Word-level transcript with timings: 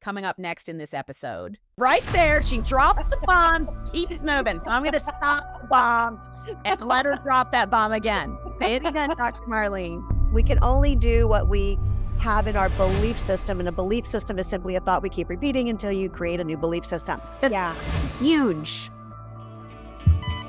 coming 0.00 0.24
up 0.24 0.38
next 0.38 0.68
in 0.68 0.78
this 0.78 0.94
episode. 0.94 1.58
Right 1.76 2.02
there, 2.12 2.42
she 2.42 2.58
drops 2.58 3.06
the 3.06 3.18
bombs, 3.24 3.70
keeps 3.92 4.22
moving. 4.22 4.58
So 4.60 4.70
I'm 4.70 4.82
going 4.82 4.92
to 4.92 5.00
stop 5.00 5.60
the 5.60 5.66
bomb 5.66 6.20
and 6.64 6.80
let 6.80 7.04
her 7.04 7.16
drop 7.22 7.52
that 7.52 7.70
bomb 7.70 7.92
again. 7.92 8.38
Say 8.60 8.74
it 8.74 8.84
again, 8.84 9.10
Dr. 9.10 9.42
Marlene. 9.42 10.02
We 10.32 10.42
can 10.42 10.58
only 10.62 10.96
do 10.96 11.28
what 11.28 11.48
we 11.48 11.78
have 12.18 12.46
in 12.46 12.56
our 12.56 12.68
belief 12.70 13.18
system, 13.18 13.60
and 13.60 13.68
a 13.68 13.72
belief 13.72 14.06
system 14.06 14.38
is 14.38 14.46
simply 14.46 14.76
a 14.76 14.80
thought 14.80 15.02
we 15.02 15.08
keep 15.08 15.28
repeating 15.28 15.68
until 15.68 15.92
you 15.92 16.08
create 16.08 16.40
a 16.40 16.44
new 16.44 16.56
belief 16.56 16.84
system. 16.84 17.20
That's 17.40 17.52
yeah. 17.52 17.74
huge. 18.18 18.90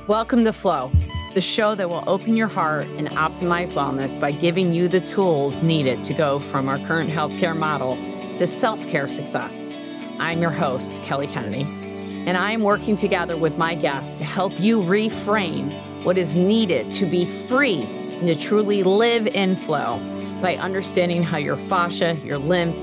Welcome 0.07 0.43
to 0.45 0.54
Flow, 0.54 0.91
the 1.33 1.41
show 1.41 1.75
that 1.75 1.89
will 1.89 2.04
open 2.07 2.36
your 2.36 2.47
heart 2.47 2.88
and 2.88 3.07
optimize 3.09 3.73
wellness 3.73 4.20
by 4.20 4.31
giving 4.31 4.73
you 4.73 4.88
the 4.88 4.99
tools 4.99 5.61
needed 5.61 6.04
to 6.05 6.13
go 6.13 6.39
from 6.39 6.68
our 6.68 6.79
current 6.79 7.09
healthcare 7.09 7.55
model 7.55 7.97
to 8.42 8.48
self 8.48 8.88
care 8.88 9.08
success. 9.08 9.71
I'm 10.18 10.41
your 10.41 10.50
host, 10.50 11.04
Kelly 11.04 11.28
Kennedy, 11.28 11.62
and 11.62 12.36
I 12.36 12.52
am 12.52 12.63
working 12.63 12.95
together 12.95 13.38
with 13.38 13.55
my 13.55 13.76
guests 13.76 14.13
to 14.13 14.26
help 14.26 14.59
you 14.59 14.80
reframe 14.80 16.04
what 16.04 16.18
is 16.18 16.36
needed 16.36 16.91
to 16.96 17.05
be 17.05 17.26
free 17.46 17.84
and 17.84 18.26
to 18.26 18.34
truly 18.34 18.82
live 18.82 19.27
in 19.27 19.55
flow 19.55 19.99
by 20.41 20.55
understanding 20.55 21.22
how 21.22 21.38
your 21.38 21.55
fascia, 21.55 22.16
your 22.23 22.40
lymph, 22.40 22.76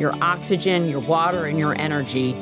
your 0.00 0.14
oxygen, 0.22 0.88
your 0.88 1.00
water, 1.00 1.46
and 1.46 1.58
your 1.58 1.76
energy 1.80 2.32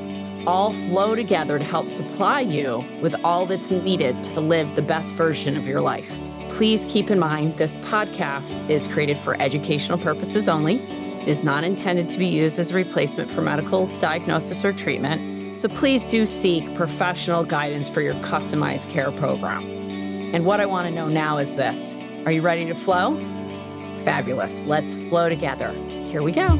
all 0.47 0.75
flow 0.89 1.15
together 1.15 1.59
to 1.59 1.65
help 1.65 1.89
supply 1.89 2.41
you 2.41 2.85
with 3.01 3.15
all 3.25 3.47
that's 3.47 3.71
needed 3.71 4.23
to 4.25 4.39
live 4.39 4.75
the 4.77 4.83
best 4.83 5.15
version 5.15 5.57
of 5.57 5.67
your 5.67 5.81
life. 5.81 6.15
Please 6.51 6.85
keep 6.91 7.11
in 7.11 7.19
mind 7.19 7.57
this 7.57 7.79
podcast 7.79 8.69
is 8.69 8.87
created 8.87 9.17
for 9.17 9.41
educational 9.41 9.97
purposes 9.97 10.47
only. 10.47 11.10
Is 11.27 11.43
not 11.43 11.65
intended 11.65 12.09
to 12.09 12.19
be 12.19 12.27
used 12.27 12.59
as 12.59 12.71
a 12.71 12.75
replacement 12.75 13.31
for 13.31 13.43
medical 13.43 13.87
diagnosis 13.99 14.65
or 14.65 14.73
treatment. 14.73 15.61
So 15.61 15.69
please 15.69 16.07
do 16.07 16.25
seek 16.25 16.75
professional 16.75 17.45
guidance 17.45 17.91
for 17.91 18.01
your 18.01 18.15
customized 18.15 18.89
care 18.89 19.13
program. 19.13 19.63
And 20.35 20.47
what 20.47 20.61
I 20.61 20.67
want 20.67 20.89
to 20.89 20.91
know 20.91 21.09
now 21.09 21.37
is 21.37 21.57
this 21.57 21.99
Are 22.25 22.33
you 22.33 22.41
ready 22.41 22.65
to 22.65 22.75
flow? 22.75 23.19
Fabulous. 24.03 24.63
Let's 24.63 24.95
flow 24.95 25.29
together. 25.29 25.73
Here 26.07 26.23
we 26.23 26.33
go. 26.33 26.57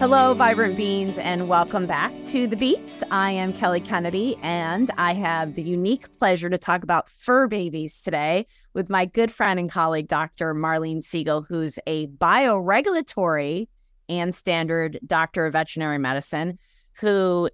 Hello, 0.00 0.34
vibrant 0.34 0.76
beings, 0.76 1.18
and 1.18 1.48
welcome 1.48 1.86
back 1.86 2.12
to 2.22 2.46
the 2.46 2.56
Beats. 2.56 3.02
I 3.10 3.32
am 3.32 3.52
Kelly 3.52 3.80
Kennedy, 3.80 4.36
and 4.42 4.90
I 4.96 5.12
have 5.14 5.54
the 5.54 5.62
unique 5.62 6.16
pleasure 6.20 6.48
to 6.48 6.56
talk 6.56 6.84
about 6.84 7.08
fur 7.08 7.48
babies 7.48 8.00
today 8.02 8.46
with 8.78 8.88
my 8.88 9.04
good 9.04 9.32
friend 9.32 9.58
and 9.58 9.68
colleague, 9.68 10.06
Dr. 10.06 10.54
Marlene 10.54 11.02
Siegel, 11.02 11.42
who's 11.42 11.80
a 11.88 12.06
bioregulatory 12.06 13.66
and 14.08 14.32
standard 14.32 15.00
doctor 15.04 15.46
of 15.46 15.54
veterinary 15.54 15.98
medicine 15.98 16.60
who 17.00 17.50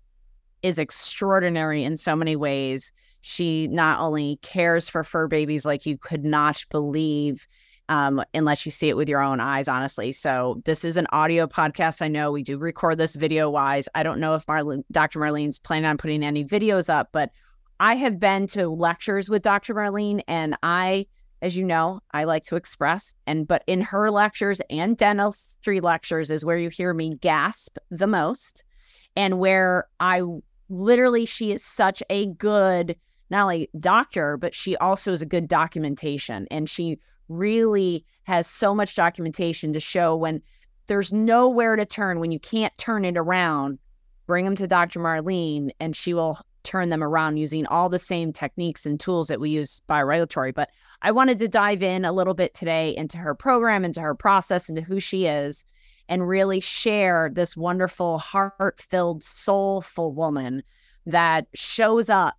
is 0.63 0.79
extraordinary 0.79 1.83
in 1.83 1.97
so 1.97 2.15
many 2.15 2.37
ways. 2.37 2.93
She 3.23 3.69
not 3.69 4.01
only 4.01 4.39
cares 4.43 4.91
for 4.91 5.03
fur 5.03 5.27
babies 5.27 5.65
like 5.65 5.87
you 5.87 5.97
could 5.97 6.27
not 6.27 6.63
believe 6.71 7.49
um, 7.89 8.23
unless 8.35 8.67
you 8.67 8.71
see 8.71 8.91
it 8.91 8.97
with 8.97 9.09
your 9.09 9.23
own 9.23 9.41
eyes, 9.41 9.67
honestly. 9.67 10.13
So 10.13 10.61
this 10.67 10.85
is 10.85 10.99
an 10.99 11.07
audio 11.11 11.47
podcast. 11.47 12.03
I 12.03 12.09
know 12.09 12.33
we 12.33 12.43
do 12.43 12.59
record 12.59 12.99
this 12.99 13.17
video 13.17 13.49
wise. 13.49 13.89
I 13.95 14.03
don't 14.03 14.21
know 14.21 14.35
if 14.35 14.45
Marlene, 14.45 14.85
Dr. 14.93 15.21
Marlene's 15.21 15.59
planning 15.59 15.87
on 15.87 15.97
putting 15.97 16.23
any 16.23 16.45
videos 16.45 16.93
up, 16.93 17.09
but 17.13 17.31
I 17.81 17.97
have 17.97 18.21
been 18.21 18.47
to 18.49 18.69
lectures 18.69 19.29
with 19.29 19.43
Dr. 19.43 19.75
Marlene, 19.75 20.23
and 20.29 20.57
I, 20.63 21.07
as 21.43 21.57
you 21.57 21.65
know, 21.65 22.01
I 22.13 22.25
like 22.25 22.45
to 22.45 22.57
express. 22.57 23.15
And 23.27 23.47
but 23.47 23.65
in 23.67 23.81
her 23.81 24.11
lectures 24.11 24.61
and 24.71 24.97
dentistry 24.97 25.81
lectures 25.81 26.31
is 26.31 26.45
where 26.45 26.59
you 26.59 26.69
hear 26.69 26.95
me 26.95 27.15
gasp 27.17 27.79
the 27.91 28.07
most, 28.07 28.65
and 29.17 29.39
where 29.39 29.89
I 30.01 30.23
literally 30.69 31.27
she 31.27 31.53
is 31.53 31.65
such 31.65 32.03
a 32.11 32.27
good 32.27 32.97
not 33.31 33.43
only 33.43 33.71
doctor, 33.79 34.37
but 34.37 34.55
she 34.55 34.77
also 34.77 35.13
is 35.13 35.23
a 35.23 35.27
good 35.27 35.49
documentation, 35.49 36.47
and 36.51 36.69
she 36.69 36.99
really 37.29 38.05
has 38.25 38.47
so 38.47 38.75
much 38.75 38.95
documentation 38.95 39.73
to 39.73 39.81
show 39.81 40.15
when 40.17 40.43
there's 40.87 41.13
nowhere 41.13 41.77
to 41.77 41.87
turn, 41.87 42.21
when 42.21 42.31
you 42.31 42.39
can't 42.39 42.77
turn 42.77 43.05
it 43.05 43.17
around, 43.17 43.79
bring 44.27 44.45
them 44.45 44.57
to 44.57 44.67
Dr. 44.67 45.01
Marlene 45.01 45.71
and 45.81 45.97
she 45.97 46.15
will 46.15 46.39
turn 46.65 46.89
them 46.89 47.03
around 47.03 47.37
using 47.37 47.67
all 47.67 47.89
the 47.89 47.99
same 47.99 48.33
techniques 48.33 48.87
and 48.87 48.99
tools 48.99 49.29
that 49.29 49.41
we 49.41 49.51
use 49.51 49.83
bioregulatory. 49.89 50.55
But 50.55 50.71
I 51.03 51.13
wanted 51.13 51.39
to 51.39 51.49
dive 51.49 51.83
in 51.83 52.05
a 52.05 52.13
little 52.13 52.35
bit 52.35 52.55
today 52.55 52.97
into 52.97 53.19
her 53.19 53.35
program, 53.35 53.85
into 53.85 54.01
her 54.01 54.15
process, 54.15 54.69
into 54.69 54.83
who 54.83 54.99
she 54.99 55.27
is, 55.27 55.65
and 56.09 56.29
really 56.29 56.61
share 56.61 57.31
this 57.33 57.57
wonderful, 57.57 58.19
heart 58.19 58.81
filled, 58.81 59.23
soulful 59.23 60.13
woman 60.13 60.63
that 61.07 61.47
shows 61.55 62.11
up 62.11 62.35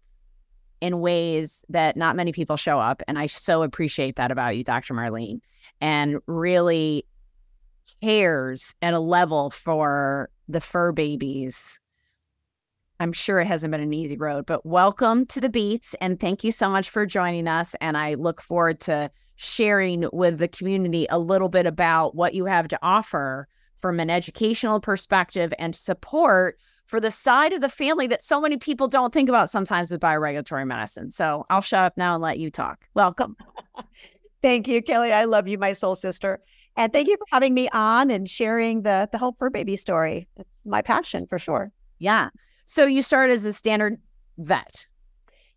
in 0.81 0.99
ways 0.99 1.63
that 1.69 1.95
not 1.97 2.15
many 2.15 2.31
people 2.31 2.57
show 2.57 2.79
up. 2.79 3.01
And 3.07 3.17
I 3.17 3.27
so 3.27 3.63
appreciate 3.63 4.17
that 4.17 4.31
about 4.31 4.57
you, 4.57 4.63
Dr. 4.63 4.93
Marlene, 4.93 5.39
and 5.81 6.19
really 6.27 7.05
cares 8.01 8.75
at 8.81 8.93
a 8.93 8.99
level 8.99 9.49
for 9.49 10.29
the 10.47 10.61
fur 10.61 10.91
babies. 10.91 11.79
I'm 12.99 13.11
sure 13.11 13.39
it 13.39 13.47
hasn't 13.47 13.71
been 13.71 13.81
an 13.81 13.93
easy 13.93 14.17
road, 14.17 14.45
but 14.45 14.65
welcome 14.65 15.25
to 15.27 15.41
the 15.41 15.49
Beats 15.49 15.95
and 15.99 16.19
thank 16.19 16.43
you 16.43 16.51
so 16.51 16.69
much 16.69 16.89
for 16.89 17.05
joining 17.05 17.47
us. 17.47 17.75
And 17.81 17.97
I 17.97 18.13
look 18.13 18.41
forward 18.41 18.79
to 18.81 19.11
sharing 19.35 20.07
with 20.13 20.37
the 20.37 20.47
community 20.47 21.05
a 21.09 21.19
little 21.19 21.49
bit 21.49 21.65
about 21.65 22.15
what 22.15 22.33
you 22.33 22.45
have 22.45 22.69
to 22.69 22.79
offer 22.81 23.49
from 23.75 23.99
an 23.99 24.09
educational 24.09 24.79
perspective 24.79 25.53
and 25.59 25.75
support 25.75 26.57
for 26.85 27.01
the 27.01 27.11
side 27.11 27.51
of 27.51 27.59
the 27.59 27.67
family 27.67 28.07
that 28.07 28.21
so 28.21 28.39
many 28.39 28.55
people 28.55 28.87
don't 28.87 29.11
think 29.13 29.27
about 29.27 29.49
sometimes 29.49 29.91
with 29.91 29.99
bioregulatory 29.99 30.65
medicine. 30.65 31.11
So 31.11 31.45
I'll 31.49 31.61
shut 31.61 31.83
up 31.83 31.97
now 31.97 32.13
and 32.13 32.23
let 32.23 32.39
you 32.39 32.49
talk. 32.49 32.85
Welcome. 32.93 33.35
thank 34.41 34.69
you, 34.69 34.81
Kelly. 34.81 35.11
I 35.11 35.25
love 35.25 35.49
you, 35.49 35.57
my 35.57 35.73
soul 35.73 35.95
sister. 35.95 36.39
And 36.77 36.93
thank 36.93 37.09
you 37.09 37.17
for 37.17 37.25
having 37.31 37.53
me 37.53 37.67
on 37.73 38.09
and 38.09 38.29
sharing 38.29 38.83
the 38.83 39.09
the 39.11 39.17
Hope 39.17 39.37
for 39.37 39.49
Baby 39.49 39.75
story. 39.75 40.29
It's 40.37 40.61
my 40.65 40.81
passion 40.81 41.25
for 41.25 41.39
sure. 41.39 41.71
Yeah. 41.99 42.29
So 42.65 42.85
you 42.85 43.01
started 43.01 43.33
as 43.33 43.45
a 43.45 43.53
standard 43.53 43.99
vet. 44.37 44.85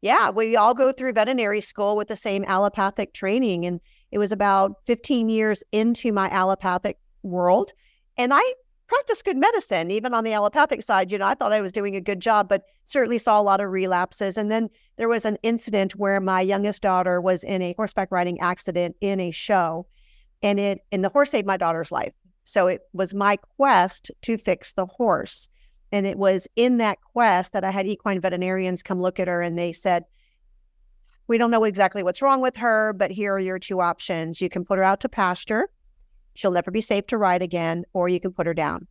Yeah, 0.01 0.31
we 0.31 0.57
all 0.57 0.75
go 0.75 0.93
through 0.93 1.15
veterinary 1.15 1.61
school 1.61 1.97
with 1.97 2.09
the 2.09 2.17
same 2.17 2.45
allopathic 2.45 3.15
training. 3.15 3.67
And 3.67 3.81
it 4.13 4.19
was 4.19 4.31
about 4.31 4.75
15 4.87 5.29
years 5.29 5.65
into 5.73 6.13
my 6.13 6.29
allopathic 6.31 6.99
world. 7.23 7.73
And 8.17 8.33
I 8.33 8.55
practiced 8.89 9.25
good 9.25 9.37
medicine, 9.37 9.91
even 9.91 10.15
on 10.15 10.25
the 10.25 10.33
allopathic 10.33 10.83
side. 10.83 11.13
You 11.13 11.19
know, 11.19 11.27
I 11.27 11.35
thought 11.35 11.53
I 11.53 11.61
was 11.61 11.73
doing 11.73 11.95
a 11.95 12.01
good 12.01 12.21
job, 12.21 12.49
but 12.49 12.63
certainly 12.85 13.19
saw 13.19 13.41
a 13.41 13.43
lot 13.43 13.61
of 13.61 13.71
relapses. 13.71 14.37
And 14.37 14.51
then 14.51 14.71
there 14.97 15.09
was 15.09 15.25
an 15.25 15.37
incident 15.43 15.97
where 15.97 16.21
my 16.21 16.41
youngest 16.41 16.83
daughter 16.83 17.21
was 17.21 17.45
in 17.45 17.61
a 17.61 17.75
horseback 17.75 18.11
riding 18.11 18.41
accident 18.41 18.97
in 19.01 19.21
a 19.21 19.31
show, 19.31 19.87
and 20.43 20.59
it 20.59 20.81
and 20.91 21.05
the 21.05 21.11
horse 21.11 21.31
saved 21.31 21.47
my 21.47 21.57
daughter's 21.57 21.93
life. 21.93 22.15
So 22.45 22.67
it 22.67 22.81
was 22.95 23.13
my 23.13 23.37
quest 23.57 24.11
to 24.23 24.39
fix 24.39 24.73
the 24.73 24.87
horse. 24.87 25.49
And 25.93 26.07
it 26.07 26.19
was 26.19 26.47
in 26.57 26.79
that 26.79 27.01
quest 27.01 27.53
that 27.53 27.65
I 27.65 27.71
had 27.71 27.87
equine 27.87 28.21
veterinarians 28.21 28.83
come 28.83 29.01
look 29.01 29.19
at 29.19 29.29
her 29.29 29.41
and 29.41 29.59
they 29.59 29.73
said, 29.73 30.05
We 31.27 31.39
don't 31.39 31.51
know 31.51 31.65
exactly 31.65 32.03
what's 32.03 32.23
wrong 32.23 32.41
with 32.41 32.57
her, 32.57 32.93
but 32.93 33.11
here 33.11 33.35
are 33.35 33.39
your 33.39 33.59
two 33.59 33.81
options. 33.81 34.41
You 34.41 34.49
can 34.49 34.65
put 34.65 34.79
her 34.79 34.85
out 34.85 35.01
to 35.01 35.09
pasture 35.09 35.69
she'll 36.39 36.53
never 36.53 36.71
be 36.71 36.81
safe 36.81 37.05
to 37.09 37.19
ride 37.19 37.43
again, 37.43 37.85
or 37.93 38.09
you 38.09 38.21
can 38.21 38.33
put 38.33 38.47
her 38.47 38.55
down. 38.55 38.87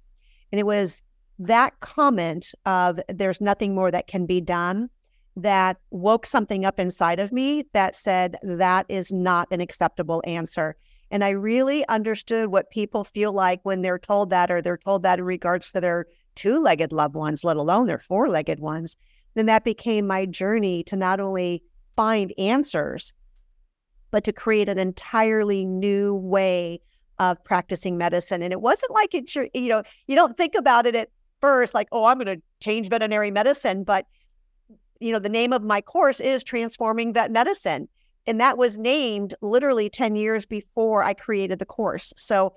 And 0.52 0.60
it 0.60 0.66
was 0.66 1.02
that 1.40 1.80
comment 1.80 2.52
of 2.66 3.00
there's 3.08 3.40
nothing 3.40 3.74
more 3.74 3.90
that 3.90 4.08
can 4.08 4.26
be 4.26 4.42
done 4.42 4.90
that 5.38 5.78
woke 5.92 6.26
something 6.26 6.66
up 6.66 6.80
inside 6.80 7.20
of 7.20 7.32
me 7.32 7.64
that 7.72 7.96
said 7.96 8.38
that 8.44 8.86
is 8.90 9.14
not 9.14 9.48
an 9.52 9.62
acceptable 9.62 10.22
answer. 10.26 10.76
And 11.10 11.24
I 11.24 11.30
really 11.30 11.88
understood 11.88 12.50
what 12.50 12.70
people 12.70 13.04
feel 13.04 13.32
like 13.32 13.62
when 13.64 13.82
they're 13.82 14.00
told 14.00 14.30
that, 14.32 14.52
or 14.52 14.62
they're 14.62 14.78
told 14.78 15.04
that 15.04 15.20
in 15.20 15.26
regards 15.26 15.72
to 15.72 15.82
their 15.82 16.06
two 16.36 16.60
legged 16.60 16.92
loved 16.92 17.16
ones, 17.16 17.44
let 17.44 17.58
alone 17.58 17.88
their 17.88 18.00
four 18.00 18.30
legged 18.30 18.60
ones. 18.60 18.98
Then 19.36 19.46
that 19.46 19.64
became 19.64 20.08
my 20.08 20.26
journey 20.26 20.84
to 20.84 20.96
not 20.96 21.20
only 21.20 21.64
find 21.96 22.34
answers, 22.38 23.14
but 24.12 24.24
to 24.24 24.34
create 24.34 24.70
an 24.70 24.78
entirely 24.78 25.66
new 25.66 26.16
way 26.16 26.82
of 27.20 27.44
practicing 27.44 27.98
medicine. 27.98 28.42
And 28.42 28.54
it 28.54 28.62
wasn't 28.62 28.92
like 28.92 29.14
it, 29.16 29.34
you 29.36 29.70
know, 29.70 29.84
you 30.08 30.16
don't 30.16 30.38
think 30.38 30.56
about 30.56 30.86
it 30.86 30.96
at 30.96 31.10
first 31.42 31.74
like, 31.74 31.88
oh, 31.92 32.06
I'm 32.06 32.20
going 32.20 32.38
to 32.38 32.42
change 32.60 32.90
veterinary 32.90 33.32
medicine. 33.32 33.84
But, 33.84 34.06
you 35.00 35.12
know, 35.12 35.20
the 35.20 35.30
name 35.30 35.54
of 35.54 35.64
my 35.64 35.82
course 35.82 36.20
is 36.20 36.44
Transforming 36.44 37.14
Vet 37.14 37.32
Medicine. 37.32 37.88
And 38.28 38.40
that 38.42 38.58
was 38.58 38.78
named 38.78 39.34
literally 39.42 39.90
10 39.90 40.16
years 40.16 40.46
before 40.46 41.04
I 41.04 41.14
created 41.14 41.60
the 41.60 41.66
course. 41.66 42.14
So, 42.18 42.54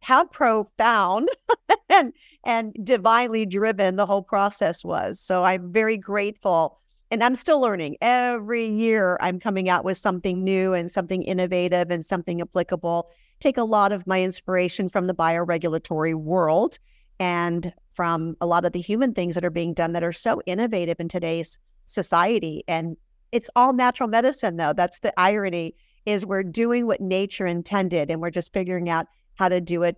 how 0.00 0.24
profound 0.24 1.28
and 1.88 2.12
and 2.44 2.74
divinely 2.82 3.46
driven 3.46 3.94
the 3.94 4.06
whole 4.06 4.22
process 4.22 4.82
was. 4.82 5.20
So 5.20 5.44
I'm 5.44 5.72
very 5.72 5.96
grateful 5.96 6.80
and 7.12 7.22
I'm 7.22 7.36
still 7.36 7.60
learning. 7.60 7.98
Every 8.00 8.66
year 8.66 9.16
I'm 9.20 9.38
coming 9.38 9.68
out 9.68 9.84
with 9.84 9.98
something 9.98 10.42
new 10.42 10.72
and 10.72 10.90
something 10.90 11.22
innovative 11.22 11.92
and 11.92 12.04
something 12.04 12.40
applicable 12.40 13.10
take 13.42 13.58
a 13.58 13.64
lot 13.64 13.92
of 13.92 14.06
my 14.06 14.22
inspiration 14.22 14.88
from 14.88 15.08
the 15.08 15.14
bioregulatory 15.14 16.14
world 16.14 16.78
and 17.18 17.72
from 17.92 18.36
a 18.40 18.46
lot 18.46 18.64
of 18.64 18.72
the 18.72 18.80
human 18.80 19.12
things 19.12 19.34
that 19.34 19.44
are 19.44 19.50
being 19.50 19.74
done 19.74 19.92
that 19.92 20.04
are 20.04 20.12
so 20.12 20.40
innovative 20.46 20.98
in 21.00 21.08
today's 21.08 21.58
society. 21.86 22.62
And 22.68 22.96
it's 23.32 23.50
all 23.56 23.72
natural 23.72 24.08
medicine, 24.08 24.56
though. 24.56 24.72
That's 24.72 25.00
the 25.00 25.18
irony 25.18 25.74
is 26.04 26.26
we're 26.26 26.42
doing 26.42 26.86
what 26.86 27.00
nature 27.00 27.46
intended 27.46 28.10
and 28.10 28.20
we're 28.20 28.30
just 28.30 28.52
figuring 28.52 28.88
out 28.90 29.06
how 29.34 29.48
to 29.48 29.60
do 29.60 29.82
it 29.82 29.96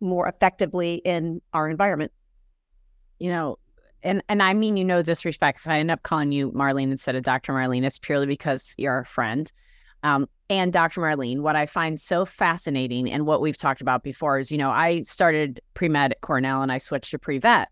more 0.00 0.28
effectively 0.28 0.96
in 1.04 1.40
our 1.52 1.68
environment. 1.68 2.12
You 3.18 3.30
know, 3.30 3.58
and 4.02 4.22
and 4.28 4.42
I 4.42 4.52
mean 4.54 4.76
you 4.76 4.84
know 4.84 5.02
disrespect. 5.02 5.60
If 5.60 5.68
I 5.68 5.78
end 5.78 5.90
up 5.90 6.02
calling 6.02 6.32
you 6.32 6.52
Marlene 6.52 6.90
instead 6.90 7.16
of 7.16 7.22
Dr. 7.22 7.52
Marlene, 7.52 7.84
it's 7.84 7.98
purely 7.98 8.26
because 8.26 8.74
you're 8.76 8.98
a 8.98 9.06
friend. 9.06 9.50
Um, 10.02 10.28
and 10.50 10.72
Dr. 10.72 11.00
Marlene, 11.00 11.40
what 11.40 11.56
I 11.56 11.64
find 11.64 11.98
so 11.98 12.26
fascinating 12.26 13.10
and 13.10 13.24
what 13.24 13.40
we've 13.40 13.56
talked 13.56 13.80
about 13.80 14.02
before 14.02 14.38
is, 14.38 14.52
you 14.52 14.58
know, 14.58 14.68
I 14.68 15.02
started 15.02 15.60
pre 15.72 15.88
med 15.88 16.12
at 16.12 16.20
Cornell 16.20 16.62
and 16.62 16.70
I 16.70 16.78
switched 16.78 17.12
to 17.12 17.18
pre 17.18 17.38
vet. 17.38 17.68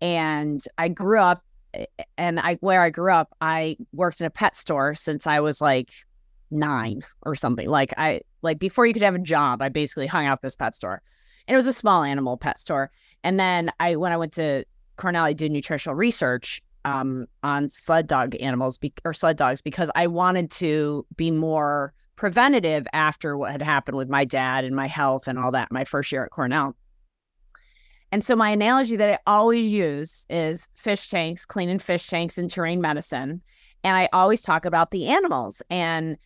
And 0.00 0.62
I 0.78 0.88
grew 0.88 1.18
up, 1.18 1.42
and 2.16 2.40
I 2.40 2.54
where 2.56 2.82
I 2.82 2.90
grew 2.90 3.12
up, 3.12 3.34
I 3.40 3.76
worked 3.92 4.20
in 4.20 4.26
a 4.26 4.30
pet 4.30 4.56
store 4.56 4.94
since 4.94 5.26
I 5.26 5.40
was 5.40 5.60
like 5.60 5.92
nine 6.50 7.02
or 7.22 7.34
something. 7.34 7.68
Like 7.68 7.92
I 7.96 8.20
like 8.42 8.58
before 8.58 8.86
you 8.86 8.92
could 8.92 9.02
have 9.02 9.14
a 9.14 9.20
job, 9.20 9.62
I 9.62 9.68
basically 9.68 10.06
hung 10.06 10.26
out 10.26 10.42
this 10.42 10.56
pet 10.56 10.74
store, 10.74 11.02
and 11.46 11.54
it 11.54 11.56
was 11.56 11.66
a 11.66 11.72
small 11.72 12.02
animal 12.02 12.36
pet 12.36 12.58
store. 12.58 12.90
And 13.24 13.38
then 13.38 13.70
I 13.80 13.96
when 13.96 14.12
I 14.12 14.16
went 14.16 14.32
to 14.34 14.64
Cornell, 14.96 15.24
I 15.24 15.32
did 15.32 15.52
nutritional 15.52 15.94
research 15.94 16.62
um, 16.84 17.26
on 17.42 17.70
sled 17.70 18.06
dog 18.06 18.36
animals 18.40 18.78
be- 18.78 18.94
or 19.04 19.12
sled 19.12 19.36
dogs 19.36 19.60
because 19.60 19.90
I 19.94 20.06
wanted 20.06 20.50
to 20.52 21.06
be 21.16 21.30
more 21.30 21.92
preventative 22.16 22.86
after 22.92 23.36
what 23.36 23.52
had 23.52 23.62
happened 23.62 23.96
with 23.96 24.08
my 24.08 24.24
dad 24.24 24.64
and 24.64 24.74
my 24.74 24.86
health 24.86 25.28
and 25.28 25.38
all 25.38 25.52
that 25.52 25.70
my 25.70 25.84
first 25.84 26.10
year 26.10 26.24
at 26.24 26.30
Cornell. 26.30 26.74
And 28.10 28.24
so 28.24 28.34
my 28.34 28.50
analogy 28.50 28.96
that 28.96 29.10
I 29.10 29.18
always 29.26 29.70
use 29.70 30.26
is 30.30 30.66
fish 30.74 31.08
tanks, 31.08 31.44
cleaning 31.44 31.78
fish 31.78 32.06
tanks 32.06 32.38
and 32.38 32.50
terrain 32.50 32.80
medicine. 32.80 33.42
And 33.84 33.96
I 33.96 34.08
always 34.12 34.40
talk 34.40 34.64
about 34.64 34.90
the 34.90 35.08
animals 35.08 35.62
and 35.70 36.16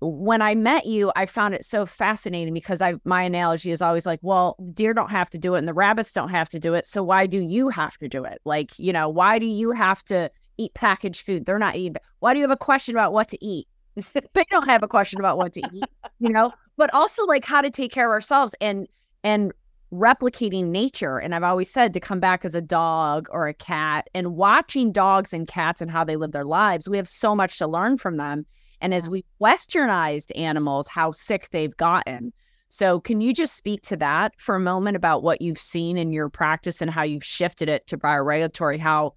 when 0.00 0.42
I 0.42 0.54
met 0.54 0.86
you, 0.86 1.10
I 1.16 1.26
found 1.26 1.54
it 1.54 1.64
so 1.64 1.86
fascinating 1.86 2.52
because 2.52 2.82
I 2.82 2.94
my 3.04 3.22
analogy 3.22 3.70
is 3.70 3.80
always 3.80 4.04
like, 4.04 4.20
well, 4.22 4.56
deer 4.74 4.92
don't 4.92 5.10
have 5.10 5.30
to 5.30 5.38
do 5.38 5.54
it 5.54 5.58
and 5.58 5.68
the 5.68 5.74
rabbits 5.74 6.12
don't 6.12 6.28
have 6.28 6.48
to 6.50 6.60
do 6.60 6.74
it. 6.74 6.86
So 6.86 7.02
why 7.02 7.26
do 7.26 7.42
you 7.42 7.70
have 7.70 7.96
to 7.98 8.08
do 8.08 8.24
it? 8.24 8.40
Like, 8.44 8.78
you 8.78 8.92
know, 8.92 9.08
why 9.08 9.38
do 9.38 9.46
you 9.46 9.72
have 9.72 10.04
to 10.04 10.30
eat 10.58 10.74
packaged 10.74 11.24
food? 11.24 11.46
They're 11.46 11.58
not 11.58 11.76
eating. 11.76 11.96
Why 12.20 12.34
do 12.34 12.38
you 12.38 12.44
have 12.44 12.50
a 12.50 12.56
question 12.56 12.94
about 12.94 13.12
what 13.12 13.28
to 13.28 13.44
eat? 13.44 13.68
they 14.34 14.44
don't 14.50 14.68
have 14.68 14.82
a 14.82 14.88
question 14.88 15.18
about 15.18 15.38
what 15.38 15.54
to 15.54 15.62
eat, 15.72 15.84
you 16.18 16.28
know, 16.28 16.52
but 16.76 16.92
also 16.92 17.24
like 17.24 17.46
how 17.46 17.62
to 17.62 17.70
take 17.70 17.90
care 17.90 18.06
of 18.06 18.12
ourselves 18.12 18.54
and 18.60 18.86
and 19.24 19.52
replicating 19.92 20.66
nature. 20.66 21.18
And 21.18 21.34
I've 21.34 21.42
always 21.42 21.70
said 21.70 21.92
to 21.94 22.00
come 22.00 22.20
back 22.20 22.44
as 22.44 22.54
a 22.54 22.60
dog 22.60 23.28
or 23.30 23.48
a 23.48 23.54
cat 23.54 24.08
and 24.14 24.36
watching 24.36 24.92
dogs 24.92 25.32
and 25.32 25.46
cats 25.46 25.80
and 25.80 25.90
how 25.90 26.04
they 26.04 26.16
live 26.16 26.32
their 26.32 26.44
lives, 26.44 26.88
we 26.88 26.96
have 26.96 27.08
so 27.08 27.34
much 27.34 27.58
to 27.58 27.66
learn 27.66 27.98
from 27.98 28.16
them 28.16 28.46
and 28.80 28.94
as 28.94 29.08
we 29.08 29.24
westernized 29.40 30.36
animals, 30.36 30.86
how 30.86 31.10
sick 31.10 31.48
they've 31.50 31.76
gotten. 31.76 32.32
So, 32.68 33.00
can 33.00 33.20
you 33.20 33.32
just 33.32 33.56
speak 33.56 33.82
to 33.82 33.96
that 33.98 34.38
for 34.38 34.56
a 34.56 34.60
moment 34.60 34.96
about 34.96 35.22
what 35.22 35.40
you've 35.40 35.58
seen 35.58 35.96
in 35.96 36.12
your 36.12 36.28
practice 36.28 36.82
and 36.82 36.90
how 36.90 37.02
you've 37.02 37.24
shifted 37.24 37.68
it 37.68 37.86
to 37.86 37.96
bioregulatory? 37.96 38.78
How, 38.78 39.14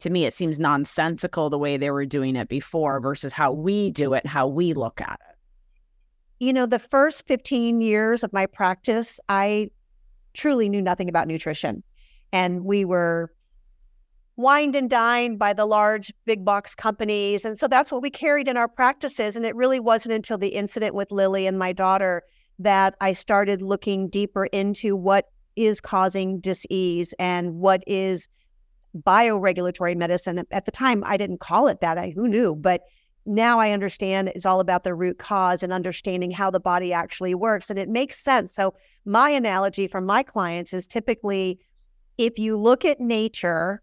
to 0.00 0.10
me, 0.10 0.24
it 0.24 0.34
seems 0.34 0.60
nonsensical 0.60 1.48
the 1.48 1.58
way 1.58 1.76
they 1.76 1.90
were 1.90 2.04
doing 2.04 2.36
it 2.36 2.48
before 2.48 3.00
versus 3.00 3.32
how 3.32 3.52
we 3.52 3.90
do 3.90 4.12
it, 4.12 4.26
how 4.26 4.46
we 4.46 4.74
look 4.74 5.00
at 5.00 5.18
it. 5.28 5.36
You 6.38 6.52
know, 6.52 6.66
the 6.66 6.78
first 6.78 7.26
15 7.26 7.80
years 7.80 8.22
of 8.22 8.32
my 8.32 8.46
practice, 8.46 9.18
I 9.28 9.70
truly 10.34 10.68
knew 10.68 10.82
nothing 10.82 11.08
about 11.08 11.28
nutrition. 11.28 11.82
And 12.32 12.64
we 12.64 12.84
were 12.84 13.32
wined 14.36 14.74
and 14.74 14.88
dined 14.88 15.38
by 15.38 15.52
the 15.52 15.66
large 15.66 16.12
big 16.24 16.44
box 16.44 16.74
companies. 16.74 17.44
And 17.44 17.58
so 17.58 17.68
that's 17.68 17.92
what 17.92 18.02
we 18.02 18.10
carried 18.10 18.48
in 18.48 18.56
our 18.56 18.68
practices. 18.68 19.36
And 19.36 19.44
it 19.44 19.54
really 19.54 19.80
wasn't 19.80 20.14
until 20.14 20.38
the 20.38 20.48
incident 20.48 20.94
with 20.94 21.12
Lily 21.12 21.46
and 21.46 21.58
my 21.58 21.72
daughter 21.72 22.22
that 22.58 22.94
I 23.00 23.12
started 23.12 23.62
looking 23.62 24.08
deeper 24.08 24.46
into 24.46 24.96
what 24.96 25.26
is 25.56 25.80
causing 25.80 26.40
disease 26.40 27.12
and 27.18 27.56
what 27.56 27.82
is 27.86 28.28
bioregulatory 28.96 29.96
medicine. 29.96 30.44
At 30.50 30.64
the 30.64 30.70
time, 30.70 31.02
I 31.04 31.16
didn't 31.16 31.40
call 31.40 31.68
it 31.68 31.80
that. 31.80 31.98
I, 31.98 32.12
who 32.14 32.28
knew? 32.28 32.54
But 32.54 32.82
now 33.24 33.58
I 33.58 33.70
understand 33.70 34.28
it's 34.28 34.46
all 34.46 34.60
about 34.60 34.84
the 34.84 34.94
root 34.94 35.18
cause 35.18 35.62
and 35.62 35.72
understanding 35.72 36.30
how 36.30 36.50
the 36.50 36.60
body 36.60 36.92
actually 36.92 37.34
works. 37.34 37.70
And 37.70 37.78
it 37.78 37.88
makes 37.88 38.18
sense. 38.18 38.54
So, 38.54 38.74
my 39.04 39.30
analogy 39.30 39.86
for 39.86 40.00
my 40.00 40.22
clients 40.22 40.72
is 40.72 40.86
typically 40.86 41.60
if 42.18 42.38
you 42.38 42.56
look 42.56 42.84
at 42.84 43.00
nature 43.00 43.82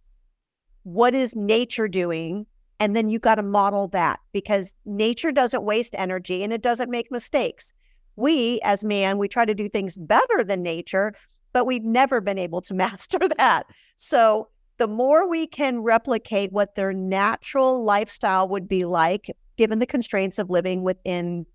what 0.83 1.13
is 1.13 1.35
nature 1.35 1.87
doing? 1.87 2.45
And 2.79 2.95
then 2.95 3.09
you 3.09 3.19
got 3.19 3.35
to 3.35 3.43
model 3.43 3.89
that 3.89 4.19
because 4.31 4.73
nature 4.85 5.31
doesn't 5.31 5.63
waste 5.63 5.93
energy 5.97 6.43
and 6.43 6.53
it 6.53 6.61
doesn't 6.61 6.89
make 6.89 7.11
mistakes. 7.11 7.73
We, 8.15 8.59
as 8.63 8.85
man, 8.85 9.17
we 9.17 9.27
try 9.27 9.45
to 9.45 9.53
do 9.53 9.67
things 9.67 9.97
better 9.97 10.43
than 10.43 10.63
nature, 10.63 11.13
but 11.51 11.65
we've 11.65 11.83
never 11.83 12.21
been 12.21 12.37
able 12.37 12.61
to 12.61 12.73
master 12.85 13.19
that. 13.37 13.65
So 13.97 14.47
the 14.79 14.87
more 14.87 15.29
we 15.29 15.45
can 15.45 15.81
replicate 15.81 16.51
what 16.51 16.75
their 16.75 16.93
natural 16.93 17.83
lifestyle 17.83 18.47
would 18.47 18.67
be 18.67 18.85
like, 18.85 19.29
given 19.57 19.79
the 19.79 19.85
constraints 19.85 20.39
of 20.39 20.49
living 20.49 20.83
within 20.83 21.45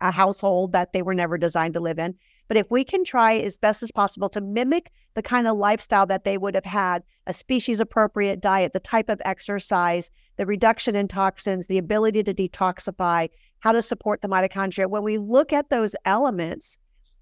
a 0.00 0.10
household 0.10 0.72
that 0.72 0.92
they 0.92 1.00
were 1.00 1.14
never 1.14 1.38
designed 1.38 1.72
to 1.74 1.80
live 1.80 1.98
in. 1.98 2.14
But 2.46 2.58
if 2.58 2.70
we 2.70 2.84
can 2.84 3.04
try 3.04 3.36
as 3.38 3.56
best 3.56 3.82
as 3.82 3.90
possible 3.90 4.28
to 4.28 4.40
mimic 4.40 4.90
the 5.14 5.22
kind 5.22 5.48
of 5.48 5.56
lifestyle 5.56 6.04
that 6.06 6.24
they 6.24 6.36
would 6.36 6.54
have 6.54 6.66
had, 6.66 7.02
a 7.26 7.32
species 7.32 7.80
appropriate 7.80 8.42
diet, 8.42 8.74
the 8.74 8.80
type 8.80 9.08
of 9.08 9.22
exercise, 9.24 10.10
the 10.36 10.44
reduction 10.44 10.94
in 10.94 11.08
toxins, 11.08 11.68
the 11.68 11.78
ability 11.78 12.22
to 12.22 12.34
detoxify, 12.34 13.30
how 13.60 13.72
to 13.72 13.80
support 13.80 14.20
the 14.20 14.28
mitochondria, 14.28 14.90
when 14.90 15.02
we 15.02 15.16
look 15.16 15.54
at 15.54 15.70
those 15.70 15.96
elements 16.04 16.76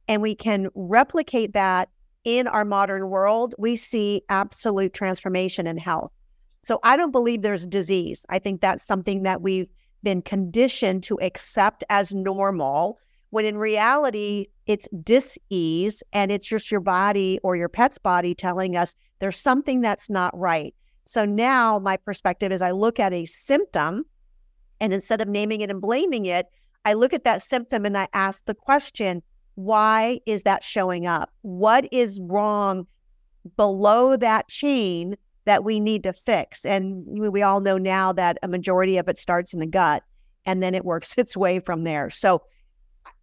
and 0.09 0.21
we 0.21 0.35
can 0.35 0.69
replicate 0.75 1.53
that 1.53 1.89
in 2.25 2.47
our 2.47 2.65
modern 2.65 3.09
world, 3.09 3.55
we 3.59 3.77
see 3.77 4.23
absolute 4.29 4.95
transformation 4.95 5.67
in 5.67 5.79
health. 5.79 6.13
So 6.63 6.79
I 6.85 6.97
don't 6.97 7.11
believe 7.11 7.43
there's 7.43 7.67
disease. 7.67 8.25
I 8.29 8.39
think 8.39 8.61
that's 8.61 8.85
something 8.85 9.25
that 9.25 9.43
we've 9.43 9.69
been 10.03 10.23
conditioned 10.23 11.03
to 11.05 11.21
accept 11.21 11.85
as 11.91 12.15
normal 12.15 12.99
when 13.31 13.47
in 13.47 13.57
reality 13.57 14.47
it's 14.67 14.89
dis-ease 15.03 16.03
and 16.13 16.31
it's 16.31 16.47
just 16.47 16.71
your 16.71 16.81
body 16.81 17.39
or 17.43 17.57
your 17.57 17.69
pet's 17.69 17.99
body 17.99 18.35
telling 18.35 18.77
us 18.77 18.95
there's 19.21 19.39
something 19.39 19.81
that's 19.81 20.11
not 20.11 20.37
right 20.39 20.75
so 21.05 21.25
now 21.25 21.79
my 21.79 21.97
perspective 21.97 22.53
is 22.53 22.61
i 22.61 22.71
look 22.71 23.01
at 23.01 23.13
a 23.13 23.25
symptom 23.27 24.05
and 24.81 24.93
instead 24.93 25.21
of 25.21 25.29
naming 25.29 25.61
it 25.61 25.71
and 25.71 25.81
blaming 25.81 26.27
it 26.27 26.47
i 26.85 26.93
look 26.93 27.13
at 27.15 27.25
that 27.25 27.43
symptom 27.43 27.87
and 27.87 27.97
i 27.97 28.07
ask 28.13 28.45
the 28.45 28.55
question 28.55 29.23
why 29.55 30.21
is 30.27 30.43
that 30.45 30.65
showing 30.65 31.07
up 31.07 31.31
what 31.43 31.89
is 31.93 32.21
wrong 32.23 32.87
below 33.57 34.17
that 34.17 34.49
chain 34.49 35.17
that 35.45 35.65
we 35.65 35.81
need 35.81 36.03
to 36.05 36.13
fix. 36.13 36.65
And 36.65 37.05
we 37.07 37.43
all 37.43 37.61
know 37.61 37.79
now 37.79 38.13
that 38.13 38.39
a 38.43 38.49
majority 38.49 38.97
of 38.97 39.09
it 39.09 39.19
starts 39.19 39.53
in 39.53 39.61
the 39.61 39.67
gut 39.67 40.03
and 40.47 40.63
then 40.63 40.75
it 40.75 40.85
works 40.85 41.15
its 41.19 41.37
way 41.37 41.59
from 41.59 41.85
there. 41.85 42.11
So 42.11 42.43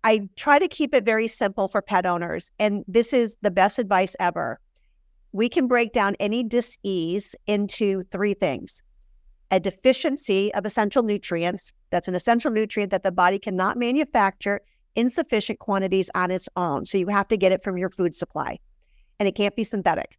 I 0.04 0.28
try 0.36 0.60
to 0.60 0.68
keep 0.68 0.94
it 0.94 1.06
very 1.06 1.28
simple 1.28 1.68
for 1.68 1.82
pet 1.82 2.06
owners. 2.06 2.52
And 2.60 2.84
this 2.88 3.14
is 3.14 3.38
the 3.42 3.52
best 3.52 3.80
advice 3.80 4.16
ever. 4.20 4.60
We 5.32 5.48
can 5.48 5.68
break 5.68 5.94
down 5.94 6.16
any 6.20 6.44
disease 6.44 7.36
into 7.48 8.04
three 8.04 8.34
things 8.34 8.84
a 9.52 9.60
deficiency 9.60 10.54
of 10.54 10.64
essential 10.64 11.02
nutrients. 11.02 11.74
That's 11.90 12.08
an 12.08 12.14
essential 12.14 12.52
nutrient 12.52 12.92
that 12.92 13.02
the 13.02 13.12
body 13.12 13.40
cannot 13.40 13.78
manufacture 13.78 14.62
in 14.96 15.10
sufficient 15.10 15.60
quantities 15.60 16.10
on 16.16 16.32
its 16.32 16.50
own. 16.56 16.86
So 16.86 16.98
you 16.98 17.08
have 17.08 17.28
to 17.30 17.38
get 17.38 17.52
it 17.52 17.64
from 17.64 17.78
your 17.78 17.90
food 17.90 18.16
supply, 18.16 18.60
and 19.20 19.28
it 19.28 19.36
can't 19.36 19.56
be 19.56 19.64
synthetic. 19.64 20.18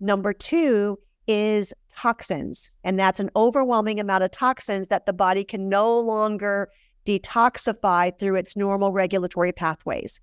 Number 0.00 0.32
two 0.32 0.98
is 1.28 1.72
toxins. 1.94 2.70
And 2.84 2.98
that's 2.98 3.20
an 3.20 3.30
overwhelming 3.36 4.00
amount 4.00 4.24
of 4.24 4.30
toxins 4.30 4.88
that 4.88 5.06
the 5.06 5.12
body 5.12 5.44
can 5.44 5.68
no 5.68 5.98
longer 6.00 6.68
detoxify 7.06 8.16
through 8.18 8.36
its 8.36 8.56
normal 8.56 8.92
regulatory 8.92 9.52
pathways. 9.52 10.20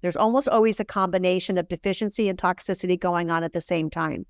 There's 0.00 0.16
almost 0.16 0.48
always 0.48 0.80
a 0.80 0.84
combination 0.84 1.58
of 1.58 1.68
deficiency 1.68 2.28
and 2.28 2.38
toxicity 2.38 2.98
going 2.98 3.30
on 3.30 3.44
at 3.44 3.52
the 3.52 3.60
same 3.60 3.88
time. 3.88 4.26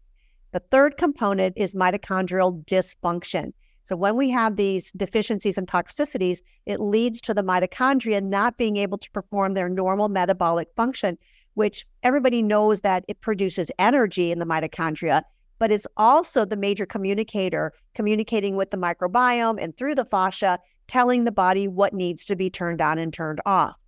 The 0.52 0.61
third 0.71 0.99
component 0.99 1.57
is 1.57 1.75
mitochondrial 1.75 2.64
dysfunction. 2.66 3.52
So, 3.85 3.97
when 3.97 4.17
we 4.17 4.31
have 4.31 4.57
these 4.57 4.93
deficiencies 4.93 5.59
and 5.59 5.67
toxicities, 5.67 6.41
it 6.67 6.81
leads 6.81 7.21
to 7.23 7.35
the 7.35 7.43
mitochondria 7.43 8.23
not 8.23 8.57
being 8.57 8.77
able 8.77 8.99
to 8.99 9.11
perform 9.11 9.55
their 9.55 9.69
normal 9.69 10.09
metabolic 10.09 10.69
function, 10.77 11.19
which 11.55 11.85
everybody 12.03 12.43
knows 12.43 12.83
that 12.83 13.05
it 13.09 13.21
produces 13.21 13.71
energy 13.79 14.31
in 14.31 14.39
the 14.39 14.47
mitochondria 14.47 15.23
but 15.62 15.71
it's 15.71 15.87
also 15.97 16.45
the 16.45 16.57
major 16.57 16.85
communicator 16.85 17.73
communicating 17.95 18.57
with 18.57 18.73
the 18.73 18.77
microbiome 18.77 19.62
and 19.62 19.77
through 19.77 19.95
the 19.95 20.05
fascia, 20.05 20.59
telling 20.89 21.23
the 21.23 21.31
body 21.31 21.69
what 21.69 21.95
needs 21.95 22.25
to 22.25 22.35
be 22.35 22.51
turned 22.51 22.81
on 22.81 22.99
and 22.99 23.15
turned 23.15 23.41
off. 23.47 23.79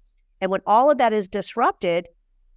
And 0.40 0.52
when 0.52 0.60
all 0.68 0.88
of 0.88 0.98
that 0.98 1.12
is 1.12 1.26
disrupted, 1.26 2.06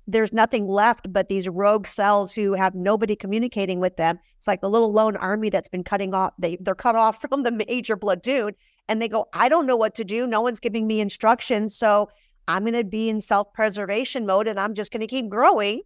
there's 0.07 0.31
nothing 0.31 0.67
left 0.67 1.11
but 1.11 1.27
these 1.27 1.49
rogue 1.49 1.85
cells 1.85 2.33
who 2.33 2.53
have 2.53 2.73
nobody 2.73 3.15
communicating 3.15 3.81
with 3.81 3.97
them. 3.97 4.17
It's 4.37 4.47
like 4.47 4.61
the 4.61 4.69
little 4.69 4.93
lone 4.93 5.17
army 5.17 5.49
that's 5.49 5.67
been 5.67 5.83
cutting 5.83 6.13
off. 6.13 6.33
They 6.39 6.57
they're 6.61 6.75
cut 6.75 6.95
off 6.95 7.21
from 7.29 7.43
the 7.43 7.51
major 7.51 7.95
blood 7.95 8.23
platoon, 8.23 8.55
and 8.87 9.01
they 9.01 9.09
go, 9.09 9.27
I 9.33 9.49
don't 9.49 9.67
know 9.67 9.75
what 9.75 9.95
to 9.95 10.05
do. 10.05 10.25
No 10.25 10.41
one's 10.41 10.61
giving 10.61 10.87
me 10.87 11.01
instructions, 11.01 11.75
so 11.75 12.09
I'm 12.47 12.63
going 12.63 12.73
to 12.73 12.85
be 12.85 13.09
in 13.09 13.19
self 13.19 13.51
preservation 13.53 14.25
mode, 14.25 14.47
and 14.47 14.59
I'm 14.59 14.73
just 14.73 14.91
going 14.91 15.01
to 15.01 15.07
keep 15.07 15.29
growing. 15.29 15.81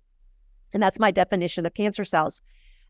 And 0.74 0.82
that's 0.82 1.00
my 1.00 1.12
definition 1.12 1.66
of 1.66 1.74
cancer 1.74 2.06
cells. 2.06 2.42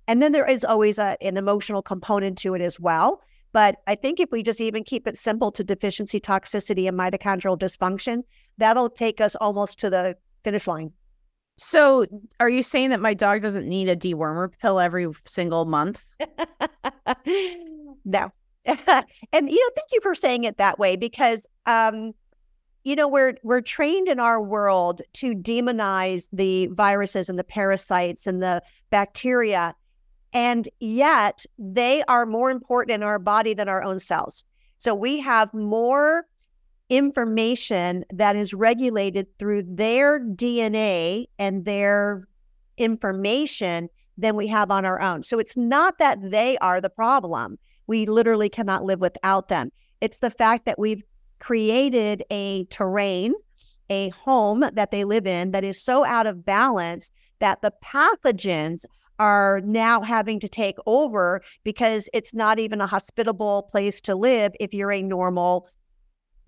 And 0.08 0.22
then 0.22 0.34
there 0.34 0.48
is 0.48 0.64
always 0.64 1.00
a, 1.00 1.18
an 1.22 1.38
emotional 1.38 1.82
component 1.82 2.38
to 2.40 2.54
it 2.54 2.62
as 2.62 2.80
well. 2.80 3.22
But 3.54 3.78
I 3.88 3.96
think 3.96 4.20
if 4.20 4.32
we 4.32 4.44
just 4.44 4.62
even 4.62 4.84
keep 4.84 5.08
it 5.08 5.18
simple 5.18 5.52
to 5.54 5.64
deficiency 5.64 6.20
toxicity 6.20 6.88
and 6.88 6.98
mitochondrial 6.98 7.58
dysfunction, 7.58 8.24
that'll 8.58 8.90
take 8.90 9.20
us 9.20 9.36
almost 9.36 9.80
to 9.80 9.90
the 9.90 10.16
finish 10.44 10.68
line. 10.68 10.92
So, 11.58 12.06
are 12.40 12.50
you 12.50 12.64
saying 12.64 12.90
that 12.90 13.02
my 13.02 13.14
dog 13.14 13.42
doesn't 13.42 13.68
need 13.68 13.88
a 13.88 13.96
dewormer 13.96 14.50
pill 14.60 14.80
every 14.80 15.08
single 15.26 15.66
month? 15.66 16.06
no. 18.06 18.32
and 18.66 19.50
you 19.50 19.60
know, 19.60 19.72
thank 19.76 19.92
you 19.92 20.00
for 20.02 20.16
saying 20.16 20.44
it 20.44 20.58
that 20.58 20.80
way 20.80 20.96
because 20.96 21.46
um, 21.66 22.14
you 22.84 22.96
know, 22.96 23.08
we're 23.08 23.36
we're 23.44 23.62
trained 23.62 24.08
in 24.08 24.20
our 24.20 24.42
world 24.42 25.02
to 25.14 25.34
demonize 25.36 26.28
the 26.34 26.68
viruses 26.68 27.30
and 27.30 27.38
the 27.38 27.44
parasites 27.44 28.26
and 28.26 28.42
the 28.42 28.62
bacteria 28.90 29.76
and 30.34 30.70
yet 30.80 31.46
they 31.58 32.04
are 32.08 32.26
more 32.26 32.52
important 32.52 32.96
in 32.96 33.04
our 33.04 33.20
body 33.20 33.54
than 33.54 33.68
our 33.68 33.84
own 33.84 34.00
cells. 34.00 34.44
So 34.80 34.96
we 34.96 35.20
have 35.20 35.54
more 35.54 36.26
information 36.92 38.04
that 38.12 38.36
is 38.36 38.54
regulated 38.54 39.26
through 39.40 39.64
their 39.64 40.20
DNA 40.20 41.26
and 41.40 41.64
their 41.64 42.28
information 42.78 43.90
than 44.18 44.36
we 44.36 44.46
have 44.48 44.70
on 44.70 44.84
our 44.84 45.02
own. 45.02 45.24
So 45.24 45.40
it's 45.40 45.56
not 45.56 45.98
that 46.00 46.20
they 46.22 46.58
are 46.58 46.82
the 46.82 46.90
problem. 46.90 47.58
We 47.88 48.06
literally 48.06 48.50
cannot 48.50 48.84
live 48.84 49.00
without 49.00 49.48
them. 49.48 49.72
It's 50.02 50.18
the 50.18 50.30
fact 50.30 50.66
that 50.66 50.78
we've 50.78 51.02
created 51.40 52.26
a 52.30 52.66
terrain, 52.66 53.34
a 53.90 54.10
home 54.10 54.66
that 54.74 54.92
they 54.92 55.06
live 55.06 55.26
in 55.26 55.52
that 55.52 55.64
is 55.64 55.82
so 55.82 56.06
out 56.06 56.28
of 56.28 56.46
balance 56.46 57.10
that 57.40 57.62
the 57.62 57.74
pathogens 57.82 58.84
are 59.18 59.62
now 59.64 60.02
having 60.02 60.42
to 60.42 60.50
take 60.50 60.78
over 60.86 61.42
because 61.64 62.10
it's 62.12 62.34
not 62.34 62.60
even 62.60 62.82
a 62.82 62.88
hospitable 62.88 63.64
place 63.64 64.02
to 64.02 64.14
live 64.14 64.52
if 64.60 64.74
you're 64.74 64.92
a 64.92 65.02
normal 65.02 65.70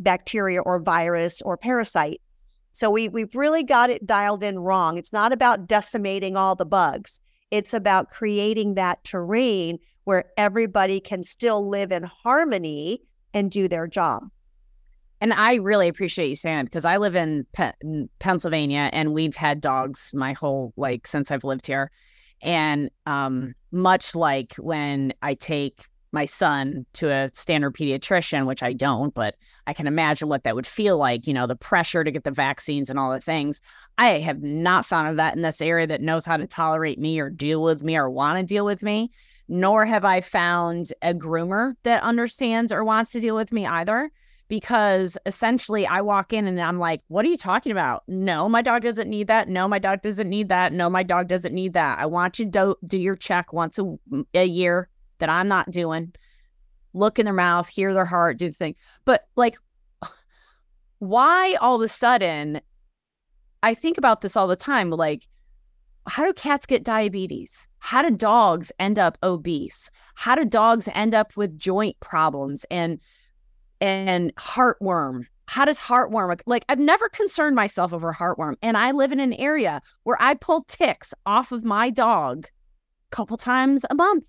bacteria 0.03 0.62
or 0.62 0.79
virus 0.79 1.41
or 1.41 1.57
parasite. 1.57 2.22
So 2.74 2.89
we 2.89 3.07
we've 3.07 3.36
really 3.36 3.63
got 3.63 3.89
it 3.89 4.05
dialed 4.05 4.43
in 4.43 4.60
wrong. 4.60 4.98
It's 4.98 5.13
not 5.13 5.31
about 5.31 5.67
decimating 5.67 6.36
all 6.36 6.55
the 6.55 6.65
bugs. 6.65 7.19
It's 7.51 7.74
about 7.74 8.10
creating 8.10 8.75
that 8.75 9.03
terrain 9.03 9.77
where 10.05 10.25
everybody 10.38 11.00
can 11.00 11.24
still 11.24 11.69
live 11.69 11.91
in 11.91 12.03
harmony 12.03 13.01
and 13.33 13.51
do 13.51 13.67
their 13.67 13.88
job. 13.88 14.24
And 15.22 15.31
I 15.33 15.55
really 15.55 15.88
appreciate 15.88 16.27
you 16.27 16.36
saying 16.36 16.60
it 16.60 16.63
because 16.65 16.83
I 16.83 16.98
live 16.98 17.15
in, 17.15 17.45
Pe- 17.53 17.72
Pennsylvania 18.19 18.89
and 18.91 19.13
we've 19.13 19.36
had 19.36 19.62
dogs 19.62 20.12
my 20.13 20.33
whole 20.33 20.74
like 20.75 21.07
since 21.07 21.31
I've 21.31 21.45
lived 21.45 21.65
here. 21.65 21.91
And 22.41 22.89
um, 23.05 23.53
much 23.72 24.15
like 24.15 24.55
when 24.55 25.13
I 25.22 25.36
take 25.36 25.86
my 26.13 26.25
son 26.25 26.86
to 26.93 27.12
a 27.12 27.29
standard 27.34 27.74
pediatrician, 27.75 28.46
which 28.46 28.63
I 28.63 28.72
don't, 28.72 29.13
but 29.13 29.36
I 29.65 29.74
can 29.74 29.88
imagine 29.88 30.29
what 30.29 30.43
that 30.43 30.55
would 30.55 30.67
feel 30.67 30.98
like, 30.98 31.27
you 31.27 31.34
know, 31.34 31.48
the 31.48 31.55
pressure 31.55 32.03
to 32.03 32.12
get 32.12 32.24
the 32.24 32.32
vaccines 32.32 32.89
and 32.89 33.00
all 33.00 33.12
the 33.12 33.20
things. 33.20 33.62
I 33.98 34.20
have 34.20 34.41
not 34.41 34.86
found 34.86 35.17
that 35.17 35.36
in 35.36 35.41
this 35.41 35.62
area 35.62 35.88
that 35.88 36.01
knows 36.01 36.25
how 36.25 36.38
to 36.38 36.48
tolerate 36.48 37.00
me 37.00 37.20
or 37.20 37.29
deal 37.29 37.63
with 37.63 37.84
me 37.84 37.98
or 37.98 38.10
want 38.10 38.38
to 38.38 38.46
deal 38.46 38.63
with 38.63 38.84
me, 38.84 39.12
nor 39.48 39.86
have 39.86 40.05
I 40.05 40.22
found 40.22 40.93
a 41.01 41.13
groomer 41.13 41.74
that 41.84 42.03
understands 42.03 42.72
or 42.72 42.84
wants 42.84 43.12
to 43.13 43.20
deal 43.20 43.36
with 43.36 43.51
me 43.51 43.65
either 43.65 44.12
because 44.50 45.17
essentially 45.25 45.88
I 45.88 46.01
walk 46.01 46.32
in 46.32 46.46
and 46.46 46.62
I'm 46.62 46.77
like, 46.77 47.01
what 47.08 47.25
are 47.25 47.29
you 47.29 47.38
talking 47.38 47.72
about? 47.72 48.03
No, 48.08 48.48
my 48.48 48.62
dog 48.62 48.84
doesn't 48.84 49.10
need 49.10 49.27
that. 49.27 49.50
No, 49.50 49.67
my 49.67 49.79
dog 49.79 50.03
doesn't 50.03 50.29
need 50.29 50.50
that. 50.50 50.74
No, 50.74 50.91
my 50.91 51.01
dog 51.01 51.27
doesn't 51.27 51.55
need 51.55 51.74
that. 51.74 51.98
I 51.98 52.05
want 52.05 52.38
you 52.38 52.46
to 52.46 52.51
do, 52.51 52.75
do 52.86 53.00
your 53.00 53.15
check 53.15 53.51
once 53.51 53.79
a, 53.79 53.96
a 54.36 54.46
year 54.46 54.89
that 55.23 55.29
I'm 55.29 55.47
not 55.47 55.71
doing. 55.71 56.13
Look 56.93 57.17
in 57.17 57.23
their 57.23 57.33
mouth, 57.33 57.69
hear 57.69 57.93
their 57.93 58.03
heart, 58.03 58.37
do 58.37 58.49
the 58.49 58.53
thing. 58.53 58.75
But 59.05 59.25
like, 59.37 59.55
why 60.99 61.55
all 61.61 61.77
of 61.77 61.81
a 61.81 61.87
sudden, 61.87 62.59
I 63.63 63.73
think 63.73 63.97
about 63.97 64.19
this 64.19 64.35
all 64.35 64.47
the 64.47 64.57
time. 64.57 64.89
Like, 64.89 65.25
how 66.07 66.25
do 66.25 66.33
cats 66.33 66.65
get 66.65 66.83
diabetes? 66.83 67.69
How 67.79 68.01
do 68.01 68.13
dogs 68.13 68.73
end 68.79 68.99
up 68.99 69.17
obese? 69.23 69.89
How 70.15 70.35
do 70.35 70.43
dogs 70.43 70.89
end 70.93 71.15
up 71.15 71.37
with 71.37 71.57
joint 71.57 71.97
problems? 72.01 72.65
And 72.69 72.99
and 73.79 74.35
heartworm. 74.35 75.25
How 75.47 75.63
does 75.63 75.79
heartworm 75.79 76.37
like 76.45 76.65
I've 76.67 76.79
never 76.79 77.07
concerned 77.07 77.55
myself 77.55 77.93
over 77.93 78.13
heartworm 78.13 78.55
and 78.61 78.77
I 78.77 78.91
live 78.91 79.13
in 79.13 79.19
an 79.21 79.33
area 79.33 79.81
where 80.03 80.21
I 80.21 80.33
pull 80.33 80.63
ticks 80.67 81.13
off 81.25 81.53
of 81.53 81.63
my 81.63 81.89
dog 81.89 82.47
a 83.11 83.15
couple 83.15 83.37
times 83.37 83.85
a 83.89 83.95
month. 83.95 84.25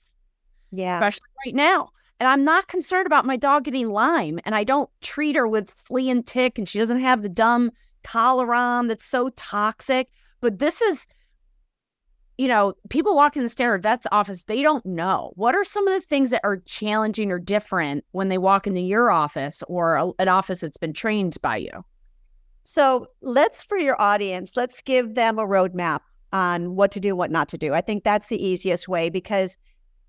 Yeah. 0.75 0.97
Especially 0.97 1.29
right 1.47 1.55
now. 1.55 1.91
And 2.21 2.29
I'm 2.29 2.45
not 2.45 2.69
concerned 2.69 3.07
about 3.07 3.27
my 3.27 3.37
dog 3.37 3.65
getting 3.65 3.91
Lyme 3.91 4.39
and 4.45 4.55
I 4.55 4.65
don't 4.65 4.89
treat 5.01 5.37
her 5.37 5.49
with 5.49 5.71
flea 5.71 6.11
and 6.11 6.27
tick 6.27 6.59
and 6.59 6.69
she 6.69 6.79
doesn't 6.79 7.01
have 7.01 7.23
the 7.23 7.29
dumb 7.29 7.71
Cholera 8.03 8.83
that's 8.87 9.05
so 9.05 9.31
toxic. 9.31 10.09
But 10.41 10.59
this 10.59 10.81
is 10.81 11.07
you 12.37 12.49
know, 12.49 12.75
people 12.89 13.15
walk 13.15 13.37
in 13.37 13.43
the 13.43 13.49
standard 13.49 13.83
vet's 13.83 14.07
office, 14.11 14.43
they 14.45 14.63
don't 14.63 14.85
know. 14.85 15.33
What 15.37 15.55
are 15.55 15.65
some 15.65 15.87
of 15.87 15.95
the 15.95 16.05
things 16.05 16.31
that 16.31 16.41
are 16.43 16.59
challenging 16.67 17.31
or 17.31 17.39
different 17.39 18.05
when 18.11 18.29
they 18.29 18.39
walk 18.39 18.67
into 18.67 18.81
your 18.81 19.11
office 19.11 19.63
or 19.69 19.95
a, 19.95 20.11
an 20.19 20.29
office 20.29 20.61
that's 20.61 20.77
been 20.77 20.93
trained 20.93 21.37
by 21.43 21.59
you? 21.59 21.85
So 22.65 23.07
let's, 23.21 23.63
for 23.63 23.79
your 23.79 24.01
audience, 24.01 24.57
let's 24.57 24.83
give 24.83 25.15
them 25.15 25.39
a 25.39 25.47
roadmap 25.47 26.01
on 26.33 26.75
what 26.75 26.91
to 26.93 27.01
do, 27.01 27.15
what 27.15 27.31
not 27.31 27.49
to 27.51 27.59
do. 27.59 27.73
I 27.73 27.81
think 27.81 28.03
that's 28.03 28.27
the 28.27 28.45
easiest 28.45 28.89
way 28.89 29.11
because 29.11 29.57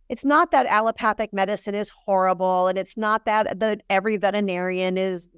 it's 0.09 0.25
not 0.25 0.51
that 0.51 0.65
allopathic 0.67 1.33
medicine 1.33 1.75
is 1.75 1.89
horrible 2.05 2.67
and 2.67 2.77
it's 2.77 2.97
not 2.97 3.25
that 3.25 3.59
the 3.59 3.79
every 3.89 4.17
veterinarian 4.17 4.97
is 4.97 5.29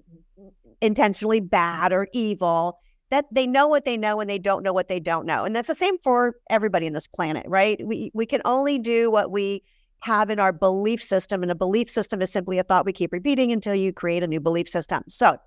intentionally 0.82 1.40
bad 1.40 1.92
or 1.92 2.08
evil 2.14 2.80
that 3.10 3.26
they 3.32 3.48
know 3.48 3.68
what 3.68 3.86
they 3.86 3.96
know 3.96 4.20
and 4.20 4.30
they 4.30 4.40
don't 4.40 4.64
know 4.64 4.74
what 4.74 4.90
they 4.90 5.00
don't 5.00 5.26
know. 5.26 5.46
And 5.46 5.56
that's 5.56 5.70
the 5.70 5.76
same 5.76 5.98
for 6.00 6.36
everybody 6.50 6.86
in 6.86 6.94
this 6.94 7.08
planet, 7.08 7.46
right? 7.48 7.80
We 7.86 8.12
we 8.14 8.26
can 8.26 8.42
only 8.44 8.80
do 8.80 9.10
what 9.10 9.32
we 9.32 9.64
have 10.02 10.30
in 10.30 10.40
our 10.40 10.52
belief 10.52 11.02
system. 11.02 11.42
And 11.42 11.52
a 11.52 11.56
belief 11.56 11.90
system 11.90 12.22
is 12.22 12.32
simply 12.32 12.60
a 12.60 12.64
thought 12.64 12.86
we 12.86 12.94
keep 12.94 13.14
repeating 13.14 13.52
until 13.52 13.76
you 13.76 13.94
create 13.94 14.24
a 14.24 14.28
new 14.28 14.40
belief 14.40 14.68
system. 14.68 15.04
So 15.08 15.38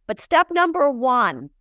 But 0.07 0.19
step 0.19 0.47
number 0.49 0.89
one, 0.89 1.51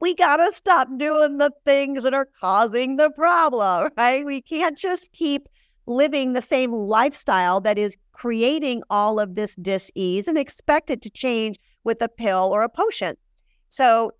we 0.00 0.14
got 0.14 0.38
to 0.38 0.50
stop 0.52 0.88
doing 0.98 1.38
the 1.38 1.52
things 1.64 2.02
that 2.02 2.12
are 2.12 2.26
causing 2.40 2.96
the 2.96 3.10
problem, 3.10 3.90
right? 3.96 4.24
We 4.24 4.42
can't 4.42 4.76
just 4.76 5.12
keep 5.12 5.48
living 5.86 6.32
the 6.32 6.42
same 6.42 6.72
lifestyle 6.72 7.60
that 7.60 7.78
is 7.78 7.96
creating 8.12 8.82
all 8.90 9.20
of 9.20 9.34
this 9.34 9.54
dis-ease 9.56 10.28
and 10.28 10.38
expect 10.38 10.90
it 10.90 11.02
to 11.02 11.10
change 11.10 11.58
with 11.84 12.00
a 12.00 12.08
pill 12.08 12.50
or 12.52 12.62
a 12.62 12.68
potion. 12.68 13.16
So, 13.68 14.12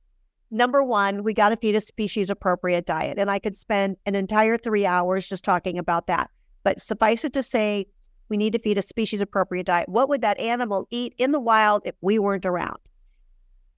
number 0.50 0.82
one, 0.82 1.22
we 1.22 1.32
got 1.32 1.50
to 1.50 1.56
feed 1.56 1.74
a 1.74 1.80
species 1.80 2.30
appropriate 2.30 2.86
diet. 2.86 3.18
And 3.18 3.30
I 3.30 3.38
could 3.38 3.56
spend 3.56 3.96
an 4.06 4.14
entire 4.14 4.56
three 4.56 4.86
hours 4.86 5.28
just 5.28 5.44
talking 5.44 5.78
about 5.78 6.06
that. 6.08 6.30
But 6.62 6.80
suffice 6.80 7.24
it 7.24 7.32
to 7.34 7.42
say, 7.42 7.86
we 8.28 8.36
need 8.36 8.52
to 8.54 8.58
feed 8.58 8.78
a 8.78 8.82
species 8.82 9.20
appropriate 9.20 9.66
diet. 9.66 9.88
What 9.88 10.08
would 10.08 10.22
that 10.22 10.38
animal 10.38 10.86
eat 10.90 11.14
in 11.18 11.32
the 11.32 11.40
wild 11.40 11.82
if 11.84 11.94
we 12.00 12.18
weren't 12.18 12.46
around? 12.46 12.78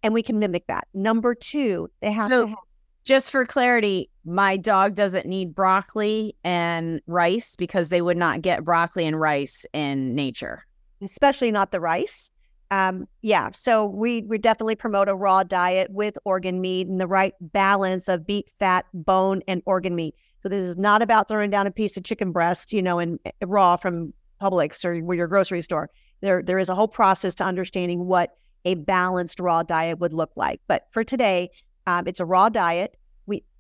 And 0.03 0.15
we 0.15 0.23
can 0.23 0.39
mimic 0.39 0.67
that. 0.69 0.87
Number 0.95 1.35
two, 1.35 1.89
they 2.01 2.13
have 2.13 2.29
so, 2.29 2.43
to 2.43 2.49
have 2.49 2.59
just 3.05 3.31
for 3.31 3.47
clarity, 3.47 4.11
my 4.27 4.57
dog 4.57 4.95
doesn't 4.95 5.27
need 5.27 5.55
broccoli 5.55 6.37
and 6.43 7.01
rice 7.07 7.55
because 7.55 7.89
they 7.89 8.03
would 8.03 8.17
not 8.17 8.43
get 8.43 8.65
broccoli 8.65 9.07
and 9.07 9.21
rice 9.21 9.65
in 9.73 10.15
nature, 10.15 10.67
especially 11.01 11.53
not 11.53 11.71
the 11.71 11.81
rice. 11.81 12.31
Um, 12.73 13.07
yeah, 13.23 13.51
so 13.55 13.87
we 13.87 14.23
we 14.23 14.39
definitely 14.39 14.75
promote 14.75 15.09
a 15.09 15.15
raw 15.15 15.45
diet 15.45 15.89
with 15.93 16.19
organ 16.25 16.61
meat 16.61 16.89
and 16.89 17.01
the 17.01 17.07
right 17.07 17.35
balance 17.41 18.09
of 18.09 18.27
beef, 18.27 18.45
fat, 18.59 18.87
bone, 18.93 19.43
and 19.47 19.63
organ 19.65 19.95
meat. 19.95 20.17
So 20.43 20.49
this 20.49 20.67
is 20.67 20.77
not 20.77 21.01
about 21.01 21.29
throwing 21.29 21.51
down 21.51 21.69
a 21.69 21.71
piece 21.71 21.97
of 21.97 22.03
chicken 22.03 22.33
breast, 22.33 22.73
you 22.73 22.83
know, 22.83 22.99
and 22.99 23.21
eh, 23.25 23.31
raw 23.45 23.77
from 23.77 24.13
Publix 24.43 24.85
or 24.85 25.15
your 25.15 25.29
grocery 25.29 25.63
store. 25.63 25.89
There 26.21 26.43
there 26.43 26.59
is 26.59 26.69
a 26.69 26.75
whole 26.75 26.89
process 26.89 27.37
to 27.37 27.45
understanding 27.45 28.07
what 28.07 28.37
a 28.65 28.75
balanced 28.75 29.39
raw 29.39 29.63
diet 29.63 30.01
would 30.01 30.13
look 30.13 30.33
like. 30.35 30.61
But 30.67 30.89
for 30.91 31.05
today, 31.05 31.51
um, 31.87 32.09
it's 32.09 32.19
a 32.19 32.25
raw 32.25 32.49
diet. 32.49 32.97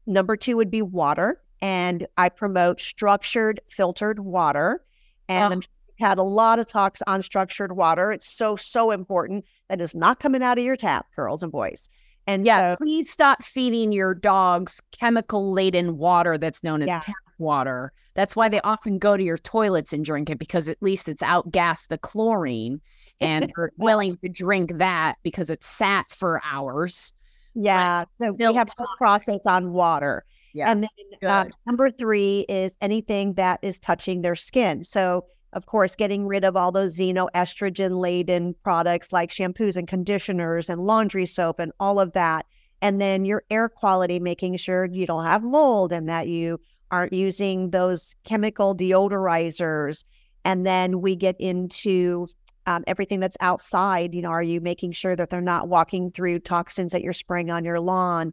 Number 0.06 0.36
two 0.36 0.56
would 0.56 0.70
be 0.70 0.82
water, 0.82 1.40
and 1.60 2.06
I 2.16 2.28
promote 2.28 2.80
structured 2.80 3.60
filtered 3.68 4.20
water. 4.20 4.82
And 5.28 5.52
oh. 5.52 5.56
I've 5.56 5.68
had 5.98 6.18
a 6.18 6.22
lot 6.22 6.58
of 6.58 6.66
talks 6.66 7.02
on 7.06 7.22
structured 7.22 7.76
water. 7.76 8.12
It's 8.12 8.28
so 8.28 8.56
so 8.56 8.90
important 8.90 9.44
that 9.68 9.80
is 9.80 9.94
not 9.94 10.20
coming 10.20 10.42
out 10.42 10.58
of 10.58 10.64
your 10.64 10.76
tap, 10.76 11.06
girls 11.14 11.42
and 11.42 11.50
boys. 11.50 11.88
And 12.26 12.44
yeah, 12.44 12.72
so, 12.72 12.76
please 12.76 13.10
stop 13.10 13.42
feeding 13.42 13.92
your 13.92 14.14
dogs 14.14 14.80
chemical 14.92 15.52
laden 15.52 15.96
water 15.96 16.38
that's 16.38 16.64
known 16.64 16.82
as 16.82 16.88
yeah. 16.88 17.00
tap 17.00 17.14
water. 17.38 17.92
That's 18.14 18.34
why 18.34 18.48
they 18.48 18.60
often 18.62 18.98
go 18.98 19.16
to 19.16 19.22
your 19.22 19.38
toilets 19.38 19.92
and 19.92 20.04
drink 20.04 20.30
it 20.30 20.38
because 20.38 20.68
at 20.68 20.82
least 20.82 21.08
it's 21.08 21.22
outgassed 21.22 21.88
the 21.88 21.98
chlorine 21.98 22.80
and 23.20 23.52
are 23.56 23.72
willing 23.76 24.16
to 24.18 24.28
drink 24.28 24.78
that 24.78 25.16
because 25.22 25.50
it's 25.50 25.66
sat 25.66 26.10
for 26.10 26.40
hours. 26.44 27.12
Yeah. 27.56 28.04
So 28.20 28.32
we 28.32 28.54
have 28.54 28.68
a 28.78 28.84
process 28.98 29.40
on 29.46 29.72
water. 29.72 30.24
Yeah. 30.52 30.70
And 30.70 30.84
then 30.84 31.30
uh, 31.30 31.46
number 31.66 31.90
three 31.90 32.44
is 32.48 32.74
anything 32.80 33.34
that 33.34 33.60
is 33.62 33.78
touching 33.78 34.22
their 34.22 34.36
skin. 34.36 34.84
So, 34.84 35.24
of 35.52 35.66
course, 35.66 35.96
getting 35.96 36.26
rid 36.26 36.44
of 36.44 36.56
all 36.56 36.70
those 36.70 36.96
xenoestrogen 36.96 38.00
laden 38.00 38.54
products 38.62 39.12
like 39.12 39.30
shampoos 39.30 39.76
and 39.76 39.88
conditioners 39.88 40.68
and 40.68 40.82
laundry 40.82 41.26
soap 41.26 41.58
and 41.58 41.72
all 41.80 41.98
of 41.98 42.12
that. 42.12 42.46
And 42.82 43.00
then 43.00 43.24
your 43.24 43.42
air 43.50 43.68
quality, 43.68 44.18
making 44.18 44.56
sure 44.58 44.84
you 44.84 45.06
don't 45.06 45.24
have 45.24 45.42
mold 45.42 45.92
and 45.92 46.08
that 46.08 46.28
you 46.28 46.60
aren't 46.90 47.12
using 47.12 47.70
those 47.70 48.14
chemical 48.24 48.76
deodorizers. 48.76 50.04
And 50.44 50.66
then 50.66 51.00
we 51.00 51.16
get 51.16 51.36
into 51.38 52.28
um, 52.66 52.84
everything 52.86 53.20
that's 53.20 53.36
outside. 53.40 54.14
You 54.14 54.22
know, 54.22 54.30
are 54.30 54.42
you 54.42 54.60
making 54.60 54.92
sure 54.92 55.16
that 55.16 55.30
they're 55.30 55.40
not 55.40 55.68
walking 55.68 56.10
through 56.10 56.40
toxins 56.40 56.92
that 56.92 57.02
you're 57.02 57.12
spraying 57.12 57.50
on 57.50 57.64
your 57.64 57.80
lawn? 57.80 58.32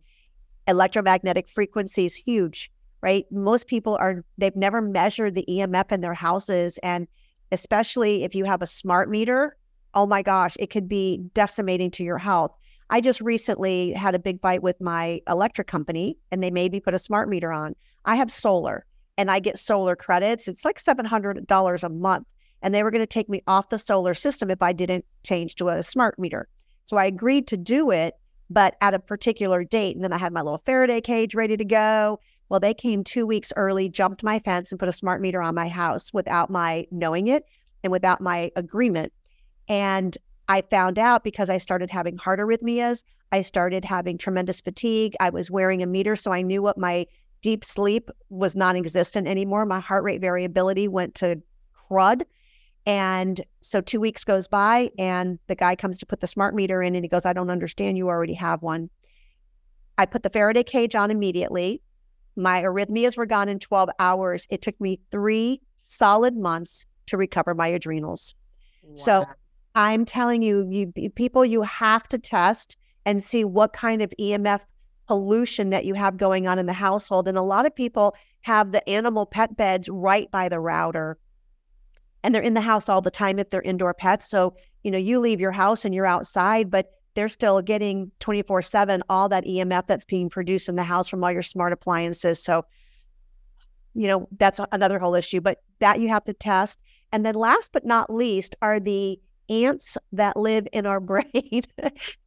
Electromagnetic 0.67 1.47
frequency 1.47 2.05
is 2.05 2.15
huge, 2.15 2.71
right? 3.01 3.25
Most 3.31 3.67
people 3.67 3.95
are, 3.99 4.23
they've 4.37 4.55
never 4.55 4.81
measured 4.81 5.35
the 5.35 5.45
EMF 5.47 5.91
in 5.91 6.01
their 6.01 6.13
houses. 6.13 6.77
And 6.79 7.07
especially 7.51 8.23
if 8.23 8.33
you 8.33 8.45
have 8.45 8.61
a 8.61 8.67
smart 8.67 9.09
meter, 9.09 9.55
oh 9.93 10.07
my 10.07 10.21
gosh, 10.21 10.55
it 10.59 10.69
could 10.69 10.87
be 10.87 11.19
decimating 11.33 11.91
to 11.91 12.03
your 12.03 12.17
health. 12.17 12.55
I 12.89 13.01
just 13.01 13.21
recently 13.21 13.91
had 13.93 14.15
a 14.15 14.19
big 14.19 14.41
fight 14.41 14.63
with 14.63 14.79
my 14.81 15.21
electric 15.27 15.67
company 15.67 16.17
and 16.31 16.41
they 16.41 16.51
made 16.51 16.71
me 16.71 16.79
put 16.79 16.93
a 16.93 16.99
smart 16.99 17.29
meter 17.29 17.51
on. 17.51 17.75
I 18.05 18.15
have 18.15 18.31
solar 18.31 18.85
and 19.17 19.29
I 19.29 19.39
get 19.39 19.59
solar 19.59 19.95
credits. 19.95 20.47
It's 20.47 20.65
like 20.65 20.81
$700 20.81 21.83
a 21.83 21.89
month 21.89 22.27
and 22.63 22.73
they 22.73 22.82
were 22.82 22.89
going 22.89 23.04
to 23.04 23.06
take 23.06 23.30
me 23.30 23.43
off 23.45 23.69
the 23.69 23.78
solar 23.78 24.13
system 24.13 24.49
if 24.49 24.62
I 24.62 24.73
didn't 24.73 25.06
change 25.23 25.56
to 25.56 25.67
a 25.67 25.84
smart 25.84 26.17
meter. 26.17 26.47
So 26.86 26.97
I 26.97 27.06
agreed 27.06 27.45
to 27.49 27.58
do 27.58 27.91
it, 27.91 28.15
but 28.49 28.76
at 28.82 28.93
a 28.93 28.99
particular 28.99 29.63
date. 29.63 29.95
And 29.95 30.04
then 30.04 30.13
I 30.13 30.17
had 30.17 30.34
my 30.34 30.41
little 30.41 30.58
Faraday 30.58 31.02
cage 31.02 31.36
ready 31.36 31.58
to 31.58 31.65
go. 31.65 32.19
Well, 32.49 32.60
they 32.60 32.73
came 32.73 33.04
two 33.04 33.28
weeks 33.28 33.54
early, 33.56 33.89
jumped 33.89 34.23
my 34.23 34.39
fence, 34.39 34.71
and 34.71 34.80
put 34.80 34.89
a 34.89 34.93
smart 34.93 35.21
meter 35.21 35.41
on 35.41 35.56
my 35.56 35.67
house 35.67 36.13
without 36.13 36.49
my 36.49 36.88
knowing 36.89 37.28
it 37.28 37.45
and 37.84 37.91
without 37.91 38.21
my 38.21 38.52
agreement. 38.56 39.12
And 39.67 40.17
I 40.47 40.62
found 40.62 40.99
out 40.99 41.23
because 41.23 41.49
I 41.49 41.58
started 41.58 41.89
having 41.89 42.17
heart 42.17 42.39
arrhythmias. 42.39 43.04
I 43.32 43.41
started 43.41 43.84
having 43.84 44.17
tremendous 44.17 44.62
fatigue. 44.62 45.15
I 45.19 45.32
was 45.32 45.52
wearing 45.52 45.82
a 45.84 45.88
meter, 45.88 46.15
so 46.15 46.32
I 46.32 46.41
knew 46.41 46.62
what 46.62 46.78
my 46.78 47.08
deep 47.41 47.65
sleep 47.65 48.10
was 48.30 48.56
non 48.56 48.76
existent 48.76 49.28
anymore. 49.28 49.65
My 49.65 49.80
heart 49.80 50.04
rate 50.04 50.21
variability 50.21 50.88
went 50.88 51.15
to 51.15 51.41
crud. 51.89 52.23
And 52.85 53.41
so 53.61 53.79
two 53.79 54.01
weeks 54.01 54.23
goes 54.23 54.47
by 54.47 54.91
and 54.97 55.39
the 55.47 55.55
guy 55.55 55.75
comes 55.75 55.97
to 55.99 56.05
put 56.05 56.19
the 56.19 56.27
smart 56.27 56.53
meter 56.53 56.81
in 56.81 56.95
and 56.95 57.05
he 57.05 57.09
goes, 57.09 57.25
I 57.25 57.33
don't 57.33 57.49
understand. 57.49 57.97
You 57.97 58.09
already 58.09 58.33
have 58.33 58.61
one. 58.61 58.89
I 59.97 60.05
put 60.05 60.23
the 60.23 60.29
Faraday 60.29 60.63
cage 60.63 60.95
on 60.95 61.09
immediately. 61.09 61.81
My 62.35 62.61
arrhythmias 62.63 63.15
were 63.15 63.25
gone 63.25 63.47
in 63.47 63.59
12 63.59 63.89
hours. 63.99 64.47
It 64.49 64.61
took 64.61 64.79
me 64.81 64.99
three 65.11 65.61
solid 65.77 66.35
months 66.35 66.85
to 67.07 67.17
recover 67.17 67.53
my 67.53 67.67
adrenals. 67.67 68.33
Wow. 68.83 68.95
So 68.97 69.25
I'm 69.75 70.03
telling 70.03 70.41
you, 70.41 70.67
you 70.69 70.91
people, 71.11 71.45
you 71.45 71.61
have 71.61 72.07
to 72.09 72.17
test 72.17 72.75
and 73.05 73.23
see 73.23 73.45
what 73.45 73.71
kind 73.73 74.01
of 74.01 74.13
EMF 74.19 74.61
pollution 75.07 75.69
that 75.69 75.85
you 75.85 75.93
have 75.93 76.17
going 76.17 76.47
on 76.47 76.59
in 76.59 76.65
the 76.65 76.73
household. 76.73 77.27
And 77.27 77.37
a 77.37 77.41
lot 77.41 77.65
of 77.65 77.75
people 77.75 78.15
have 78.41 78.71
the 78.71 78.87
animal 78.89 79.25
pet 79.25 79.55
beds 79.55 79.87
right 79.89 80.29
by 80.31 80.49
the 80.49 80.59
router 80.59 81.17
and 82.23 82.33
they're 82.33 82.41
in 82.41 82.53
the 82.53 82.62
house 82.62 82.89
all 82.89 83.01
the 83.01 83.12
time 83.12 83.38
if 83.38 83.49
they're 83.49 83.62
indoor 83.62 83.93
pets. 83.93 84.29
So, 84.29 84.55
you 84.83 84.91
know, 84.91 84.97
you 84.97 85.19
leave 85.19 85.41
your 85.41 85.51
house 85.51 85.86
and 85.86 85.93
you're 85.93 86.05
outside, 86.05 86.71
but 86.71 86.91
they're 87.15 87.29
still 87.29 87.62
getting 87.62 88.12
24 88.19 88.62
7 88.62 89.03
all 89.09 89.29
that 89.29 89.45
EMF 89.45 89.88
that's 89.88 90.05
being 90.05 90.29
produced 90.29 90.69
in 90.69 90.75
the 90.75 90.83
house 90.83 91.07
from 91.07 91.23
all 91.23 91.31
your 91.31 91.43
smart 91.43 91.73
appliances. 91.73 92.43
So, 92.43 92.65
you 93.93 94.07
know, 94.07 94.27
that's 94.39 94.59
another 94.71 94.97
whole 94.97 95.15
issue, 95.15 95.41
but 95.41 95.59
that 95.79 95.99
you 95.99 96.07
have 96.09 96.23
to 96.23 96.33
test. 96.33 96.81
And 97.12 97.25
then 97.25 97.36
last 97.36 97.71
but 97.73 97.86
not 97.86 98.12
least 98.12 98.55
are 98.62 98.79
the 98.79 99.19
ants 99.49 99.97
that 100.13 100.38
live 100.38 100.67
in 100.71 100.86
our 100.86 100.99
brain. 101.01 101.63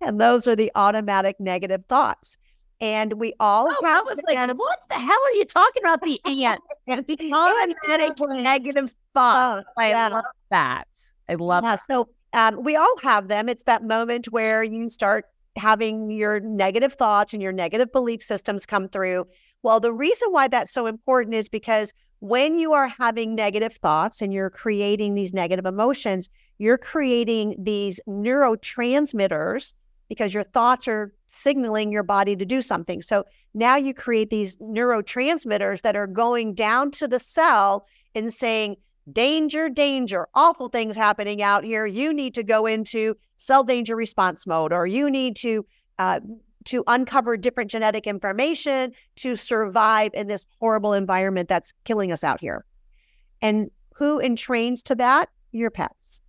and 0.00 0.20
those 0.20 0.46
are 0.46 0.56
the 0.56 0.70
automatic 0.74 1.36
negative 1.40 1.84
thoughts. 1.88 2.38
And 2.80 3.14
we 3.14 3.32
all 3.40 3.68
oh, 3.70 3.80
I 3.84 4.02
was 4.02 4.20
like, 4.26 4.36
what 4.58 4.78
the 4.90 4.98
hell 4.98 5.18
are 5.24 5.32
you 5.32 5.44
talking 5.46 5.82
about? 5.82 6.02
The 6.02 6.20
ants. 6.26 6.66
the 6.86 7.32
automatic 7.32 8.18
negative 8.42 8.94
thoughts. 9.14 9.64
Oh, 9.66 9.82
I 9.82 9.90
yeah. 9.90 10.08
love 10.08 10.24
that. 10.50 10.88
I 11.28 11.34
love 11.34 11.64
yeah, 11.64 11.70
that. 11.70 11.80
So 11.86 12.08
um, 12.34 12.62
we 12.62 12.76
all 12.76 12.94
have 13.02 13.28
them. 13.28 13.48
It's 13.48 13.62
that 13.62 13.82
moment 13.82 14.26
where 14.26 14.62
you 14.62 14.90
start 14.90 15.24
having 15.56 16.10
your 16.10 16.38
negative 16.40 16.92
thoughts 16.94 17.32
and 17.32 17.42
your 17.42 17.52
negative 17.52 17.90
belief 17.92 18.22
systems 18.22 18.66
come 18.66 18.88
through. 18.88 19.26
Well, 19.62 19.80
the 19.80 19.92
reason 19.92 20.28
why 20.30 20.48
that's 20.48 20.70
so 20.70 20.86
important 20.86 21.34
is 21.34 21.48
because 21.48 21.94
when 22.20 22.58
you 22.58 22.72
are 22.72 22.88
having 22.88 23.34
negative 23.34 23.74
thoughts 23.74 24.22
and 24.22 24.32
you're 24.32 24.50
creating 24.50 25.14
these 25.14 25.32
negative 25.32 25.66
emotions, 25.66 26.28
you're 26.58 26.78
creating 26.78 27.56
these 27.58 28.00
neurotransmitters 28.08 29.74
because 30.08 30.32
your 30.32 30.44
thoughts 30.44 30.86
are 30.86 31.12
signaling 31.26 31.90
your 31.90 32.02
body 32.02 32.36
to 32.36 32.44
do 32.44 32.62
something. 32.62 33.02
So 33.02 33.24
now 33.54 33.76
you 33.76 33.92
create 33.94 34.30
these 34.30 34.56
neurotransmitters 34.58 35.82
that 35.82 35.96
are 35.96 36.06
going 36.06 36.54
down 36.54 36.90
to 36.92 37.08
the 37.08 37.18
cell 37.18 37.86
and 38.14 38.32
saying, 38.32 38.76
danger, 39.12 39.68
danger, 39.68 40.26
awful 40.34 40.68
things 40.68 40.96
happening 40.96 41.42
out 41.42 41.64
here. 41.64 41.86
You 41.86 42.12
need 42.12 42.34
to 42.34 42.42
go 42.42 42.66
into 42.66 43.16
cell 43.38 43.64
danger 43.64 43.96
response 43.96 44.46
mode, 44.46 44.72
or 44.72 44.86
you 44.86 45.10
need 45.10 45.36
to 45.36 45.64
uh, 45.98 46.20
to 46.64 46.82
uncover 46.88 47.36
different 47.36 47.70
genetic 47.70 48.08
information 48.08 48.92
to 49.14 49.36
survive 49.36 50.10
in 50.14 50.26
this 50.26 50.44
horrible 50.58 50.92
environment 50.92 51.48
that's 51.48 51.72
killing 51.84 52.10
us 52.10 52.24
out 52.24 52.40
here. 52.40 52.64
And 53.40 53.70
who 53.94 54.20
entrains 54.20 54.82
to 54.84 54.96
that? 54.96 55.28
Your 55.52 55.70
pets. 55.70 56.20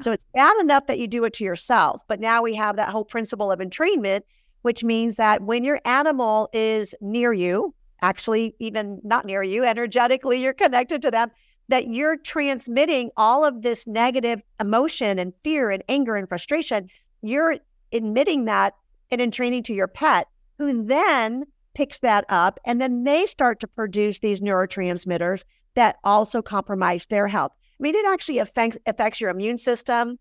So 0.00 0.12
it's 0.12 0.26
bad 0.34 0.56
enough 0.60 0.86
that 0.86 0.98
you 0.98 1.06
do 1.06 1.24
it 1.24 1.32
to 1.34 1.44
yourself, 1.44 2.02
but 2.08 2.20
now 2.20 2.42
we 2.42 2.54
have 2.54 2.76
that 2.76 2.88
whole 2.88 3.04
principle 3.04 3.50
of 3.50 3.60
entrainment, 3.60 4.22
which 4.62 4.84
means 4.84 5.16
that 5.16 5.42
when 5.42 5.64
your 5.64 5.80
animal 5.84 6.48
is 6.52 6.94
near 7.00 7.32
you, 7.32 7.74
actually 8.02 8.54
even 8.58 9.00
not 9.04 9.26
near 9.26 9.42
you, 9.42 9.64
energetically 9.64 10.42
you're 10.42 10.52
connected 10.52 11.02
to 11.02 11.10
them, 11.10 11.30
that 11.68 11.88
you're 11.88 12.16
transmitting 12.16 13.10
all 13.16 13.44
of 13.44 13.62
this 13.62 13.86
negative 13.86 14.42
emotion 14.58 15.18
and 15.18 15.32
fear 15.44 15.70
and 15.70 15.84
anger 15.88 16.16
and 16.16 16.28
frustration. 16.28 16.88
You're 17.22 17.58
admitting 17.92 18.46
that 18.46 18.74
and 19.10 19.20
entraining 19.20 19.62
to 19.64 19.74
your 19.74 19.88
pet, 19.88 20.26
who 20.58 20.84
then 20.84 21.44
picks 21.74 22.00
that 22.00 22.24
up 22.28 22.58
and 22.64 22.80
then 22.80 23.04
they 23.04 23.26
start 23.26 23.60
to 23.60 23.66
produce 23.66 24.18
these 24.18 24.40
neurotransmitters 24.40 25.44
that 25.74 25.96
also 26.02 26.42
compromise 26.42 27.06
their 27.06 27.28
health. 27.28 27.52
I 27.80 27.82
mean, 27.82 27.94
it 27.94 28.06
actually 28.06 28.38
affects 28.38 28.78
affects 28.86 29.20
your 29.20 29.30
immune 29.30 29.58
system. 29.58 30.18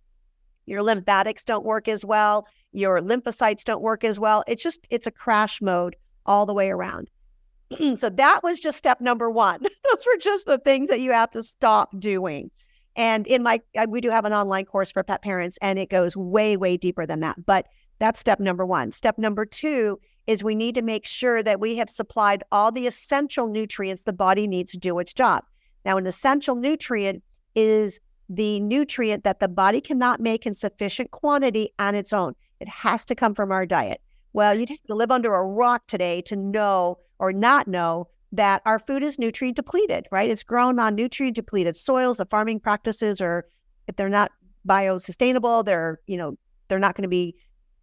Your 0.65 0.81
lymphatics 0.81 1.43
don't 1.43 1.65
work 1.65 1.87
as 1.87 2.05
well. 2.05 2.47
Your 2.71 3.01
lymphocytes 3.01 3.63
don't 3.63 3.81
work 3.81 4.03
as 4.03 4.19
well. 4.19 4.43
It's 4.47 4.63
just 4.63 4.87
it's 4.89 5.07
a 5.07 5.11
crash 5.11 5.61
mode 5.61 5.95
all 6.25 6.45
the 6.45 6.53
way 6.53 6.69
around. 6.69 7.09
so 7.97 8.09
that 8.09 8.43
was 8.43 8.59
just 8.59 8.77
step 8.77 9.01
number 9.01 9.29
one. 9.29 9.59
Those 9.83 10.05
were 10.05 10.19
just 10.19 10.45
the 10.45 10.59
things 10.59 10.89
that 10.89 11.01
you 11.01 11.11
have 11.11 11.31
to 11.31 11.43
stop 11.43 11.99
doing. 11.99 12.49
And 12.95 13.27
in 13.27 13.43
my, 13.43 13.61
we 13.87 14.01
do 14.01 14.09
have 14.09 14.25
an 14.25 14.33
online 14.33 14.65
course 14.65 14.91
for 14.91 15.03
pet 15.03 15.21
parents, 15.21 15.57
and 15.61 15.79
it 15.79 15.89
goes 15.89 16.17
way, 16.17 16.57
way 16.57 16.75
deeper 16.75 17.05
than 17.05 17.21
that. 17.21 17.45
But 17.45 17.67
that's 17.99 18.19
step 18.19 18.39
number 18.39 18.65
one. 18.65 18.91
Step 18.91 19.17
number 19.17 19.45
two 19.45 19.99
is 20.27 20.43
we 20.43 20.55
need 20.55 20.75
to 20.75 20.81
make 20.81 21.05
sure 21.05 21.41
that 21.41 21.59
we 21.59 21.77
have 21.77 21.89
supplied 21.89 22.43
all 22.51 22.71
the 22.71 22.87
essential 22.87 23.47
nutrients 23.47 24.03
the 24.03 24.13
body 24.13 24.47
needs 24.47 24.71
to 24.71 24.77
do 24.77 24.99
its 24.99 25.13
job. 25.13 25.43
Now, 25.85 25.97
an 25.97 26.07
essential 26.07 26.55
nutrient 26.55 27.23
is 27.59 27.99
the 28.29 28.59
nutrient 28.59 29.23
that 29.23 29.39
the 29.39 29.47
body 29.47 29.81
cannot 29.81 30.19
make 30.19 30.45
in 30.45 30.53
sufficient 30.53 31.11
quantity 31.11 31.71
on 31.79 31.95
its 31.95 32.13
own. 32.13 32.35
It 32.59 32.67
has 32.67 33.05
to 33.05 33.15
come 33.15 33.35
from 33.35 33.51
our 33.51 33.65
diet. 33.65 34.01
Well, 34.33 34.57
you'd 34.57 34.69
have 34.69 34.83
to 34.83 34.95
live 34.95 35.11
under 35.11 35.33
a 35.33 35.45
rock 35.45 35.87
today 35.87 36.21
to 36.23 36.35
know 36.35 36.99
or 37.17 37.33
not 37.33 37.67
know 37.67 38.07
that 38.31 38.61
our 38.65 38.77
food 38.77 39.03
is 39.03 39.17
nutrient 39.17 39.55
depleted, 39.55 40.05
right? 40.11 40.29
It's 40.29 40.43
grown 40.43 40.79
on 40.79 40.95
nutrient 40.95 41.35
depleted 41.35 41.75
soils. 41.75 42.17
The 42.17 42.25
farming 42.25 42.59
practices 42.59 43.19
are, 43.19 43.45
if 43.87 43.95
they're 43.95 44.07
not 44.07 44.31
biosustainable, 44.67 45.65
they're, 45.65 45.99
you 46.05 46.15
know, 46.17 46.37
they're 46.67 46.79
not 46.79 46.95
going 46.95 47.03
to 47.03 47.09
be 47.09 47.35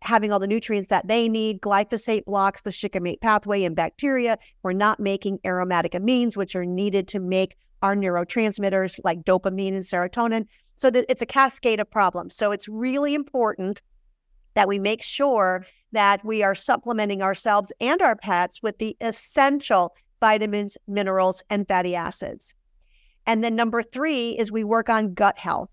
having 0.03 0.33
all 0.33 0.39
the 0.39 0.47
nutrients 0.47 0.89
that 0.89 1.09
they 1.09 1.29
need. 1.29 1.61
Glyphosate 1.61 2.25
blocks 2.25 2.63
the 2.63 2.73
shikimate 2.73 3.21
pathway 3.21 3.65
in 3.65 3.75
bacteria. 3.75 4.39
We're 4.63 4.73
not 4.73 5.01
making 5.01 5.39
aromatic 5.45 5.93
amines, 5.93 6.37
which 6.37 6.55
are 6.55 6.65
needed 6.65 7.09
to 7.09 7.21
make 7.21 7.57
our 7.83 7.95
neurotransmitters 7.95 8.99
like 9.05 9.25
dopamine 9.25 9.75
and 9.75 9.85
serotonin. 9.85 10.47
So 10.77 10.91
that 10.91 11.07
it's 11.09 11.23
a 11.23 11.27
cascade 11.27 11.81
of 11.81 11.91
problems. 11.91 12.37
So 12.37 12.53
it's 12.53 12.69
really 12.69 13.15
important 13.15 13.81
that 14.55 14.69
we 14.69 14.79
make 14.79 15.03
sure 15.03 15.65
that 15.93 16.25
we 16.25 16.43
are 16.43 16.55
supplementing 16.55 17.23
ourselves 17.23 17.73
and 17.81 18.03
our 18.03 18.17
pets 18.17 18.63
with 18.63 18.79
the 18.79 18.97
essential 19.01 19.95
vitamins, 20.21 20.77
minerals, 20.87 21.43
and 21.51 21.67
fatty 21.69 21.95
acids. 21.95 22.55
And 23.27 23.43
then 23.43 23.57
number 23.57 23.83
three 23.83 24.31
is 24.39 24.53
we 24.53 24.63
work 24.63 24.89
on 24.89 25.13
gut 25.13 25.37
health. 25.37 25.71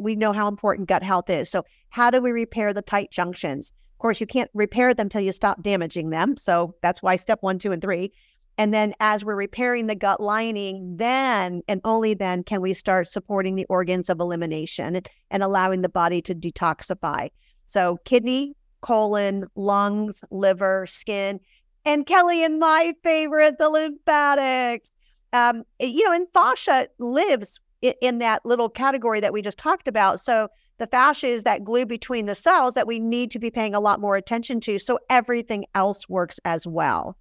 We 0.00 0.14
know 0.14 0.32
how 0.32 0.46
important 0.46 0.88
gut 0.88 1.02
health 1.02 1.28
is. 1.28 1.50
So, 1.50 1.64
how 1.90 2.10
do 2.10 2.20
we 2.20 2.30
repair 2.30 2.72
the 2.72 2.82
tight 2.82 3.10
junctions? 3.10 3.72
Of 3.94 3.98
course, 3.98 4.20
you 4.20 4.26
can't 4.26 4.50
repair 4.54 4.94
them 4.94 5.06
until 5.06 5.20
you 5.20 5.32
stop 5.32 5.62
damaging 5.62 6.10
them. 6.10 6.36
So, 6.36 6.76
that's 6.80 7.02
why 7.02 7.16
step 7.16 7.38
one, 7.42 7.58
two, 7.58 7.72
and 7.72 7.82
three. 7.82 8.12
And 8.56 8.72
then, 8.72 8.94
as 9.00 9.24
we're 9.24 9.34
repairing 9.34 9.88
the 9.88 9.96
gut 9.96 10.20
lining, 10.20 10.96
then 10.96 11.62
and 11.66 11.80
only 11.84 12.14
then 12.14 12.44
can 12.44 12.60
we 12.60 12.74
start 12.74 13.08
supporting 13.08 13.56
the 13.56 13.66
organs 13.68 14.08
of 14.08 14.20
elimination 14.20 15.02
and 15.30 15.42
allowing 15.42 15.82
the 15.82 15.88
body 15.88 16.22
to 16.22 16.34
detoxify. 16.34 17.30
So, 17.66 17.98
kidney, 18.04 18.54
colon, 18.80 19.46
lungs, 19.56 20.20
liver, 20.30 20.86
skin, 20.86 21.40
and 21.84 22.06
Kelly 22.06 22.44
and 22.44 22.60
my 22.60 22.94
favorite, 23.02 23.58
the 23.58 23.70
lymphatics. 23.70 24.92
Um, 25.32 25.64
you 25.80 26.04
know, 26.04 26.12
and 26.12 26.26
fascia 26.32 26.88
lives 26.98 27.58
in, 27.80 27.94
in 28.00 28.18
that 28.18 28.44
little 28.44 28.68
category 28.68 29.20
that 29.20 29.32
we 29.32 29.42
just 29.42 29.58
talked 29.58 29.88
about. 29.88 30.20
So 30.20 30.48
the 30.78 30.86
fascia 30.86 31.28
is 31.28 31.44
that 31.44 31.64
glue 31.64 31.86
between 31.86 32.26
the 32.26 32.34
cells 32.34 32.74
that 32.74 32.86
we 32.86 32.98
need 32.98 33.30
to 33.30 33.38
be 33.38 33.50
paying 33.50 33.74
a 33.74 33.80
lot 33.80 34.00
more 34.00 34.16
attention 34.16 34.60
to. 34.60 34.78
So 34.78 34.98
everything 35.10 35.64
else 35.74 36.08
works 36.08 36.40
as 36.44 36.66
well. 36.66 37.16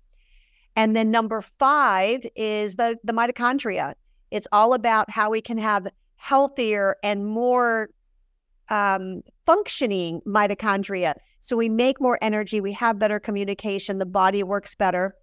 And 0.76 0.96
then 0.96 1.12
number 1.12 1.42
five 1.42 2.26
is 2.36 2.78
the 2.78 2.98
the 3.04 3.14
mitochondria. 3.14 3.94
It's 4.32 4.48
all 4.52 4.74
about 4.74 5.10
how 5.10 5.30
we 5.30 5.42
can 5.42 5.58
have 5.58 5.88
healthier 6.16 6.96
and 7.04 7.26
more 7.26 7.90
um, 8.70 9.22
functioning 9.46 10.22
mitochondria. 10.26 11.16
So 11.42 11.58
we 11.58 11.68
make 11.68 12.00
more 12.00 12.18
energy, 12.22 12.62
we 12.62 12.72
have 12.74 13.00
better 13.00 13.20
communication, 13.20 13.98
the 13.98 14.06
body 14.06 14.44
works 14.44 14.76
better. 14.76 15.16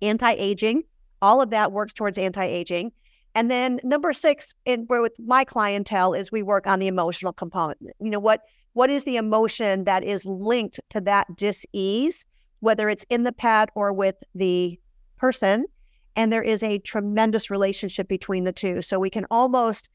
Anti 0.00 0.32
aging, 0.32 0.84
all 1.22 1.40
of 1.40 1.50
that 1.50 1.72
works 1.72 1.92
towards 1.92 2.18
anti 2.18 2.44
aging. 2.44 2.92
And 3.34 3.50
then 3.50 3.78
number 3.84 4.12
six, 4.12 4.54
and 4.66 4.88
where 4.88 5.02
with 5.02 5.14
my 5.18 5.44
clientele 5.44 6.14
is 6.14 6.32
we 6.32 6.42
work 6.42 6.66
on 6.66 6.78
the 6.78 6.86
emotional 6.86 7.32
component. 7.32 7.78
You 8.00 8.10
know 8.10 8.18
what 8.18 8.42
what 8.72 8.90
is 8.90 9.04
the 9.04 9.16
emotion 9.16 9.84
that 9.84 10.04
is 10.04 10.24
linked 10.24 10.78
to 10.90 11.00
that 11.02 11.26
dis-ease, 11.36 12.24
whether 12.60 12.88
it's 12.88 13.04
in 13.10 13.24
the 13.24 13.32
pet 13.32 13.70
or 13.74 13.92
with 13.92 14.16
the 14.34 14.78
person. 15.16 15.66
And 16.14 16.32
there 16.32 16.42
is 16.42 16.62
a 16.62 16.78
tremendous 16.78 17.50
relationship 17.50 18.08
between 18.08 18.44
the 18.44 18.52
two. 18.52 18.82
So 18.82 18.98
we 18.98 19.10
can 19.10 19.26
almost 19.30 19.88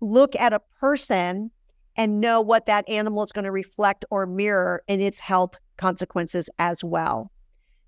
look 0.00 0.34
at 0.36 0.52
a 0.52 0.60
person 0.80 1.50
and 1.96 2.20
know 2.20 2.40
what 2.40 2.66
that 2.66 2.88
animal 2.88 3.22
is 3.22 3.32
going 3.32 3.44
to 3.44 3.52
reflect 3.52 4.04
or 4.10 4.26
mirror 4.26 4.82
in 4.86 5.00
its 5.00 5.18
health 5.18 5.58
consequences 5.76 6.50
as 6.58 6.84
well. 6.84 7.30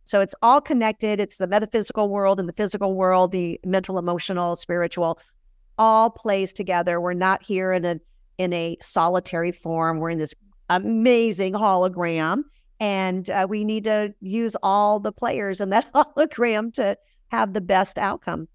So 0.08 0.22
it's 0.22 0.34
all 0.40 0.62
connected. 0.62 1.20
It's 1.20 1.36
the 1.36 1.46
metaphysical 1.46 2.08
world 2.08 2.40
and 2.40 2.48
the 2.48 2.54
physical 2.54 2.94
world, 2.94 3.30
the 3.30 3.60
mental, 3.62 3.98
emotional, 3.98 4.56
spiritual, 4.56 5.20
all 5.76 6.08
plays 6.08 6.54
together. 6.54 6.98
We're 6.98 7.12
not 7.12 7.42
here 7.42 7.72
in 7.72 7.84
a 7.84 8.00
in 8.38 8.54
a 8.54 8.78
solitary 8.80 9.52
form. 9.52 9.98
We're 9.98 10.08
in 10.08 10.18
this 10.18 10.34
amazing 10.70 11.52
hologram, 11.52 12.44
and 12.80 13.28
uh, 13.28 13.46
we 13.50 13.64
need 13.64 13.84
to 13.84 14.14
use 14.22 14.56
all 14.62 14.98
the 14.98 15.12
players 15.12 15.60
in 15.60 15.68
that 15.70 15.92
hologram 15.94 16.72
to 16.74 16.96
have 17.28 17.52
the 17.52 17.60
best 17.60 17.98
outcome. 17.98 18.48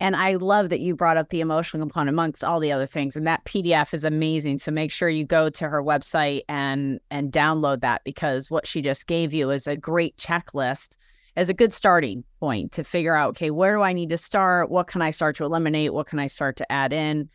And 0.00 0.14
I 0.14 0.34
love 0.34 0.68
that 0.68 0.80
you 0.80 0.94
brought 0.94 1.16
up 1.16 1.30
the 1.30 1.40
emotional 1.40 1.82
component 1.82 2.14
amongst 2.14 2.44
all 2.44 2.60
the 2.60 2.70
other 2.70 2.86
things. 2.86 3.16
And 3.16 3.26
that 3.26 3.44
PDF 3.44 3.92
is 3.92 4.04
amazing. 4.04 4.58
So 4.58 4.70
make 4.70 4.92
sure 4.92 5.08
you 5.08 5.24
go 5.24 5.50
to 5.50 5.68
her 5.68 5.82
website 5.82 6.42
and 6.48 7.00
and 7.10 7.32
download 7.32 7.80
that 7.80 8.02
because 8.04 8.50
what 8.50 8.66
she 8.66 8.80
just 8.80 9.06
gave 9.06 9.34
you 9.34 9.50
is 9.50 9.66
a 9.66 9.76
great 9.76 10.16
checklist 10.16 10.96
as 11.36 11.48
a 11.48 11.54
good 11.54 11.72
starting 11.72 12.24
point 12.40 12.72
to 12.72 12.84
figure 12.84 13.14
out, 13.14 13.30
okay, 13.30 13.50
where 13.50 13.76
do 13.76 13.82
I 13.82 13.92
need 13.92 14.10
to 14.10 14.18
start? 14.18 14.70
What 14.70 14.88
can 14.88 15.02
I 15.02 15.10
start 15.10 15.36
to 15.36 15.44
eliminate? 15.44 15.94
What 15.94 16.06
can 16.06 16.18
I 16.18 16.26
start 16.26 16.56
to 16.56 16.72
add 16.72 16.92
in? 16.92 17.28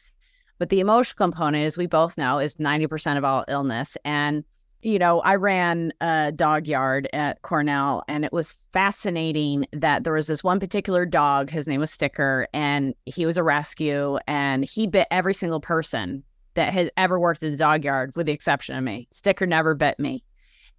But 0.59 0.69
the 0.69 0.81
emotional 0.81 1.17
component, 1.17 1.65
as 1.65 1.77
we 1.77 1.87
both 1.87 2.17
know, 2.17 2.39
is 2.39 2.55
90% 2.55 3.17
of 3.17 3.23
all 3.23 3.45
illness. 3.47 3.97
And 4.05 4.43
you 4.83 4.99
know, 4.99 5.21
I 5.21 5.35
ran 5.35 5.93
a 6.01 6.31
dog 6.31 6.67
yard 6.67 7.07
at 7.13 7.41
Cornell, 7.41 8.03
and 8.07 8.25
it 8.25 8.33
was 8.33 8.53
fascinating 8.73 9.65
that 9.71 10.03
there 10.03 10.13
was 10.13 10.27
this 10.27 10.43
one 10.43 10.59
particular 10.59 11.05
dog. 11.05 11.49
His 11.49 11.67
name 11.67 11.79
was 11.79 11.89
Sticker, 11.89 12.47
and 12.53 12.93
he 13.05 13.25
was 13.25 13.37
a 13.37 13.43
rescue, 13.43 14.17
and 14.27 14.65
he 14.65 14.87
bit 14.87 15.07
every 15.09 15.33
single 15.33 15.61
person 15.61 16.23
that 16.55 16.73
has 16.73 16.89
ever 16.97 17.19
worked 17.19 17.41
at 17.41 17.51
the 17.51 17.57
dog 17.57 17.83
yard, 17.83 18.11
with 18.15 18.27
the 18.27 18.33
exception 18.33 18.77
of 18.77 18.83
me. 18.83 19.07
Sticker 19.11 19.47
never 19.47 19.73
bit 19.73 19.99
me. 19.99 20.23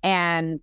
And 0.02 0.60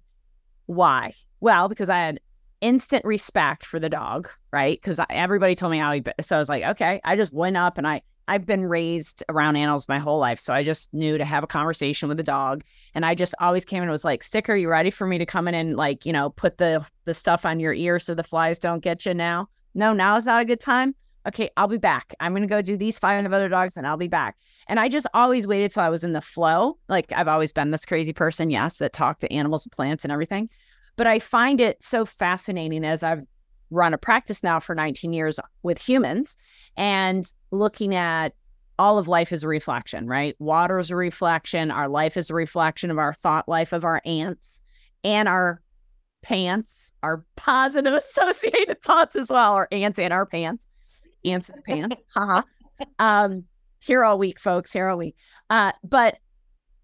why? 0.67 1.13
Well, 1.39 1.67
because 1.67 1.89
I 1.89 1.97
had 1.97 2.19
instant 2.62 3.04
respect 3.04 3.65
for 3.65 3.80
the 3.80 3.89
dog, 3.89 4.30
right? 4.54 4.80
Because 4.80 4.99
everybody 5.10 5.56
told 5.56 5.71
me 5.71 5.80
how 5.80 5.91
he 5.91 5.99
bit. 5.99 6.15
So 6.21 6.36
I 6.36 6.39
was 6.39 6.47
like, 6.47 6.63
okay, 6.63 7.01
I 7.04 7.15
just 7.15 7.34
went 7.34 7.58
up 7.58 7.77
and 7.77 7.88
I 7.88 8.04
I've 8.27 8.45
been 8.45 8.65
raised 8.65 9.23
around 9.29 9.55
animals 9.55 9.89
my 9.89 9.99
whole 9.99 10.19
life. 10.19 10.39
So 10.39 10.53
I 10.53 10.63
just 10.63 10.93
knew 10.93 11.17
to 11.17 11.25
have 11.25 11.43
a 11.43 11.47
conversation 11.47 12.07
with 12.07 12.17
the 12.17 12.23
dog. 12.23 12.63
And 12.93 13.05
I 13.05 13.15
just 13.15 13.36
always 13.39 13.65
came 13.65 13.81
and 13.81 13.91
was 13.91 14.05
like, 14.05 14.23
Sticker, 14.23 14.55
you 14.55 14.69
ready 14.69 14.89
for 14.89 15.07
me 15.07 15.17
to 15.17 15.25
come 15.25 15.47
in 15.47 15.55
and 15.55 15.75
like, 15.75 16.05
you 16.05 16.13
know, 16.13 16.29
put 16.29 16.57
the 16.57 16.86
the 17.05 17.13
stuff 17.13 17.45
on 17.45 17.60
your 17.60 17.73
ear 17.73 17.99
so 17.99 18.13
the 18.13 18.23
flies 18.23 18.60
don't 18.60 18.84
get 18.84 19.05
you 19.05 19.13
now? 19.13 19.49
No, 19.73 19.93
now 19.93 20.15
is 20.15 20.25
not 20.25 20.41
a 20.41 20.45
good 20.45 20.60
time. 20.60 20.95
Okay, 21.27 21.49
I'll 21.55 21.67
be 21.67 21.77
back. 21.77 22.15
I'm 22.19 22.34
gonna 22.34 22.47
go 22.47 22.62
do 22.62 22.77
these 22.77 22.97
five 22.97 23.23
other 23.25 23.49
dogs 23.49 23.77
and 23.77 23.86
I'll 23.86 23.97
be 23.97 24.07
back. 24.07 24.38
And 24.67 24.79
I 24.79 24.89
just 24.89 25.07
always 25.13 25.47
waited 25.47 25.71
till 25.71 25.84
I 25.84 25.89
was 25.89 26.03
in 26.03 26.13
the 26.13 26.21
flow. 26.21 26.77
Like 26.89 27.12
I've 27.12 27.27
always 27.27 27.53
been 27.53 27.71
this 27.71 27.86
crazy 27.86 28.13
person, 28.13 28.49
yes, 28.49 28.77
that 28.77 28.93
talk 28.93 29.19
to 29.19 29.31
animals 29.31 29.65
and 29.65 29.71
plants 29.71 30.03
and 30.03 30.12
everything. 30.12 30.49
But 30.95 31.07
I 31.07 31.19
find 31.19 31.62
it 31.62 31.81
so 31.81 32.05
fascinating 32.05 32.84
as 32.86 33.03
I've 33.03 33.25
run 33.71 33.93
a 33.93 33.97
practice 33.97 34.43
now 34.43 34.60
for 34.60 34.75
19 34.75 35.13
years 35.13 35.39
with 35.63 35.81
humans 35.81 36.38
and 36.77 37.34
looking 37.49 37.95
at 37.95 38.34
all 38.77 38.97
of 38.97 39.07
life 39.07 39.31
is 39.31 39.43
a 39.43 39.47
reflection, 39.47 40.07
right? 40.07 40.36
Water 40.39 40.79
is 40.79 40.89
a 40.89 40.95
reflection. 40.95 41.71
Our 41.71 41.88
life 41.88 42.17
is 42.17 42.29
a 42.29 42.34
reflection 42.34 42.91
of 42.91 42.97
our 42.97 43.13
thought 43.13 43.47
life 43.47 43.73
of 43.73 43.86
our 43.86 44.01
ants 44.05 44.62
and 45.03 45.27
our 45.27 45.62
pants, 46.21 46.91
our 47.03 47.23
positive 47.36 47.93
associated 47.95 48.81
thoughts 48.81 49.15
as 49.15 49.29
well, 49.29 49.53
our 49.53 49.67
ants 49.71 49.99
and 49.99 50.12
our 50.12 50.25
pants, 50.25 50.67
ants 51.23 51.49
and 51.49 51.63
pants. 51.63 52.01
Haha. 52.15 52.41
um, 52.99 53.43
here 53.79 54.03
all 54.03 54.17
week, 54.17 54.39
folks. 54.39 54.73
Here 54.73 54.88
all 54.88 54.97
week. 54.97 55.15
Uh, 55.49 55.71
but 55.84 56.17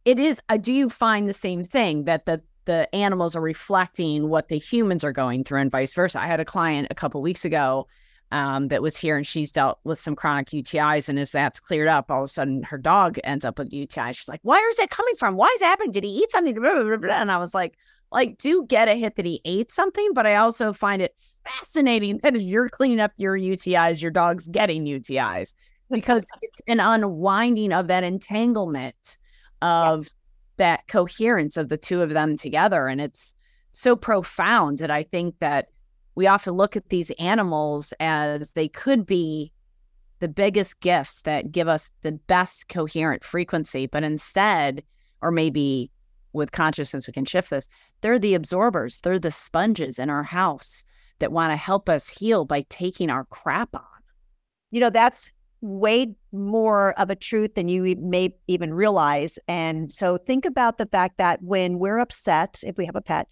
it 0.05 0.19
is. 0.19 0.39
Uh, 0.49 0.57
do 0.57 0.73
you 0.73 0.89
find 0.89 1.27
the 1.27 1.33
same 1.33 1.63
thing 1.63 2.05
that 2.05 2.25
the 2.25 2.41
the 2.67 2.93
animals 2.93 3.35
are 3.35 3.41
reflecting 3.41 4.29
what 4.29 4.49
the 4.49 4.59
humans 4.59 5.03
are 5.03 5.11
going 5.11 5.43
through, 5.43 5.61
and 5.61 5.71
vice 5.71 5.95
versa? 5.95 6.21
I 6.21 6.27
had 6.27 6.39
a 6.39 6.45
client 6.45 6.89
a 6.91 6.95
couple 6.95 7.19
weeks 7.23 7.43
ago 7.43 7.87
um, 8.31 8.67
that 8.67 8.83
was 8.83 8.95
here, 8.95 9.17
and 9.17 9.25
she's 9.25 9.51
dealt 9.51 9.79
with 9.83 9.97
some 9.97 10.15
chronic 10.15 10.49
UTIs, 10.49 11.09
and 11.09 11.17
as 11.17 11.31
that's 11.31 11.59
cleared 11.59 11.87
up, 11.87 12.11
all 12.11 12.23
of 12.23 12.25
a 12.25 12.27
sudden 12.27 12.61
her 12.61 12.77
dog 12.77 13.17
ends 13.23 13.43
up 13.43 13.57
with 13.57 13.73
UTI. 13.73 14.13
She's 14.13 14.27
like, 14.27 14.41
"Where 14.43 14.69
is 14.69 14.75
that 14.75 14.91
coming 14.91 15.15
from? 15.17 15.35
Why 15.35 15.51
is 15.55 15.61
it 15.63 15.65
happening? 15.65 15.91
Did 15.91 16.03
he 16.03 16.11
eat 16.11 16.29
something?" 16.29 16.55
And 16.55 17.31
I 17.31 17.37
was 17.39 17.55
like, 17.55 17.77
like 18.11 18.37
do 18.37 18.65
get 18.67 18.87
a 18.87 18.95
hit 18.95 19.15
that 19.15 19.25
he 19.25 19.41
ate 19.45 19.71
something, 19.71 20.11
but 20.13 20.25
I 20.25 20.35
also 20.35 20.73
find 20.73 21.01
it 21.01 21.15
fascinating 21.45 22.19
that 22.23 22.35
as 22.35 22.43
you're 22.43 22.69
cleaning 22.69 22.99
up 22.99 23.11
your 23.17 23.37
UTIs, 23.37 24.01
your 24.01 24.11
dog's 24.11 24.47
getting 24.47 24.85
UTIs 24.85 25.53
because 25.89 26.23
it's 26.41 26.61
an 26.67 26.79
unwinding 26.79 27.73
of 27.73 27.87
that 27.87 28.03
entanglement 28.03 29.17
of. 29.61 30.09
That 30.57 30.87
coherence 30.87 31.57
of 31.57 31.69
the 31.69 31.77
two 31.77 32.01
of 32.01 32.11
them 32.11 32.35
together. 32.35 32.87
And 32.87 32.99
it's 32.99 33.33
so 33.71 33.95
profound 33.95 34.79
that 34.79 34.91
I 34.91 35.03
think 35.03 35.35
that 35.39 35.67
we 36.15 36.27
often 36.27 36.53
look 36.53 36.75
at 36.75 36.89
these 36.89 37.11
animals 37.11 37.93
as 37.99 38.51
they 38.53 38.67
could 38.67 39.05
be 39.05 39.51
the 40.19 40.27
biggest 40.27 40.79
gifts 40.79 41.21
that 41.21 41.51
give 41.51 41.67
us 41.67 41.91
the 42.01 42.13
best 42.13 42.69
coherent 42.69 43.23
frequency, 43.23 43.85
but 43.85 44.03
instead, 44.03 44.83
or 45.21 45.31
maybe 45.31 45.91
with 46.33 46.51
consciousness, 46.51 47.05
we 47.05 47.13
can 47.13 47.25
shift 47.25 47.51
this. 47.51 47.69
They're 48.01 48.19
the 48.19 48.33
absorbers, 48.33 48.99
they're 49.01 49.19
the 49.19 49.31
sponges 49.31 49.99
in 49.99 50.09
our 50.09 50.23
house 50.23 50.83
that 51.19 51.31
want 51.31 51.51
to 51.51 51.57
help 51.57 51.89
us 51.89 52.07
heal 52.07 52.45
by 52.45 52.65
taking 52.69 53.09
our 53.09 53.25
crap 53.25 53.75
on. 53.75 53.83
You 54.71 54.79
know, 54.79 54.89
that's 54.89 55.31
way 55.61 56.15
more 56.31 56.93
of 56.99 57.09
a 57.09 57.15
truth 57.15 57.55
than 57.55 57.67
you 57.67 57.95
may 57.99 58.35
even 58.47 58.73
realize. 58.73 59.39
And 59.47 59.91
so 59.91 60.17
think 60.17 60.45
about 60.45 60.77
the 60.77 60.85
fact 60.85 61.17
that 61.17 61.41
when 61.41 61.79
we're 61.79 61.99
upset, 61.99 62.63
if 62.65 62.77
we 62.77 62.85
have 62.85 62.95
a 62.95 63.01
pet, 63.01 63.27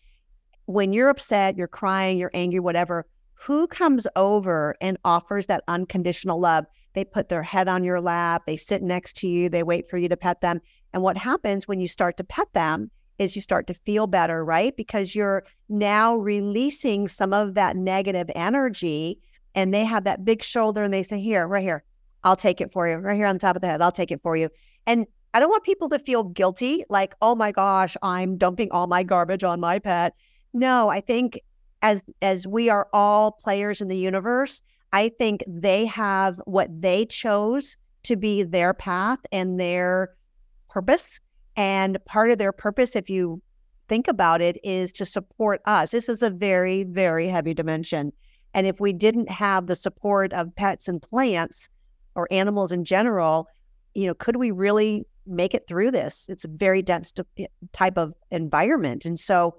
when 0.66 0.94
you're 0.94 1.10
upset, 1.10 1.58
you're 1.58 1.68
crying, 1.68 2.18
you're 2.18 2.32
angry, 2.34 2.60
whatever, 2.60 3.06
who 3.34 3.68
comes 3.68 4.08
over 4.16 4.76
and 4.82 4.98
offers 5.06 5.46
that 5.48 5.64
unconditional 5.68 6.40
love? 6.40 6.66
They 6.94 7.06
put 7.06 7.30
their 7.30 7.44
head 7.44 7.68
on 7.68 7.84
your 7.84 8.02
lap, 8.02 8.44
they 8.48 8.58
sit 8.58 8.82
next 8.82 9.18
to 9.18 9.28
you, 9.28 9.50
they 9.50 9.64
wait 9.64 9.90
for 9.90 9.98
you 9.98 10.10
to 10.10 10.18
pet 10.18 10.42
them. 10.42 10.62
And 10.94 11.04
what 11.04 11.18
happens 11.18 11.68
when 11.68 11.80
you 11.80 11.88
start 11.88 12.18
to 12.18 12.24
pet 12.24 12.48
them 12.54 12.90
is 13.20 13.36
you 13.36 13.42
start 13.42 13.68
to 13.68 13.74
feel 13.74 14.08
better, 14.08 14.44
right? 14.44 14.76
Because 14.76 15.14
you're 15.14 15.44
now 15.70 16.16
releasing 16.16 17.08
some 17.08 17.34
of 17.34 17.54
that 17.54 17.76
negative 17.78 18.30
energy 18.36 19.20
and 19.54 19.74
they 19.74 19.86
have 19.86 20.04
that 20.04 20.26
big 20.26 20.44
shoulder 20.44 20.84
and 20.84 20.94
they 20.94 21.04
say, 21.04 21.20
Here, 21.20 21.48
right 21.48 21.64
here, 21.64 21.84
I'll 22.26 22.36
take 22.36 22.60
it 22.60 22.74
for 22.74 22.88
you. 22.90 22.96
Right 22.96 23.16
here 23.16 23.28
on 23.28 23.36
the 23.36 23.40
top 23.40 23.56
of 23.56 23.62
the 23.62 23.68
head, 23.68 23.82
I'll 23.82 23.92
take 23.92 24.12
it 24.12 24.22
for 24.22 24.36
you. 24.36 24.50
And 24.86 25.06
I 25.34 25.40
don't 25.40 25.50
want 25.50 25.64
people 25.64 25.90
to 25.90 26.00
feel 26.00 26.24
guilty, 26.24 26.84
like, 26.90 27.14
oh 27.22 27.36
my 27.36 27.52
gosh, 27.52 27.96
I'm 28.02 28.38
dumping 28.38 28.72
all 28.72 28.88
my 28.88 29.04
garbage 29.04 29.44
on 29.44 29.60
my 29.60 29.80
pet. 29.80 30.14
No, 30.54 30.90
I 30.90 31.02
think 31.02 31.40
as 31.82 32.04
as 32.22 32.48
we 32.48 32.70
are 32.70 32.88
all 32.94 33.32
players 33.32 33.80
in 33.80 33.88
the 33.88 33.98
universe, 33.98 34.62
I 34.92 35.10
think 35.10 35.44
they 35.48 35.86
have 35.86 36.40
what 36.46 36.70
they 36.82 37.06
chose 37.06 37.78
to 38.04 38.16
be 38.16 38.44
their 38.44 38.74
path 38.74 39.20
and 39.32 39.60
their 39.60 40.16
purpose. 40.70 41.20
And 41.56 42.04
part 42.06 42.32
of 42.32 42.38
their 42.38 42.52
purpose, 42.52 42.96
if 42.96 43.10
you 43.10 43.42
think 43.88 44.08
about 44.08 44.42
it, 44.42 44.58
is 44.64 44.92
to 44.94 45.06
support 45.06 45.62
us. 45.66 45.92
This 45.92 46.10
is 46.10 46.22
a 46.22 46.30
very, 46.30 46.84
very 46.84 47.28
heavy 47.28 47.54
dimension. 47.54 48.14
And 48.54 48.66
if 48.66 48.80
we 48.80 48.94
didn't 48.94 49.30
have 49.30 49.68
the 49.68 49.76
support 49.76 50.34
of 50.34 50.56
pets 50.56 50.88
and 50.88 51.02
plants, 51.02 51.70
or 52.16 52.28
animals 52.32 52.72
in 52.72 52.86
general, 52.86 53.48
you 53.94 54.08
know, 54.08 54.14
could 54.14 54.38
we 54.38 54.52
really 54.52 55.06
make 55.26 55.54
it 55.54 55.68
through 55.68 55.92
this? 55.92 56.26
It's 56.30 56.46
a 56.46 56.50
very 56.50 56.82
dense 56.82 57.14
type 57.74 57.98
of 57.98 58.14
environment. 58.32 59.06
And 59.06 59.20
so 59.20 59.56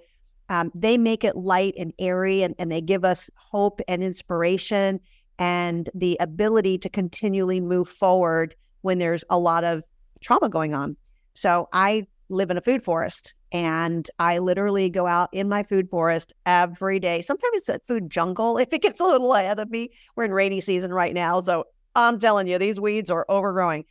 um, 0.48 0.70
they 0.74 0.96
make 0.96 1.24
it 1.24 1.36
light 1.36 1.74
and 1.78 1.92
airy 1.98 2.42
and, 2.42 2.54
and 2.58 2.70
they 2.70 2.80
give 2.80 3.04
us 3.04 3.30
hope 3.36 3.80
and 3.88 4.02
inspiration 4.02 5.00
and 5.38 5.90
the 5.94 6.16
ability 6.20 6.78
to 6.78 6.88
continually 6.88 7.60
move 7.60 7.88
forward 7.88 8.54
when 8.82 8.98
there's 8.98 9.24
a 9.28 9.38
lot 9.38 9.64
of 9.64 9.82
trauma 10.20 10.48
going 10.48 10.74
on. 10.74 10.96
So 11.34 11.68
I 11.72 12.06
live 12.28 12.50
in 12.50 12.56
a 12.56 12.62
food 12.62 12.82
forest 12.82 13.34
and 13.52 14.08
I 14.18 14.38
literally 14.38 14.90
go 14.90 15.06
out 15.06 15.28
in 15.32 15.48
my 15.48 15.62
food 15.62 15.88
forest 15.90 16.32
every 16.46 16.98
day. 16.98 17.22
Sometimes 17.22 17.52
it's 17.54 17.68
a 17.68 17.78
food 17.86 18.10
jungle 18.10 18.58
if 18.58 18.72
it 18.72 18.82
gets 18.82 19.00
a 19.00 19.04
little 19.04 19.34
ahead 19.34 19.58
of 19.58 19.70
me. 19.70 19.90
We're 20.14 20.24
in 20.24 20.32
rainy 20.32 20.60
season 20.60 20.92
right 20.92 21.14
now. 21.14 21.40
So 21.40 21.64
I'm 21.96 22.18
telling 22.18 22.46
you, 22.46 22.58
these 22.58 22.78
weeds 22.78 23.10
are 23.10 23.26
overgrowing. 23.28 23.84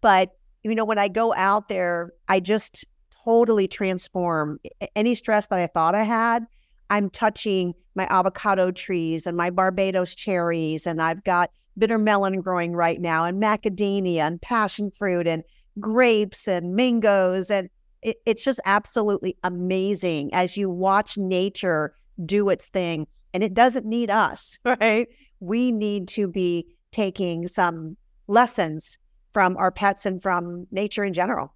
But, 0.00 0.30
you 0.62 0.74
know, 0.74 0.84
when 0.84 0.98
I 0.98 1.08
go 1.08 1.34
out 1.34 1.68
there, 1.68 2.12
I 2.28 2.40
just 2.40 2.84
totally 3.24 3.68
transform 3.68 4.58
any 4.96 5.14
stress 5.14 5.46
that 5.48 5.58
I 5.58 5.66
thought 5.66 5.94
I 5.94 6.02
had. 6.02 6.46
I'm 6.90 7.10
touching 7.10 7.74
my 7.94 8.06
avocado 8.10 8.70
trees 8.70 9.26
and 9.26 9.36
my 9.36 9.50
Barbados 9.50 10.14
cherries, 10.14 10.86
and 10.86 11.00
I've 11.00 11.24
got 11.24 11.50
bitter 11.76 11.98
melon 11.98 12.40
growing 12.40 12.74
right 12.74 13.00
now, 13.00 13.24
and 13.24 13.42
macadamia 13.42 14.20
and 14.20 14.40
passion 14.40 14.90
fruit 14.90 15.26
and 15.26 15.42
grapes 15.80 16.46
and 16.48 16.74
mangoes. 16.74 17.50
And 17.50 17.68
it, 18.02 18.16
it's 18.26 18.44
just 18.44 18.60
absolutely 18.64 19.36
amazing 19.42 20.32
as 20.32 20.56
you 20.56 20.70
watch 20.70 21.16
nature 21.18 21.94
do 22.24 22.48
its 22.48 22.68
thing. 22.68 23.06
And 23.32 23.42
it 23.42 23.54
doesn't 23.54 23.86
need 23.86 24.10
us, 24.10 24.58
right? 24.64 25.08
We 25.40 25.72
need 25.72 26.08
to 26.08 26.28
be 26.28 26.66
taking 26.94 27.48
some 27.48 27.96
lessons 28.28 28.98
from 29.32 29.56
our 29.56 29.72
pets 29.72 30.06
and 30.06 30.22
from 30.22 30.66
nature 30.70 31.04
in 31.04 31.12
general. 31.12 31.52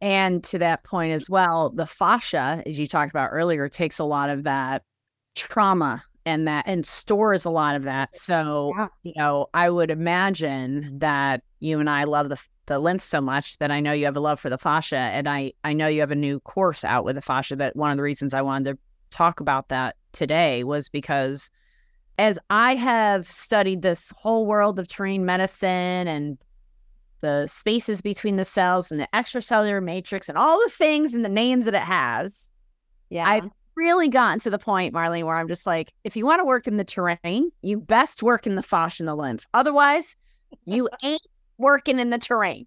And 0.00 0.42
to 0.44 0.58
that 0.58 0.82
point 0.82 1.12
as 1.12 1.30
well, 1.30 1.70
the 1.70 1.86
fascia, 1.86 2.62
as 2.66 2.78
you 2.78 2.86
talked 2.86 3.12
about 3.12 3.30
earlier, 3.32 3.68
takes 3.68 4.00
a 4.00 4.04
lot 4.04 4.28
of 4.28 4.42
that 4.42 4.82
trauma 5.36 6.02
and 6.26 6.48
that 6.48 6.64
and 6.66 6.84
stores 6.84 7.44
a 7.44 7.50
lot 7.50 7.76
of 7.76 7.84
that. 7.84 8.14
So, 8.16 8.72
yeah. 8.76 8.88
you 9.04 9.12
know, 9.16 9.46
I 9.54 9.70
would 9.70 9.90
imagine 9.90 10.98
that 10.98 11.42
you 11.60 11.78
and 11.80 11.88
I 11.88 12.04
love 12.04 12.28
the 12.28 12.44
the 12.66 12.78
lymph 12.78 13.02
so 13.02 13.20
much 13.20 13.58
that 13.58 13.70
I 13.70 13.80
know 13.80 13.92
you 13.92 14.06
have 14.06 14.16
a 14.16 14.20
love 14.20 14.40
for 14.40 14.50
the 14.50 14.58
fascia, 14.58 14.96
and 14.96 15.28
I 15.28 15.52
I 15.62 15.72
know 15.72 15.86
you 15.86 16.00
have 16.00 16.10
a 16.10 16.16
new 16.16 16.40
course 16.40 16.82
out 16.82 17.04
with 17.04 17.14
the 17.14 17.22
fascia. 17.22 17.56
That 17.56 17.76
one 17.76 17.90
of 17.90 17.96
the 17.96 18.02
reasons 18.02 18.34
I 18.34 18.42
wanted 18.42 18.72
to 18.72 18.78
talk 19.10 19.38
about 19.40 19.68
that 19.68 19.96
today 20.12 20.64
was 20.64 20.88
because 20.88 21.50
as 22.18 22.38
I 22.50 22.74
have 22.74 23.26
studied 23.26 23.82
this 23.82 24.12
whole 24.16 24.46
world 24.46 24.78
of 24.78 24.88
terrain 24.88 25.24
medicine 25.24 26.08
and 26.08 26.38
the 27.20 27.46
spaces 27.46 28.02
between 28.02 28.36
the 28.36 28.44
cells 28.44 28.92
and 28.92 29.00
the 29.00 29.08
extracellular 29.14 29.82
matrix 29.82 30.28
and 30.28 30.38
all 30.38 30.62
the 30.62 30.70
things 30.70 31.14
and 31.14 31.24
the 31.24 31.30
names 31.30 31.64
that 31.64 31.74
it 31.74 31.80
has, 31.80 32.50
yeah, 33.08 33.28
I've 33.28 33.50
really 33.76 34.08
gotten 34.08 34.38
to 34.40 34.50
the 34.50 34.58
point, 34.58 34.94
Marlene, 34.94 35.24
where 35.24 35.36
I'm 35.36 35.48
just 35.48 35.66
like, 35.66 35.92
if 36.04 36.16
you 36.16 36.26
want 36.26 36.40
to 36.40 36.44
work 36.44 36.66
in 36.66 36.76
the 36.76 36.84
terrain, 36.84 37.50
you 37.62 37.80
best 37.80 38.22
work 38.22 38.46
in 38.46 38.54
the 38.54 38.62
fascia 38.62 39.02
and 39.02 39.08
the 39.08 39.14
lymph. 39.14 39.46
Otherwise, 39.54 40.16
you 40.64 40.88
ain't 41.02 41.22
working 41.58 41.98
in 41.98 42.10
the 42.10 42.18
terrain. 42.18 42.66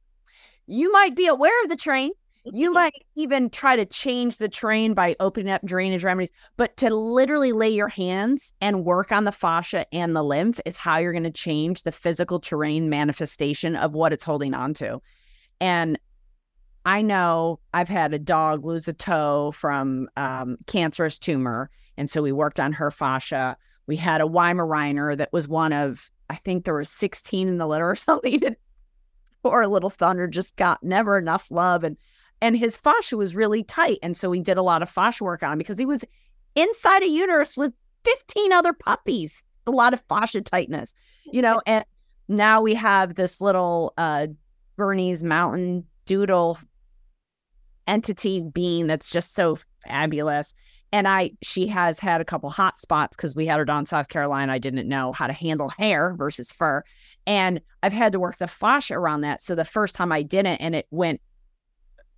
You 0.67 0.91
might 0.91 1.15
be 1.15 1.27
aware 1.27 1.63
of 1.63 1.69
the 1.69 1.75
terrain, 1.75 2.11
you 2.53 2.71
might 2.71 3.05
even 3.15 3.49
try 3.49 3.75
to 3.75 3.85
change 3.85 4.37
the 4.37 4.49
terrain 4.49 4.93
by 4.93 5.15
opening 5.19 5.51
up 5.51 5.63
drainage 5.65 6.03
remedies, 6.03 6.31
but 6.55 6.75
to 6.77 6.93
literally 6.93 7.51
lay 7.51 7.69
your 7.69 7.87
hands 7.87 8.53
and 8.61 8.85
work 8.85 9.11
on 9.11 9.23
the 9.23 9.31
fascia 9.31 9.85
and 9.93 10.15
the 10.15 10.23
lymph 10.23 10.59
is 10.65 10.77
how 10.77 10.97
you're 10.97 11.11
going 11.11 11.23
to 11.23 11.31
change 11.31 11.83
the 11.83 11.91
physical 11.91 12.39
terrain 12.39 12.89
manifestation 12.89 13.75
of 13.75 13.93
what 13.93 14.13
it's 14.13 14.23
holding 14.23 14.53
on 14.53 14.73
to. 14.75 15.01
And 15.59 15.99
I 16.85 17.01
know 17.01 17.59
I've 17.73 17.89
had 17.89 18.13
a 18.13 18.19
dog 18.19 18.63
lose 18.63 18.87
a 18.87 18.93
toe 18.93 19.51
from 19.51 20.07
um, 20.15 20.57
cancerous 20.67 21.19
tumor. 21.19 21.69
And 21.97 22.09
so 22.09 22.21
we 22.21 22.31
worked 22.31 22.59
on 22.59 22.71
her 22.73 22.91
fascia. 22.91 23.57
We 23.87 23.97
had 23.97 24.21
a 24.21 24.25
Weimaraner 24.25 25.17
that 25.17 25.33
was 25.33 25.47
one 25.47 25.73
of, 25.73 26.09
I 26.29 26.35
think 26.35 26.63
there 26.63 26.75
was 26.75 26.89
16 26.89 27.47
in 27.47 27.57
the 27.57 27.67
litter 27.67 27.89
or 27.89 27.95
something. 27.97 28.55
Poor 29.43 29.67
little 29.67 29.89
Thunder 29.89 30.27
just 30.27 30.55
got 30.55 30.83
never 30.83 31.17
enough 31.17 31.47
love. 31.51 31.83
And 31.83 31.97
and 32.41 32.57
his 32.57 32.77
fascia 32.77 33.17
was 33.17 33.35
really 33.35 33.63
tight. 33.63 33.99
And 34.03 34.15
so 34.15 34.29
we 34.29 34.39
did 34.39 34.57
a 34.57 34.61
lot 34.61 34.81
of 34.81 34.89
fascia 34.89 35.23
work 35.23 35.43
on 35.43 35.53
him 35.53 35.57
because 35.57 35.77
he 35.77 35.85
was 35.85 36.03
inside 36.55 37.03
a 37.03 37.07
uterus 37.07 37.57
with 37.57 37.73
15 38.05 38.53
other 38.53 38.73
puppies, 38.73 39.43
a 39.65 39.71
lot 39.71 39.93
of 39.93 40.01
fascia 40.07 40.41
tightness, 40.41 40.93
you 41.25 41.41
know. 41.41 41.61
And 41.65 41.85
now 42.27 42.61
we 42.61 42.73
have 42.75 43.15
this 43.15 43.41
little 43.41 43.93
uh, 43.97 44.27
Bernese 44.75 45.25
mountain 45.25 45.85
doodle 46.05 46.57
entity 47.87 48.41
being 48.41 48.87
that's 48.87 49.09
just 49.09 49.33
so 49.33 49.57
fabulous. 49.85 50.53
And 50.93 51.07
I, 51.07 51.31
she 51.41 51.67
has 51.67 51.99
had 51.99 52.21
a 52.21 52.25
couple 52.25 52.49
hot 52.49 52.79
spots 52.79 53.17
because 53.17 53.35
we 53.35 53.45
had 53.45 53.59
her 53.59 53.65
down 53.65 53.85
South 53.85 54.07
Carolina. 54.07 54.53
I 54.53 54.57
didn't 54.57 54.87
know 54.87 55.11
how 55.11 55.27
to 55.27 55.33
handle 55.33 55.69
hair 55.69 56.15
versus 56.17 56.51
fur. 56.51 56.83
And 57.25 57.59
I've 57.83 57.93
had 57.93 58.13
to 58.13 58.19
work 58.19 58.37
the 58.37 58.47
fascia 58.47 58.93
around 58.93 59.21
that. 59.21 59.41
So 59.41 59.53
the 59.53 59.65
first 59.65 59.95
time 59.95 60.13
I 60.13 60.23
didn't, 60.23 60.57
and 60.57 60.75
it 60.75 60.87
went 60.89 61.19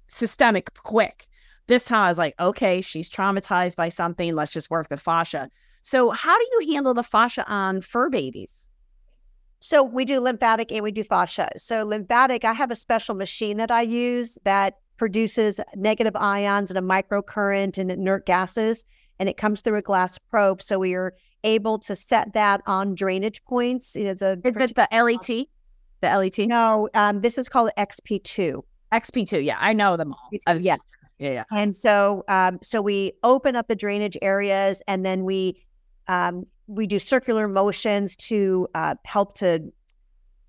systemic 0.10 0.74
quick. 0.84 1.28
This 1.68 1.86
time 1.86 2.02
I 2.02 2.08
was 2.10 2.18
like, 2.18 2.36
okay, 2.40 2.82
she's 2.82 3.10
traumatized 3.10 3.76
by 3.78 3.90
something. 3.90 4.36
Let's 4.36 4.52
just 4.52 4.70
work 4.70 4.90
the 4.90 4.98
fascia. 4.98 5.50
So, 5.82 6.10
how 6.10 6.38
do 6.38 6.46
you 6.52 6.74
handle 6.74 6.94
the 6.94 7.04
fascia 7.04 7.48
on 7.48 7.82
fur 7.82 8.10
babies? 8.10 8.70
So, 9.60 9.84
we 9.84 10.04
do 10.04 10.20
lymphatic 10.20 10.72
and 10.72 10.84
we 10.84 10.92
do 10.92 11.04
fascia. 11.04 11.50
So, 11.58 11.84
lymphatic, 11.84 12.44
I 12.44 12.54
have 12.54 12.72
a 12.72 12.76
special 12.76 13.16
machine 13.16 13.58
that 13.58 13.72
I 13.72 13.84
use 13.84 14.38
that 14.44 14.76
produces 14.98 15.60
negative 15.76 16.16
ions 16.16 16.72
and 16.72 16.78
a 16.78 16.82
microcurrent 16.82 17.78
and 17.78 17.92
inert 17.92 18.26
gases, 18.26 18.84
and 19.20 19.30
it 19.30 19.38
comes 19.38 19.62
through 19.62 19.78
a 19.78 19.82
glass 19.82 20.18
probe. 20.18 20.62
So, 20.62 20.80
we 20.80 20.96
are 20.96 21.14
able 21.44 21.80
to 21.80 21.96
set 21.96 22.34
that 22.34 22.62
on 22.66 22.96
drainage 22.96 23.44
points. 23.46 23.96
It's 23.96 24.22
a 24.22 24.40
is 24.44 24.72
it 24.72 24.76
the 24.76 24.88
LET? 24.92 25.48
The 26.02 26.18
LET? 26.18 26.38
No, 26.48 26.90
um, 26.94 27.22
this 27.22 27.38
is 27.38 27.48
called 27.48 27.72
XP2. 27.78 28.64
XP2. 28.94 29.44
Yeah, 29.44 29.58
I 29.60 29.74
know 29.74 29.98
them 29.98 30.14
all. 30.14 30.30
Was, 30.48 30.62
yeah. 30.62 30.78
Yeah, 31.20 31.32
yeah. 31.32 31.44
And 31.52 31.76
so, 31.76 32.24
um, 32.30 32.60
so 32.62 32.82
we 32.82 33.12
open 33.24 33.56
up 33.56 33.68
the 33.68 33.76
drainage 33.76 34.18
areas, 34.22 34.82
and 34.88 35.06
then 35.06 35.26
we 35.26 35.62
um, 36.08 36.46
we 36.68 36.88
do 36.88 36.98
circular 36.98 37.48
motions 37.48 38.16
to 38.16 38.68
uh, 38.74 38.96
help 39.04 39.34
to 39.36 39.72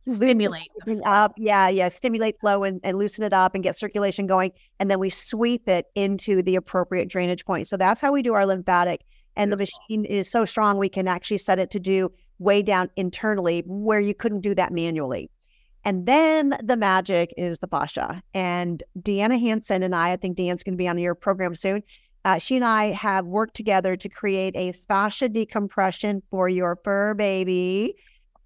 stimulate 0.06 0.68
up. 1.04 1.32
Yeah, 1.36 1.68
yeah, 1.68 1.88
stimulate 1.88 2.38
flow 2.40 2.62
and, 2.62 2.80
and 2.84 2.98
loosen 2.98 3.24
it 3.24 3.32
up 3.32 3.54
and 3.54 3.64
get 3.64 3.76
circulation 3.76 4.26
going, 4.26 4.52
and 4.78 4.90
then 4.90 5.00
we 5.00 5.10
sweep 5.10 5.68
it 5.68 5.86
into 5.94 6.42
the 6.42 6.56
appropriate 6.56 7.08
drainage 7.08 7.44
point. 7.44 7.68
So 7.68 7.76
that's 7.76 8.00
how 8.00 8.12
we 8.12 8.22
do 8.22 8.34
our 8.34 8.46
lymphatic. 8.46 9.02
And 9.36 9.50
Beautiful. 9.50 9.78
the 9.88 9.96
machine 9.98 10.04
is 10.04 10.30
so 10.30 10.44
strong 10.44 10.78
we 10.78 10.88
can 10.88 11.08
actually 11.08 11.38
set 11.38 11.58
it 11.58 11.70
to 11.70 11.80
do 11.80 12.12
way 12.38 12.62
down 12.62 12.90
internally 12.96 13.62
where 13.66 14.00
you 14.00 14.14
couldn't 14.14 14.40
do 14.40 14.54
that 14.54 14.72
manually. 14.72 15.30
And 15.84 16.06
then 16.06 16.56
the 16.62 16.76
magic 16.76 17.32
is 17.36 17.58
the 17.58 17.66
fascia. 17.66 18.22
And 18.34 18.82
Deanna 18.98 19.40
Hanson 19.40 19.82
and 19.82 19.94
I, 19.94 20.12
I 20.12 20.16
think 20.16 20.36
Deanna's 20.36 20.62
going 20.62 20.74
to 20.74 20.78
be 20.78 20.88
on 20.88 20.98
your 20.98 21.14
program 21.14 21.54
soon. 21.54 21.82
Uh, 22.24 22.38
she 22.38 22.56
and 22.56 22.64
I 22.64 22.90
have 22.90 23.24
worked 23.24 23.54
together 23.54 23.96
to 23.96 24.08
create 24.08 24.54
a 24.56 24.72
fascia 24.72 25.28
decompression 25.28 26.22
for 26.30 26.48
your 26.48 26.78
fur 26.84 27.14
baby. 27.14 27.94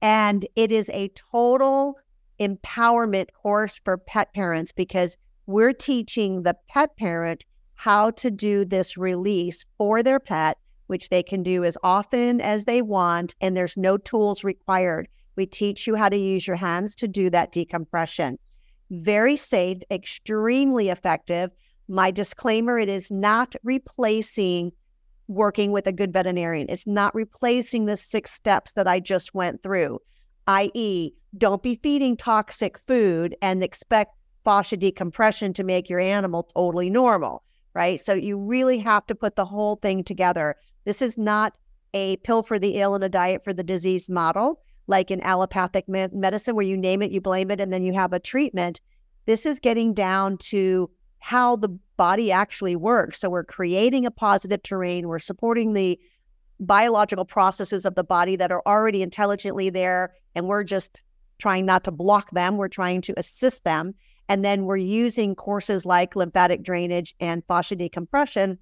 And 0.01 0.47
it 0.55 0.71
is 0.71 0.91
a 0.91 1.09
total 1.09 1.99
empowerment 2.41 3.33
course 3.33 3.81
for 3.85 3.99
pet 3.99 4.33
parents 4.33 4.71
because 4.71 5.17
we're 5.47 5.73
teaching 5.73 6.43
the 6.43 6.57
pet 6.69 6.97
parent 6.97 7.45
how 7.75 8.11
to 8.13 8.31
do 8.31 8.65
this 8.65 8.97
release 8.97 9.65
for 9.77 10.03
their 10.03 10.21
pet, 10.21 10.59
which 10.87 11.09
they 11.09 11.23
can 11.23 11.43
do 11.43 11.65
as 11.65 11.77
often 11.83 12.41
as 12.41 12.65
they 12.65 12.81
want. 12.81 13.35
And 13.41 13.57
there's 13.57 13.77
no 13.77 13.97
tools 13.97 14.45
required. 14.45 15.09
We 15.37 15.47
teach 15.47 15.87
you 15.87 15.97
how 15.97 16.09
to 16.09 16.17
use 16.17 16.47
your 16.47 16.57
hands 16.57 16.95
to 16.97 17.09
do 17.09 17.31
that 17.31 17.53
decompression. 17.53 18.39
Very 18.91 19.37
safe, 19.37 19.79
extremely 19.91 20.89
effective. 20.89 21.51
My 21.89 22.11
disclaimer 22.11 22.79
it 22.79 22.89
is 22.89 23.11
not 23.11 23.55
replacing 23.63 24.73
working 25.27 25.73
with 25.73 25.87
a 25.87 25.93
good 25.93 26.13
veterinarian. 26.13 26.67
It's 26.69 26.87
not 26.87 27.15
replacing 27.15 27.87
the 27.87 27.97
six 27.97 28.33
steps 28.33 28.73
that 28.73 28.87
I 28.87 29.01
just 29.01 29.35
went 29.35 29.63
through, 29.63 30.01
i.e., 30.47 31.13
don't 31.37 31.63
be 31.63 31.81
feeding 31.83 32.17
toxic 32.17 32.79
food 32.87 33.35
and 33.43 33.63
expect 33.63 34.15
fascia 34.45 34.77
decompression 34.77 35.53
to 35.55 35.65
make 35.65 35.89
your 35.89 35.99
animal 35.99 36.45
totally 36.55 36.91
normal, 36.91 37.43
right? 37.75 37.99
So 37.99 38.13
you 38.13 38.39
really 38.39 38.79
have 38.79 39.07
to 39.07 39.15
put 39.15 39.35
the 39.35 39.47
whole 39.47 39.77
thing 39.77 40.05
together. 40.05 40.57
This 40.85 41.01
is 41.03 41.17
not 41.17 41.55
a 41.95 42.19
pill 42.19 42.43
for 42.43 42.59
the 42.59 42.81
ill 42.81 42.95
and 42.95 43.03
a 43.03 43.09
diet 43.09 43.43
for 43.43 43.53
the 43.53 43.65
disease 43.65 44.11
model 44.11 44.61
like 44.87 45.11
in 45.11 45.21
allopathic 45.21 45.89
me- 45.89 46.09
medicine, 46.13 46.55
where 46.55 46.67
you 46.67 46.77
name 46.77 47.03
it, 47.03 47.11
you 47.11 47.21
blame 47.21 47.51
it, 47.51 47.61
and 47.61 47.73
then 47.73 47.83
you 47.83 47.93
have 47.93 48.13
a 48.13 48.21
treatment. 48.21 48.81
This 49.27 49.47
is 49.47 49.61
getting 49.61 49.95
down 49.95 50.39
to 50.39 50.91
how 51.19 51.57
the 51.57 51.71
body 51.97 52.31
actually 52.31 52.77
works. 52.77 53.21
So 53.21 53.31
we're 53.31 53.45
creating 53.45 54.05
a 54.05 54.11
positive 54.11 54.63
terrain, 54.63 55.09
we're 55.09 55.19
supporting 55.19 55.73
the 55.73 55.99
biological 56.61 57.25
processes 57.25 57.85
of 57.85 57.95
the 57.95 58.05
body 58.05 58.37
that 58.37 58.53
are 58.53 58.63
already 58.67 59.03
intelligently 59.03 59.71
there, 59.71 60.15
and 60.35 60.47
we're 60.47 60.65
just 60.65 61.03
trying 61.39 61.67
not 61.67 61.85
to 61.85 61.91
block 61.91 62.31
them, 62.31 62.57
we're 62.57 62.69
trying 62.69 63.01
to 63.03 63.15
assist 63.17 63.65
them. 63.65 63.95
And 64.29 64.45
then 64.45 64.65
we're 64.65 64.77
using 64.77 65.35
courses 65.35 65.85
like 65.85 66.17
lymphatic 66.17 66.63
drainage 66.63 67.15
and 67.21 67.43
fascia 67.47 67.77
decompression 67.77 68.59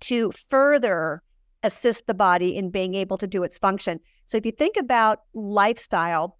to 0.00 0.32
further 0.32 1.22
assist 1.62 2.06
the 2.06 2.14
body 2.14 2.56
in 2.56 2.70
being 2.70 2.94
able 2.94 3.18
to 3.18 3.26
do 3.26 3.42
its 3.42 3.58
function. 3.58 4.00
So 4.26 4.36
if 4.36 4.46
you 4.46 4.52
think 4.52 4.76
about 4.76 5.22
lifestyle, 5.34 6.38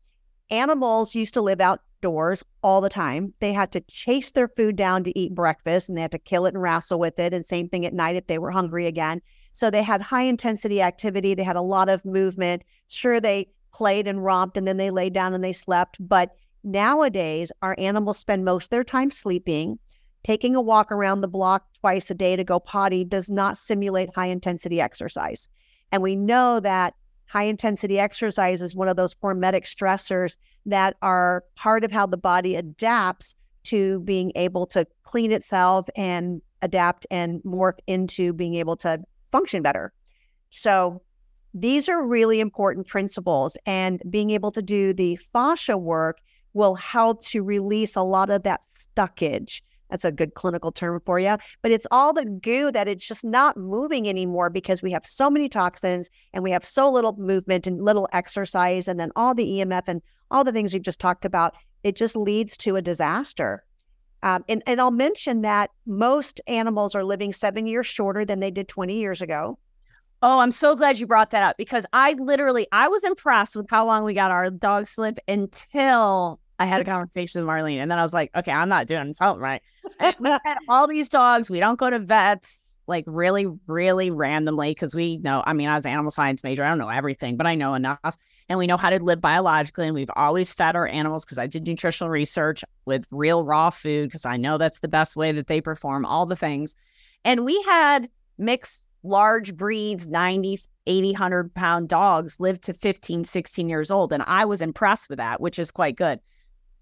animals 0.51 1.15
used 1.15 1.35
to 1.35 1.41
live 1.41 1.61
outdoors 1.61 2.43
all 2.63 2.81
the 2.81 2.89
time. 2.89 3.35
They 3.41 3.53
had 3.53 3.73
to 3.73 3.81
chase 3.81 4.31
their 4.31 4.49
food 4.49 4.77
down 4.77 5.05
to 5.05 5.19
eat 5.19 5.35
breakfast 5.35 5.89
and 5.89 5.97
they 5.97 6.03
had 6.03 6.13
to 6.13 6.19
kill 6.19 6.47
it 6.47 6.55
and 6.55 6.63
wrestle 6.63 6.99
with 6.99 7.19
it. 7.19 7.33
And 7.33 7.45
same 7.45 7.69
thing 7.69 7.85
at 7.87 7.95
night 7.95 8.17
if 8.17 8.27
they 8.27 8.39
were 8.39 8.51
hungry 8.51 8.87
again. 8.87 9.21
So 9.53 9.71
they 9.71 9.83
had 9.83 10.03
high 10.03 10.23
intensity 10.23 10.83
activity. 10.83 11.35
They 11.35 11.43
had 11.43 11.57
a 11.57 11.63
lot 11.63 11.89
of 11.89 12.05
movement. 12.05 12.65
Sure, 12.89 13.21
they 13.21 13.49
played 13.73 14.07
and 14.07 14.25
romped 14.25 14.57
and 14.57 14.67
then 14.67 14.77
they 14.77 14.91
laid 14.91 15.13
down 15.13 15.35
and 15.35 15.43
they 15.43 15.53
slept. 15.53 15.97
But 16.01 16.31
nowadays, 16.63 17.53
our 17.63 17.75
animals 17.79 18.19
spend 18.19 18.45
most 18.45 18.67
of 18.67 18.71
their 18.71 18.85
time 18.85 19.11
sleeping. 19.11 19.79
Taking 20.27 20.57
a 20.57 20.61
walk 20.61 20.91
around 20.91 21.21
the 21.21 21.29
block 21.29 21.69
twice 21.79 22.11
a 22.11 22.15
day 22.15 22.35
to 22.35 22.43
go 22.43 22.59
potty 22.59 23.05
does 23.05 23.31
not 23.31 23.57
simulate 23.57 24.13
high 24.13 24.27
intensity 24.27 24.81
exercise. 24.81 25.49
And 25.93 26.03
we 26.03 26.17
know 26.17 26.59
that 26.59 26.95
high 27.27 27.45
intensity 27.45 28.01
exercise 28.01 28.61
is 28.61 28.75
one 28.75 28.89
of 28.89 28.97
those 28.97 29.15
hormetic 29.15 29.67
stressors 29.67 30.37
that 30.65 30.97
are 31.01 31.45
part 31.55 31.85
of 31.85 31.93
how 31.93 32.07
the 32.07 32.17
body 32.17 32.57
adapts 32.57 33.37
to 33.67 34.01
being 34.01 34.33
able 34.35 34.67
to 34.67 34.85
clean 35.05 35.31
itself 35.31 35.87
and 35.95 36.43
adapt 36.61 37.07
and 37.09 37.41
morph 37.45 37.79
into 37.87 38.33
being 38.33 38.55
able 38.55 38.77
to 38.79 38.99
function 39.31 39.63
better. 39.63 39.93
So 40.51 41.03
these 41.55 41.89
are 41.89 42.05
really 42.05 42.41
important 42.41 42.89
principles 42.89 43.57
and 43.65 44.03
being 44.11 44.31
able 44.31 44.51
to 44.51 44.61
do 44.61 44.93
the 44.93 45.21
fascia 45.33 45.79
work 45.79 46.19
will 46.53 46.75
help 46.75 47.23
to 47.27 47.45
release 47.45 47.95
a 47.95 48.03
lot 48.03 48.29
of 48.29 48.43
that 48.43 48.63
stuckage 48.65 49.61
that's 49.91 50.05
a 50.05 50.13
good 50.13 50.35
clinical 50.35 50.73
term 50.73 51.01
for 51.05 51.19
you. 51.19 51.37
But 51.63 51.71
it's 51.71 51.87
all 51.91 52.13
the 52.13 52.25
goo 52.25 52.71
that 52.73 52.89
it's 52.89 53.07
just 53.07 53.25
not 53.25 53.57
moving 53.57 54.09
anymore 54.09 54.51
because 54.51 54.83
we 54.83 54.93
have 54.93 55.07
so 55.07 55.31
many 55.31 55.49
toxins 55.49 56.11
and 56.33 56.43
we 56.43 56.51
have 56.51 56.65
so 56.65 56.91
little 56.91 57.17
movement 57.19 57.67
and 57.67 57.83
little 57.83 58.09
exercise 58.13 58.89
and 58.89 58.99
then 58.99 59.13
all 59.17 59.35
the 59.35 59.47
EMF 59.47 59.85
and 59.87 60.03
all 60.31 60.45
the 60.45 60.53
things 60.53 60.73
we've 60.73 60.83
just 60.83 61.01
talked 61.01 61.25
about. 61.25 61.55
It 61.83 61.97
just 61.97 62.17
leads 62.17 62.57
to 62.59 62.77
a 62.77 62.83
disaster. 62.83 63.65
Um, 64.23 64.45
and, 64.49 64.63
and 64.67 64.81
I'll 64.81 64.91
mention 64.91 65.43
that 65.43 65.71
most 65.87 66.41
animals 66.47 66.95
are 66.95 67.05
living 67.05 67.33
seven 67.33 67.67
years 67.67 67.87
shorter 67.87 68.25
than 68.25 68.41
they 68.41 68.51
did 68.51 68.67
20 68.67 68.99
years 68.99 69.23
ago. 69.23 69.59
Oh, 70.23 70.39
I'm 70.41 70.51
so 70.51 70.75
glad 70.75 70.99
you 70.99 71.07
brought 71.07 71.31
that 71.31 71.43
up 71.43 71.57
because 71.59 71.85
I 71.93 72.15
literally 72.15 72.67
I 72.73 72.89
was 72.89 73.05
impressed 73.05 73.55
with 73.55 73.69
how 73.69 73.85
long 73.85 74.03
we 74.03 74.15
got 74.15 74.31
our 74.31 74.51
dog 74.51 74.87
slip 74.87 75.19
until 75.29 76.41
I 76.59 76.65
had 76.65 76.81
a 76.81 76.85
conversation 76.85 77.43
with 77.43 77.51
Marlene, 77.51 77.79
and 77.79 77.91
then 77.91 77.99
I 77.99 78.03
was 78.03 78.15
like, 78.15 78.31
okay, 78.35 78.51
I'm 78.51 78.71
not 78.71 78.87
doing 78.87 79.13
something 79.13 79.43
right. 79.43 79.61
all 80.69 80.87
these 80.87 81.09
dogs. 81.09 81.51
We 81.51 81.61
don't 81.61 81.79
go 81.79 81.91
to 81.91 81.99
vets 81.99 82.81
like 82.89 83.05
really, 83.07 83.47
really 83.67 84.11
randomly 84.11 84.71
because 84.71 84.95
we 84.95 85.19
know. 85.19 85.43
I 85.45 85.53
mean, 85.53 85.69
I 85.69 85.77
was 85.77 85.85
an 85.85 85.93
animal 85.93 86.11
science 86.11 86.45
major. 86.45 86.65
I 86.65 86.69
don't 86.69 86.79
know 86.79 86.89
everything, 86.89 87.37
but 87.37 87.47
I 87.47 87.55
know 87.55 87.75
enough, 87.75 88.17
and 88.49 88.59
we 88.59 88.67
know 88.67 88.77
how 88.77 88.91
to 88.91 89.03
live 89.03 89.21
biologically. 89.21 89.87
And 89.87 89.95
we've 89.95 90.11
always 90.15 90.53
fed 90.53 90.77
our 90.77 90.87
animals 90.87 91.25
because 91.25 91.39
I 91.39 91.47
did 91.47 91.67
nutritional 91.67 92.11
research 92.11 92.65
with 92.85 93.07
real 93.11 93.45
raw 93.45 93.71
food 93.71 94.09
because 94.09 94.25
I 94.25 94.37
know 94.37 94.59
that's 94.59 94.81
the 94.81 94.89
best 94.89 95.17
way 95.17 95.33
that 95.33 95.49
they 95.49 95.61
perform. 95.61 96.05
All 96.05 96.27
the 96.27 96.37
things, 96.37 96.75
and 97.25 97.45
we 97.45 97.61
had 97.63 98.09
mixed 98.39 98.85
large 99.03 99.57
breeds 99.57 100.09
90 100.09 100.59
80 100.89 101.13
100 101.13 101.55
pound 101.55 101.89
dogs 101.89 102.41
live 102.41 102.61
to 102.61 102.75
15 102.75 103.25
16 103.25 103.69
years 103.69 103.91
old 103.91 104.13
and 104.13 104.25
i 104.27 104.45
was 104.45 104.61
impressed 104.61 105.09
with 105.09 105.19
that 105.19 105.41
which 105.41 105.61
is 105.61 105.71
quite 105.71 105.95
good 105.95 106.19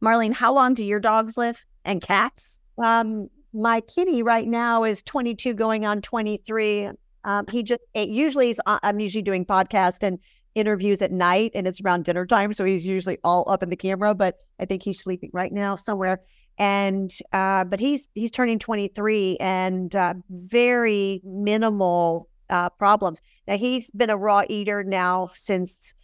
Marlene, 0.04 0.34
how 0.34 0.52
long 0.52 0.74
do 0.74 0.84
your 0.84 1.00
dogs 1.00 1.36
live 1.36 1.64
and 1.84 2.02
cats? 2.02 2.58
Um, 2.82 3.28
my 3.52 3.80
kitty 3.80 4.22
right 4.22 4.48
now 4.48 4.84
is 4.84 5.02
22 5.02 5.54
going 5.54 5.86
on 5.86 6.02
23. 6.02 6.90
Um, 7.24 7.46
he 7.50 7.62
just 7.62 7.82
usually 7.94 8.50
is, 8.50 8.60
uh, 8.66 8.78
I'm 8.82 9.00
usually 9.00 9.22
doing 9.22 9.44
podcast 9.46 10.02
and 10.02 10.18
interviews 10.54 11.00
at 11.02 11.12
night 11.12 11.52
and 11.54 11.66
it's 11.66 11.80
around 11.80 12.04
dinner 12.04 12.26
time. 12.26 12.52
So 12.52 12.64
he's 12.64 12.86
usually 12.86 13.18
all 13.24 13.48
up 13.48 13.62
in 13.62 13.70
the 13.70 13.76
camera, 13.76 14.14
but 14.14 14.38
I 14.58 14.64
think 14.64 14.82
he's 14.82 15.00
sleeping 15.00 15.30
right 15.32 15.52
now 15.52 15.76
somewhere. 15.76 16.20
And, 16.58 17.10
uh, 17.32 17.64
but 17.64 17.80
he's, 17.80 18.08
he's 18.14 18.30
turning 18.30 18.58
23 18.58 19.36
and 19.40 19.94
uh, 19.94 20.14
very 20.30 21.20
minimal 21.24 22.28
uh, 22.50 22.70
problems. 22.70 23.20
Now 23.48 23.56
he's 23.56 23.90
been 23.90 24.10
a 24.10 24.16
raw 24.16 24.42
eater 24.48 24.84
now 24.84 25.30
since 25.34 25.94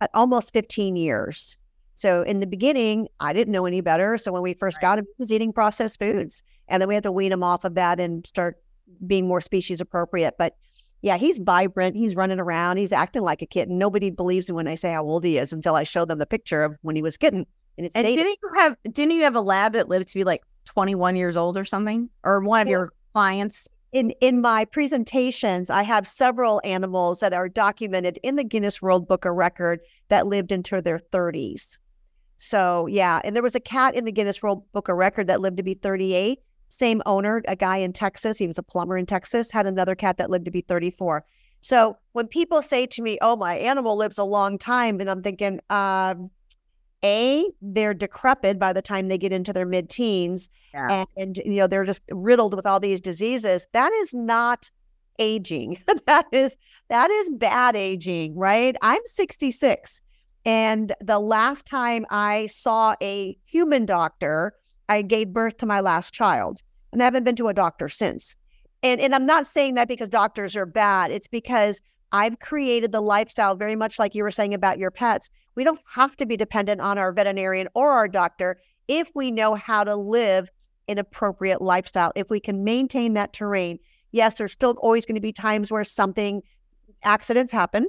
uh, 0.00 0.08
almost 0.14 0.52
15 0.52 0.96
years. 0.96 1.56
So 1.94 2.22
in 2.22 2.40
the 2.40 2.46
beginning, 2.46 3.08
I 3.20 3.32
didn't 3.32 3.52
know 3.52 3.66
any 3.66 3.80
better. 3.80 4.18
So 4.18 4.32
when 4.32 4.42
we 4.42 4.54
first 4.54 4.78
right. 4.78 4.82
got 4.82 4.98
him, 4.98 5.04
he 5.04 5.22
was 5.22 5.30
eating 5.30 5.52
processed 5.52 5.98
foods. 5.98 6.42
And 6.68 6.80
then 6.80 6.88
we 6.88 6.94
had 6.94 7.02
to 7.04 7.12
wean 7.12 7.32
him 7.32 7.42
off 7.42 7.64
of 7.64 7.74
that 7.74 8.00
and 8.00 8.26
start 8.26 8.56
being 9.06 9.26
more 9.26 9.40
species 9.40 9.80
appropriate. 9.80 10.34
But 10.38 10.56
yeah, 11.02 11.16
he's 11.16 11.38
vibrant. 11.38 11.96
He's 11.96 12.14
running 12.14 12.38
around. 12.38 12.76
He's 12.76 12.92
acting 12.92 13.22
like 13.22 13.42
a 13.42 13.46
kitten. 13.46 13.76
Nobody 13.76 14.10
believes 14.10 14.48
me 14.48 14.54
when 14.54 14.68
I 14.68 14.76
say 14.76 14.92
how 14.92 15.02
old 15.02 15.24
he 15.24 15.36
is 15.36 15.52
until 15.52 15.74
I 15.74 15.82
show 15.82 16.04
them 16.04 16.18
the 16.18 16.26
picture 16.26 16.62
of 16.62 16.76
when 16.82 16.96
he 16.96 17.02
was 17.02 17.16
kitten. 17.16 17.44
And, 17.76 17.90
and 17.94 18.06
didn't 18.06 18.38
you 18.42 18.50
have 18.54 18.76
didn't 18.84 19.12
you 19.12 19.22
have 19.22 19.34
a 19.34 19.40
lab 19.40 19.72
that 19.72 19.88
lived 19.88 20.08
to 20.08 20.14
be 20.14 20.24
like 20.24 20.42
21 20.66 21.16
years 21.16 21.36
old 21.36 21.56
or 21.56 21.64
something? 21.64 22.08
Or 22.22 22.40
one 22.40 22.62
of 22.62 22.68
your 22.68 22.92
clients? 23.12 23.68
In 23.92 24.10
in 24.20 24.40
my 24.40 24.64
presentations, 24.64 25.70
I 25.70 25.82
have 25.82 26.06
several 26.06 26.60
animals 26.64 27.20
that 27.20 27.32
are 27.32 27.48
documented 27.48 28.18
in 28.22 28.36
the 28.36 28.44
Guinness 28.44 28.80
World 28.80 29.08
Book 29.08 29.24
of 29.24 29.34
Record 29.34 29.80
that 30.08 30.26
lived 30.26 30.52
into 30.52 30.80
their 30.80 30.98
30s. 30.98 31.78
So 32.44 32.86
yeah, 32.88 33.20
and 33.22 33.36
there 33.36 33.42
was 33.42 33.54
a 33.54 33.60
cat 33.60 33.94
in 33.94 34.04
the 34.04 34.10
Guinness 34.10 34.42
World 34.42 34.64
Book 34.72 34.88
of 34.88 34.96
Record 34.96 35.28
that 35.28 35.40
lived 35.40 35.58
to 35.58 35.62
be 35.62 35.74
38 35.74 36.40
same 36.72 37.02
owner, 37.04 37.42
a 37.46 37.54
guy 37.54 37.76
in 37.76 37.92
Texas, 37.92 38.38
he 38.38 38.46
was 38.46 38.56
a 38.56 38.62
plumber 38.62 38.96
in 38.96 39.04
Texas, 39.04 39.50
had 39.50 39.66
another 39.66 39.94
cat 39.94 40.16
that 40.16 40.30
lived 40.30 40.46
to 40.46 40.50
be 40.50 40.62
34. 40.62 41.22
So 41.60 41.98
when 42.12 42.26
people 42.26 42.62
say 42.62 42.86
to 42.86 43.02
me, 43.02 43.18
"Oh, 43.20 43.36
my 43.36 43.56
animal 43.58 43.94
lives 43.94 44.16
a 44.16 44.24
long 44.24 44.56
time," 44.58 44.98
and 44.98 45.08
I'm 45.08 45.22
thinking, 45.22 45.60
um, 45.68 46.30
a 47.04 47.44
they're 47.60 47.94
decrepit 47.94 48.58
by 48.58 48.72
the 48.72 48.80
time 48.80 49.08
they 49.08 49.18
get 49.18 49.32
into 49.32 49.52
their 49.52 49.66
mid-teens, 49.66 50.48
yeah. 50.72 51.04
and, 51.04 51.08
and 51.16 51.36
you 51.44 51.60
know 51.60 51.66
they're 51.66 51.84
just 51.84 52.02
riddled 52.10 52.54
with 52.54 52.66
all 52.66 52.80
these 52.80 53.02
diseases. 53.02 53.66
That 53.72 53.92
is 53.92 54.14
not 54.14 54.70
aging. 55.18 55.78
that 56.06 56.26
is 56.32 56.56
that 56.88 57.10
is 57.10 57.30
bad 57.30 57.76
aging, 57.76 58.34
right? 58.34 58.74
I'm 58.80 59.02
66, 59.04 60.00
and 60.44 60.94
the 61.00 61.18
last 61.18 61.66
time 61.66 62.04
I 62.10 62.46
saw 62.48 62.94
a 63.02 63.36
human 63.44 63.86
doctor 63.86 64.54
I 64.88 65.02
gave 65.02 65.32
birth 65.32 65.56
to 65.58 65.66
my 65.66 65.80
last 65.80 66.12
child 66.12 66.62
and 66.92 67.02
I 67.02 67.04
haven't 67.04 67.24
been 67.24 67.36
to 67.36 67.48
a 67.48 67.54
doctor 67.54 67.88
since. 67.88 68.36
And, 68.82 69.00
and 69.00 69.14
I'm 69.14 69.26
not 69.26 69.46
saying 69.46 69.74
that 69.74 69.88
because 69.88 70.08
doctors 70.08 70.56
are 70.56 70.66
bad. 70.66 71.10
It's 71.10 71.28
because 71.28 71.80
I've 72.10 72.40
created 72.40 72.92
the 72.92 73.00
lifestyle 73.00 73.54
very 73.54 73.76
much 73.76 73.98
like 73.98 74.14
you 74.14 74.22
were 74.22 74.30
saying 74.30 74.52
about 74.52 74.78
your 74.78 74.90
pets. 74.90 75.30
We 75.54 75.64
don't 75.64 75.80
have 75.94 76.16
to 76.16 76.26
be 76.26 76.36
dependent 76.36 76.80
on 76.80 76.98
our 76.98 77.12
veterinarian 77.12 77.68
or 77.74 77.92
our 77.92 78.08
doctor 78.08 78.58
if 78.88 79.10
we 79.14 79.30
know 79.30 79.54
how 79.54 79.84
to 79.84 79.96
live 79.96 80.50
an 80.88 80.98
appropriate 80.98 81.62
lifestyle. 81.62 82.12
If 82.14 82.28
we 82.28 82.40
can 82.40 82.64
maintain 82.64 83.14
that 83.14 83.32
terrain, 83.32 83.78
yes, 84.10 84.34
there's 84.34 84.52
still 84.52 84.72
always 84.72 85.06
going 85.06 85.14
to 85.14 85.20
be 85.20 85.32
times 85.32 85.70
where 85.70 85.84
something 85.84 86.42
accidents 87.04 87.52
happen. 87.52 87.86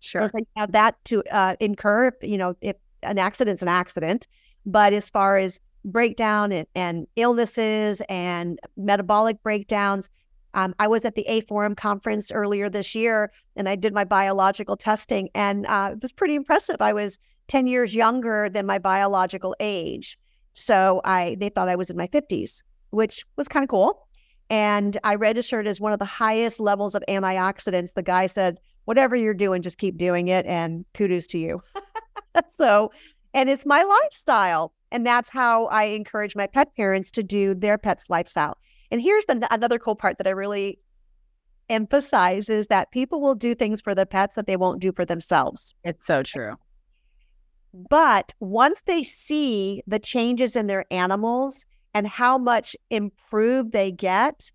Sure, 0.00 0.28
so 0.28 0.38
you 0.38 0.46
have 0.56 0.72
that 0.72 1.02
to 1.06 1.22
uh, 1.30 1.56
incur. 1.60 2.12
You 2.22 2.38
know, 2.38 2.54
if 2.60 2.76
an 3.02 3.18
accident's 3.18 3.62
an 3.62 3.68
accident, 3.68 4.26
but 4.66 4.92
as 4.92 5.10
far 5.10 5.36
as 5.36 5.60
breakdown 5.84 6.52
and, 6.52 6.66
and 6.74 7.06
illnesses 7.16 8.02
and 8.08 8.58
metabolic 8.76 9.42
breakdowns. 9.42 10.10
Um, 10.54 10.74
I 10.78 10.88
was 10.88 11.04
at 11.04 11.14
the 11.14 11.26
A4M 11.28 11.76
conference 11.76 12.32
earlier 12.32 12.68
this 12.68 12.94
year 12.94 13.30
and 13.56 13.68
I 13.68 13.76
did 13.76 13.92
my 13.92 14.04
biological 14.04 14.76
testing, 14.76 15.28
and 15.34 15.66
uh, 15.66 15.90
it 15.92 16.02
was 16.02 16.12
pretty 16.12 16.34
impressive. 16.34 16.76
I 16.80 16.92
was 16.92 17.18
10 17.48 17.66
years 17.66 17.94
younger 17.94 18.48
than 18.48 18.66
my 18.66 18.78
biological 18.78 19.54
age. 19.60 20.18
So 20.54 21.00
I 21.04 21.36
they 21.38 21.48
thought 21.48 21.68
I 21.68 21.76
was 21.76 21.90
in 21.90 21.96
my 21.96 22.08
50s, 22.08 22.62
which 22.90 23.24
was 23.36 23.48
kind 23.48 23.62
of 23.62 23.68
cool. 23.68 24.06
And 24.50 24.98
I 25.04 25.14
registered 25.14 25.66
as 25.66 25.80
one 25.80 25.92
of 25.92 25.98
the 25.98 26.04
highest 26.06 26.58
levels 26.58 26.94
of 26.94 27.02
antioxidants. 27.08 27.92
The 27.92 28.02
guy 28.02 28.26
said, 28.26 28.58
whatever 28.88 29.14
you're 29.14 29.34
doing, 29.34 29.60
just 29.60 29.76
keep 29.76 29.98
doing 29.98 30.28
it. 30.28 30.46
And 30.46 30.86
kudos 30.94 31.26
to 31.28 31.38
you. 31.38 31.62
so, 32.48 32.90
and 33.34 33.50
it's 33.50 33.66
my 33.66 33.82
lifestyle. 33.82 34.72
And 34.90 35.06
that's 35.06 35.28
how 35.28 35.66
I 35.66 35.84
encourage 35.84 36.34
my 36.34 36.46
pet 36.46 36.74
parents 36.74 37.10
to 37.10 37.22
do 37.22 37.54
their 37.54 37.76
pet's 37.76 38.08
lifestyle. 38.08 38.56
And 38.90 39.02
here's 39.02 39.26
the, 39.26 39.46
another 39.50 39.78
cool 39.78 39.94
part 39.94 40.16
that 40.16 40.26
I 40.26 40.30
really 40.30 40.78
emphasize 41.68 42.48
is 42.48 42.68
that 42.68 42.90
people 42.90 43.20
will 43.20 43.34
do 43.34 43.54
things 43.54 43.82
for 43.82 43.94
the 43.94 44.06
pets 44.06 44.36
that 44.36 44.46
they 44.46 44.56
won't 44.56 44.80
do 44.80 44.90
for 44.90 45.04
themselves. 45.04 45.74
It's 45.84 46.06
so 46.06 46.22
true. 46.22 46.54
But 47.90 48.32
once 48.40 48.80
they 48.86 49.02
see 49.02 49.82
the 49.86 49.98
changes 49.98 50.56
in 50.56 50.66
their 50.66 50.86
animals 50.90 51.66
and 51.92 52.06
how 52.06 52.38
much 52.38 52.74
improved 52.88 53.72
they 53.72 53.92
get, 53.92 54.50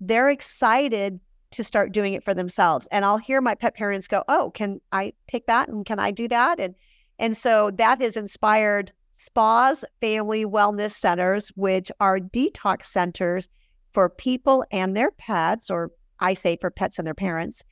they're 0.00 0.28
excited 0.28 1.20
to 1.52 1.64
start 1.64 1.92
doing 1.92 2.14
it 2.14 2.24
for 2.24 2.34
themselves. 2.34 2.88
And 2.90 3.04
I'll 3.04 3.18
hear 3.18 3.40
my 3.40 3.54
pet 3.54 3.74
parents 3.74 4.08
go, 4.08 4.24
"Oh, 4.28 4.50
can 4.54 4.80
I 4.92 5.12
take 5.28 5.46
that 5.46 5.68
and 5.68 5.84
can 5.84 5.98
I 5.98 6.10
do 6.10 6.28
that?" 6.28 6.60
And 6.60 6.74
and 7.18 7.36
so 7.36 7.70
that 7.72 8.00
has 8.00 8.16
inspired 8.16 8.92
spas, 9.14 9.84
family 10.00 10.44
wellness 10.44 10.92
centers, 10.92 11.48
which 11.56 11.90
are 12.00 12.18
detox 12.18 12.86
centers 12.86 13.48
for 13.92 14.10
people 14.10 14.64
and 14.70 14.94
their 14.94 15.10
pets, 15.10 15.70
or 15.70 15.90
I 16.20 16.34
say 16.34 16.56
for 16.56 16.70
pets 16.70 16.98
and 16.98 17.06
their 17.06 17.14
parents, 17.14 17.64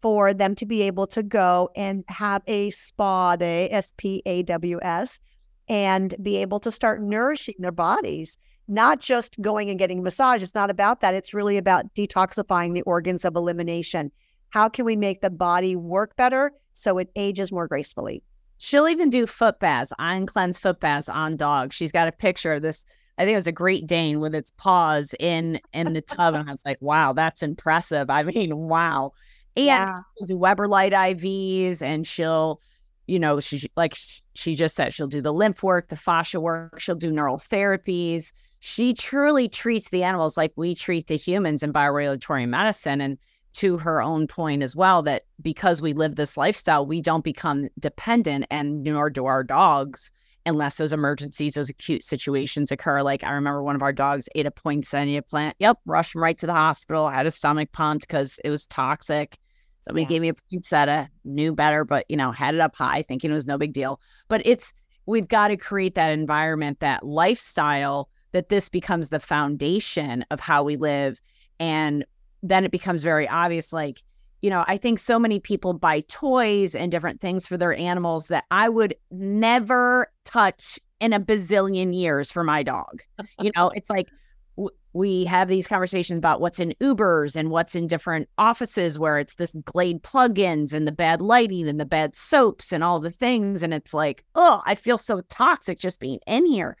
for 0.00 0.32
them 0.32 0.54
to 0.54 0.64
be 0.64 0.82
able 0.82 1.06
to 1.08 1.22
go 1.22 1.68
and 1.76 2.04
have 2.08 2.42
a 2.46 2.70
spa 2.70 3.36
day, 3.36 3.68
S 3.70 3.92
P 3.96 4.22
A 4.24 4.42
W 4.44 4.78
S, 4.80 5.20
and 5.68 6.14
be 6.22 6.36
able 6.36 6.60
to 6.60 6.70
start 6.70 7.02
nourishing 7.02 7.56
their 7.58 7.72
bodies, 7.72 8.38
not 8.68 9.00
just 9.00 9.40
going 9.40 9.70
and 9.70 9.78
getting 9.78 10.00
a 10.00 10.02
massage. 10.02 10.42
It's 10.42 10.54
not 10.54 10.70
about 10.70 11.00
that. 11.00 11.14
It's 11.14 11.34
really 11.34 11.56
about 11.56 11.94
detoxifying 11.94 12.74
the 12.74 12.82
organs 12.82 13.24
of 13.24 13.34
elimination. 13.34 14.12
How 14.50 14.68
can 14.68 14.84
we 14.84 14.96
make 14.96 15.20
the 15.20 15.30
body 15.30 15.74
work 15.74 16.16
better 16.16 16.52
so 16.74 16.98
it 16.98 17.10
ages 17.16 17.50
more 17.50 17.66
gracefully? 17.66 18.22
She'll 18.58 18.88
even 18.88 19.08
do 19.08 19.26
foot 19.26 19.60
baths, 19.60 19.92
ion 19.98 20.26
cleanse 20.26 20.58
foot 20.58 20.80
baths 20.80 21.08
on 21.08 21.36
dogs. 21.36 21.74
She's 21.74 21.92
got 21.92 22.08
a 22.08 22.12
picture 22.12 22.54
of 22.54 22.62
this. 22.62 22.84
I 23.16 23.22
think 23.22 23.32
it 23.32 23.36
was 23.36 23.46
a 23.46 23.52
Great 23.52 23.86
Dane 23.86 24.20
with 24.20 24.34
its 24.34 24.50
paws 24.52 25.14
in 25.18 25.60
in 25.72 25.92
the 25.92 26.00
tub, 26.00 26.34
and 26.34 26.48
I 26.48 26.52
was 26.52 26.64
like, 26.64 26.78
"Wow, 26.80 27.12
that's 27.12 27.42
impressive." 27.42 28.10
I 28.10 28.22
mean, 28.22 28.56
wow. 28.56 29.12
And 29.56 29.66
yeah. 29.66 29.98
do 30.26 30.36
Weber 30.36 30.68
Light 30.68 30.92
IVs, 30.92 31.82
and 31.82 32.06
she'll, 32.06 32.60
you 33.06 33.18
know, 33.18 33.40
she 33.40 33.68
like 33.76 33.96
she 34.34 34.54
just 34.54 34.76
said, 34.76 34.94
she'll 34.94 35.08
do 35.08 35.20
the 35.20 35.32
lymph 35.32 35.62
work, 35.62 35.88
the 35.88 35.96
fascia 35.96 36.40
work. 36.40 36.80
She'll 36.80 36.94
do 36.96 37.10
neural 37.10 37.38
therapies. 37.38 38.32
She 38.60 38.94
truly 38.94 39.48
treats 39.48 39.90
the 39.90 40.02
animals 40.02 40.36
like 40.36 40.52
we 40.56 40.74
treat 40.74 41.06
the 41.06 41.16
humans 41.16 41.62
in 41.62 41.72
bioregulatory 41.72 42.48
medicine, 42.48 43.00
and 43.00 43.18
to 43.54 43.78
her 43.78 44.02
own 44.02 44.26
point 44.26 44.62
as 44.62 44.76
well 44.76 45.02
that 45.02 45.24
because 45.40 45.80
we 45.80 45.92
live 45.92 46.16
this 46.16 46.36
lifestyle, 46.36 46.86
we 46.86 47.00
don't 47.00 47.24
become 47.24 47.68
dependent, 47.78 48.46
and 48.50 48.82
nor 48.82 49.10
do 49.10 49.26
our 49.26 49.42
dogs 49.42 50.12
unless 50.46 50.76
those 50.76 50.92
emergencies, 50.92 51.54
those 51.54 51.68
acute 51.68 52.02
situations 52.02 52.72
occur. 52.72 53.02
Like 53.02 53.22
I 53.22 53.30
remember 53.32 53.62
one 53.62 53.76
of 53.76 53.82
our 53.82 53.92
dogs 53.92 54.28
ate 54.34 54.46
a 54.46 54.50
poinsettia 54.50 55.22
plant. 55.22 55.56
Yep, 55.58 55.78
rushed 55.86 56.14
him 56.14 56.22
right 56.22 56.38
to 56.38 56.46
the 56.46 56.54
hospital. 56.54 57.08
Had 57.08 57.26
his 57.26 57.34
stomach 57.34 57.70
pumped 57.72 58.06
because 58.06 58.40
it 58.44 58.50
was 58.50 58.66
toxic. 58.66 59.38
Somebody 59.80 60.02
yeah. 60.02 60.08
gave 60.08 60.22
me 60.22 60.28
a 60.30 60.34
poinsettia, 60.34 61.10
knew 61.24 61.54
better, 61.54 61.84
but 61.84 62.06
you 62.08 62.16
know, 62.16 62.32
had 62.32 62.54
it 62.54 62.60
up 62.60 62.74
high, 62.74 63.02
thinking 63.02 63.30
it 63.30 63.34
was 63.34 63.46
no 63.46 63.58
big 63.58 63.72
deal. 63.72 64.00
But 64.28 64.42
it's 64.44 64.74
we've 65.06 65.28
got 65.28 65.48
to 65.48 65.56
create 65.56 65.94
that 65.94 66.10
environment, 66.10 66.80
that 66.80 67.04
lifestyle, 67.04 68.08
that 68.32 68.48
this 68.48 68.68
becomes 68.68 69.08
the 69.08 69.20
foundation 69.20 70.24
of 70.30 70.40
how 70.40 70.62
we 70.62 70.76
live. 70.76 71.20
And 71.58 72.04
then 72.42 72.64
it 72.64 72.70
becomes 72.70 73.02
very 73.02 73.28
obvious 73.28 73.72
like 73.72 74.02
you 74.42 74.50
know, 74.50 74.64
I 74.68 74.76
think 74.76 74.98
so 74.98 75.18
many 75.18 75.40
people 75.40 75.72
buy 75.72 76.00
toys 76.02 76.74
and 76.74 76.92
different 76.92 77.20
things 77.20 77.46
for 77.46 77.56
their 77.56 77.74
animals 77.74 78.28
that 78.28 78.44
I 78.50 78.68
would 78.68 78.94
never 79.10 80.12
touch 80.24 80.78
in 81.00 81.12
a 81.12 81.20
bazillion 81.20 81.94
years 81.94 82.30
for 82.30 82.44
my 82.44 82.62
dog. 82.62 83.02
you 83.40 83.50
know, 83.56 83.70
it's 83.70 83.90
like 83.90 84.08
w- 84.56 84.74
we 84.92 85.24
have 85.24 85.48
these 85.48 85.66
conversations 85.66 86.18
about 86.18 86.40
what's 86.40 86.60
in 86.60 86.74
Ubers 86.80 87.34
and 87.34 87.50
what's 87.50 87.74
in 87.74 87.86
different 87.88 88.28
offices 88.38 88.98
where 88.98 89.18
it's 89.18 89.36
this 89.36 89.54
Glade 89.64 90.02
plugins 90.02 90.72
and 90.72 90.86
the 90.86 90.92
bad 90.92 91.20
lighting 91.20 91.68
and 91.68 91.80
the 91.80 91.84
bad 91.84 92.14
soaps 92.14 92.72
and 92.72 92.84
all 92.84 93.00
the 93.00 93.10
things. 93.10 93.62
And 93.64 93.74
it's 93.74 93.94
like, 93.94 94.24
oh, 94.36 94.62
I 94.66 94.76
feel 94.76 94.98
so 94.98 95.20
toxic 95.22 95.80
just 95.80 96.00
being 96.00 96.20
in 96.26 96.46
here. 96.46 96.76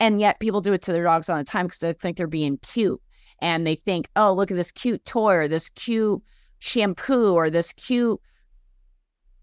And 0.00 0.18
yet 0.18 0.40
people 0.40 0.60
do 0.60 0.72
it 0.72 0.82
to 0.82 0.92
their 0.92 1.04
dogs 1.04 1.28
all 1.28 1.36
the 1.36 1.44
time 1.44 1.66
because 1.66 1.78
they 1.78 1.92
think 1.92 2.16
they're 2.16 2.26
being 2.26 2.58
cute. 2.58 3.00
And 3.42 3.66
they 3.66 3.76
think, 3.76 4.08
oh, 4.16 4.32
look 4.32 4.50
at 4.50 4.56
this 4.56 4.72
cute 4.72 5.04
toy 5.04 5.34
or 5.34 5.48
this 5.48 5.70
cute 5.70 6.22
shampoo 6.58 7.34
or 7.34 7.50
this 7.50 7.72
cute 7.74 8.20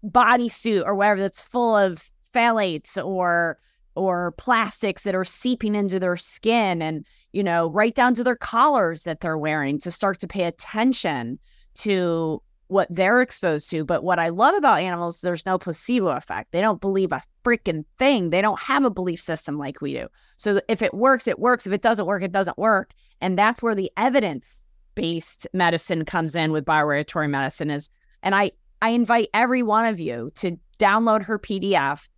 bodysuit 0.04 0.84
or 0.84 0.94
whatever 0.94 1.20
that's 1.20 1.40
full 1.40 1.76
of 1.76 2.10
phthalates 2.34 3.02
or 3.04 3.58
or 3.96 4.32
plastics 4.38 5.02
that 5.02 5.14
are 5.14 5.24
seeping 5.24 5.74
into 5.74 5.98
their 5.98 6.16
skin 6.16 6.80
and 6.80 7.04
you 7.32 7.42
know 7.42 7.68
right 7.70 7.96
down 7.96 8.14
to 8.14 8.22
their 8.22 8.36
collars 8.36 9.02
that 9.02 9.20
they're 9.20 9.38
wearing 9.38 9.78
to 9.78 9.90
start 9.90 10.20
to 10.20 10.28
pay 10.28 10.44
attention 10.44 11.38
to 11.74 12.40
what 12.68 12.86
they're 12.90 13.20
exposed 13.20 13.68
to 13.70 13.84
but 13.84 14.04
what 14.04 14.18
i 14.18 14.28
love 14.28 14.54
about 14.54 14.80
animals 14.80 15.20
there's 15.20 15.46
no 15.46 15.58
placebo 15.58 16.08
effect. 16.08 16.52
They 16.52 16.60
don't 16.60 16.80
believe 16.80 17.12
a 17.12 17.22
freaking 17.44 17.84
thing. 17.98 18.30
They 18.30 18.40
don't 18.40 18.60
have 18.60 18.84
a 18.84 18.90
belief 18.90 19.20
system 19.20 19.58
like 19.58 19.80
we 19.80 19.94
do. 19.94 20.08
So 20.36 20.60
if 20.68 20.82
it 20.82 20.94
works 20.94 21.26
it 21.26 21.38
works. 21.38 21.66
If 21.66 21.72
it 21.72 21.82
doesn't 21.82 22.06
work 22.06 22.22
it 22.22 22.32
doesn't 22.32 22.58
work. 22.58 22.92
And 23.20 23.38
that's 23.38 23.62
where 23.62 23.74
the 23.74 23.90
evidence 23.96 24.62
based 24.94 25.46
medicine 25.52 26.04
comes 26.04 26.34
in 26.34 26.52
with 26.52 26.64
bioregulatory 26.64 27.30
medicine 27.30 27.70
is 27.70 27.90
and 28.22 28.34
I 28.34 28.52
I 28.80 28.90
invite 28.90 29.28
every 29.34 29.62
one 29.62 29.86
of 29.86 30.00
you 30.00 30.30
to 30.36 30.58
download 30.78 31.22
her 31.22 31.38
PDF 31.38 32.08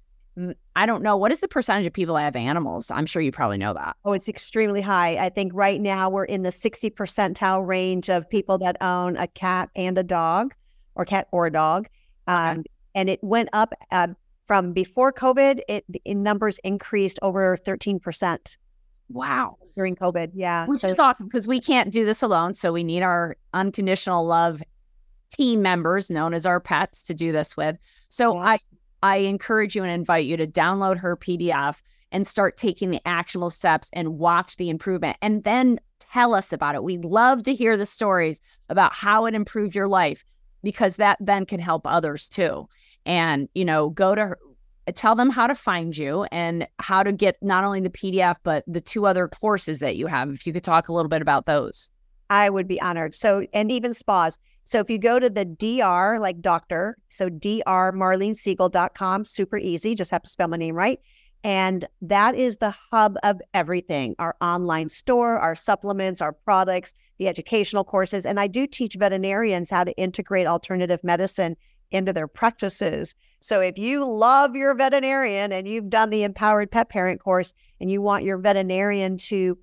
I 0.77 0.87
don't 0.87 1.03
know. 1.03 1.17
What 1.17 1.33
is 1.33 1.41
the 1.41 1.49
percentage 1.49 1.87
of 1.87 1.93
people 1.93 2.15
that 2.15 2.23
have 2.23 2.37
animals? 2.37 2.91
I'm 2.91 3.07
sure 3.07 3.21
you 3.21 3.33
probably 3.33 3.59
know 3.59 3.75
that. 3.75 3.97
Oh, 4.05 4.13
it's 4.13 4.29
extremely 4.29 4.81
high. 4.81 5.17
I 5.17 5.29
think 5.29 5.53
right 5.55 5.81
now 5.81 6.09
we're 6.09 6.25
in 6.25 6.43
the 6.43 6.53
60 6.53 6.91
percentile 6.91 7.67
range 7.67 8.09
of 8.09 8.29
people 8.29 8.59
that 8.59 8.77
own 8.81 9.17
a 9.17 9.27
cat 9.27 9.71
and 9.75 9.99
a 9.99 10.03
dog, 10.03 10.55
or 10.95 11.05
cat 11.05 11.29
or 11.33 11.47
a 11.47 11.53
dog. 11.53 11.89
Um, 12.27 12.65
and 12.95 13.11
it 13.11 13.23
went 13.23 13.49
up 13.53 13.75
uh, 13.91 14.09
from 14.47 14.73
before 14.73 15.13
COVID. 15.13 15.61
It 15.69 15.85
in 16.05 16.23
numbers 16.23 16.59
increased 16.65 17.19
over 17.23 17.57
13 17.57 17.99
percent. 17.99 18.57
Wow. 19.09 19.57
During 19.77 19.97
COVID, 19.97 20.31
yeah. 20.35 20.67
Which 20.67 20.81
so, 20.81 20.89
is 20.89 20.99
awesome 20.99 21.27
because 21.27 21.49
we 21.49 21.61
can't 21.61 21.93
do 21.93 22.05
this 22.05 22.23
alone. 22.23 22.55
So 22.55 22.73
we 22.73 22.85
need 22.85 23.03
our 23.03 23.37
unconditional 23.53 24.25
love 24.27 24.63
team 25.31 25.63
members, 25.63 26.11
known 26.11 26.35
as 26.35 26.47
our 26.47 26.61
pets, 26.61 27.03
to 27.05 27.15
do 27.15 27.33
this 27.33 27.57
with. 27.57 27.79
So 28.09 28.35
yeah. 28.35 28.41
I 28.41 28.59
I 29.03 29.19
encourage 29.19 29.75
you 29.75 29.83
and 29.83 29.93
invite 29.93 30.27
you 30.27 30.37
to 30.37 30.47
download 30.47 30.99
her 30.99 31.17
PDF 31.17 31.81
and 32.13 32.27
start 32.27 32.57
taking 32.57 32.91
the 32.91 33.01
actionable 33.07 33.51
steps 33.51 33.89
and 33.93 34.19
watch 34.19 34.57
the 34.57 34.69
improvement 34.69 35.17
and 35.23 35.45
then 35.45 35.81
tell 36.01 36.35
us 36.35 36.53
about 36.53 36.75
it. 36.75 36.83
We'd 36.83 37.05
love 37.05 37.45
to 37.45 37.55
hear 37.55 37.77
the 37.77 37.87
stories 37.87 38.41
about 38.69 38.93
how 38.93 39.27
it 39.27 39.35
improved 39.35 39.75
your 39.75 39.89
life 39.89 40.25
because 40.63 40.97
that 40.97 41.19
then 41.21 41.47
can 41.47 41.61
help 41.61 41.87
others 41.87 42.29
too. 42.29 42.69
And, 43.07 43.49
you 43.55 43.65
know, 43.65 43.91
go 43.91 44.15
to 44.15 44.27
her, 44.27 44.39
tell 44.95 45.15
them 45.15 45.31
how 45.31 45.47
to 45.47 45.55
find 45.55 45.97
you 45.97 46.25
and 46.33 46.67
how 46.79 47.03
to 47.03 47.13
get 47.13 47.37
not 47.43 47.65
only 47.65 47.81
the 47.81 47.91
PDF, 47.91 48.37
but 48.43 48.65
the 48.67 48.81
two 48.81 49.07
other 49.07 49.29
courses 49.29 49.79
that 49.79 49.97
you 49.97 50.07
have. 50.07 50.31
If 50.31 50.47
you 50.47 50.53
could 50.53 50.65
talk 50.65 50.89
a 50.89 50.93
little 50.93 51.09
bit 51.09 51.23
about 51.23 51.47
those. 51.47 51.91
I 52.29 52.49
would 52.49 52.69
be 52.69 52.81
honored. 52.81 53.15
So, 53.15 53.47
and 53.53 53.73
even 53.73 53.95
spas. 53.95 54.39
So 54.65 54.79
if 54.79 54.89
you 54.89 54.99
go 54.99 55.19
to 55.19 55.29
the 55.29 55.45
DR, 55.45 56.19
like 56.21 56.41
doctor, 56.41 56.97
so 57.09 57.29
drmarlenesiegel.com, 57.29 59.25
super 59.25 59.59
easy, 59.59 59.95
just 59.95 60.11
have 60.11 60.23
to 60.23 60.31
spell 60.31 60.49
my 60.49 60.57
name 60.57 60.75
right. 60.75 61.01
And 61.43 61.87
that 62.03 62.35
is 62.35 62.59
the 62.59 62.71
hub 62.71 63.17
of 63.23 63.41
everything 63.55 64.15
our 64.19 64.37
online 64.41 64.91
store, 64.91 65.39
our 65.39 65.55
supplements, 65.55 66.21
our 66.21 66.33
products, 66.33 66.95
the 67.19 67.29
educational 67.29 67.83
courses. 67.83 68.27
And 68.27 68.39
I 68.39 68.47
do 68.47 68.67
teach 68.67 68.97
veterinarians 68.97 69.71
how 69.71 69.85
to 69.85 69.97
integrate 69.97 70.47
alternative 70.47 71.03
medicine 71.03 71.57
into 71.91 72.13
their 72.13 72.29
practices. 72.29 73.15
So 73.41 73.61
if 73.61 73.79
you 73.79 74.07
love 74.07 74.55
your 74.55 74.75
veterinarian 74.75 75.51
and 75.51 75.67
you've 75.67 75.91
done 75.91 76.11
the 76.11 76.25
empowered 76.25 76.71
pet 76.71 76.91
parent 76.91 77.21
course 77.21 77.55
and 77.81 77.91
you 77.91 78.03
want 78.03 78.23
your 78.25 78.39
veterinarian 78.39 79.17
to 79.17 79.59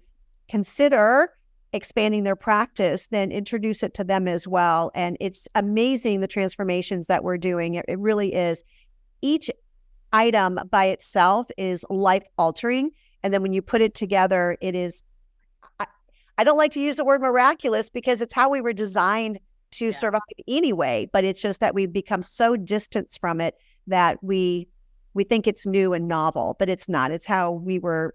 consider 0.49 1.31
expanding 1.73 2.23
their 2.23 2.35
practice, 2.35 3.07
then 3.07 3.31
introduce 3.31 3.83
it 3.83 3.93
to 3.95 4.03
them 4.03 4.27
as 4.27 4.47
well. 4.47 4.91
And 4.95 5.17
it's 5.19 5.47
amazing 5.55 6.21
the 6.21 6.27
transformations 6.27 7.07
that 7.07 7.23
we're 7.23 7.37
doing. 7.37 7.75
It, 7.75 7.85
it 7.87 7.99
really 7.99 8.33
is. 8.33 8.63
Each 9.21 9.49
item 10.13 10.59
by 10.69 10.85
itself 10.85 11.47
is 11.57 11.85
life 11.89 12.23
altering. 12.37 12.91
And 13.23 13.33
then 13.33 13.41
when 13.41 13.53
you 13.53 13.61
put 13.61 13.81
it 13.81 13.93
together, 13.93 14.57
it 14.61 14.75
is, 14.75 15.03
I, 15.79 15.87
I, 16.37 16.43
don't 16.43 16.57
like 16.57 16.71
to 16.73 16.79
use 16.79 16.95
the 16.95 17.03
word 17.03 17.21
miraculous 17.21 17.89
because 17.89 18.21
it's 18.21 18.33
how 18.33 18.49
we 18.49 18.61
were 18.61 18.73
designed 18.73 19.39
to 19.71 19.85
yeah. 19.87 19.91
survive 19.91 20.21
anyway. 20.47 21.09
But 21.11 21.25
it's 21.25 21.41
just 21.41 21.59
that 21.59 21.75
we've 21.75 21.91
become 21.91 22.23
so 22.23 22.55
distant 22.55 23.17
from 23.19 23.41
it 23.41 23.55
that 23.87 24.23
we 24.23 24.67
we 25.13 25.23
think 25.23 25.47
it's 25.47 25.65
new 25.65 25.93
and 25.93 26.07
novel, 26.07 26.55
but 26.59 26.69
it's 26.69 26.87
not. 26.87 27.09
It's 27.09 27.25
how 27.25 27.51
we 27.51 27.79
were 27.79 28.13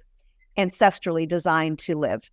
ancestrally 0.56 1.26
designed 1.26 1.80
to 1.80 1.96
live. 1.96 2.30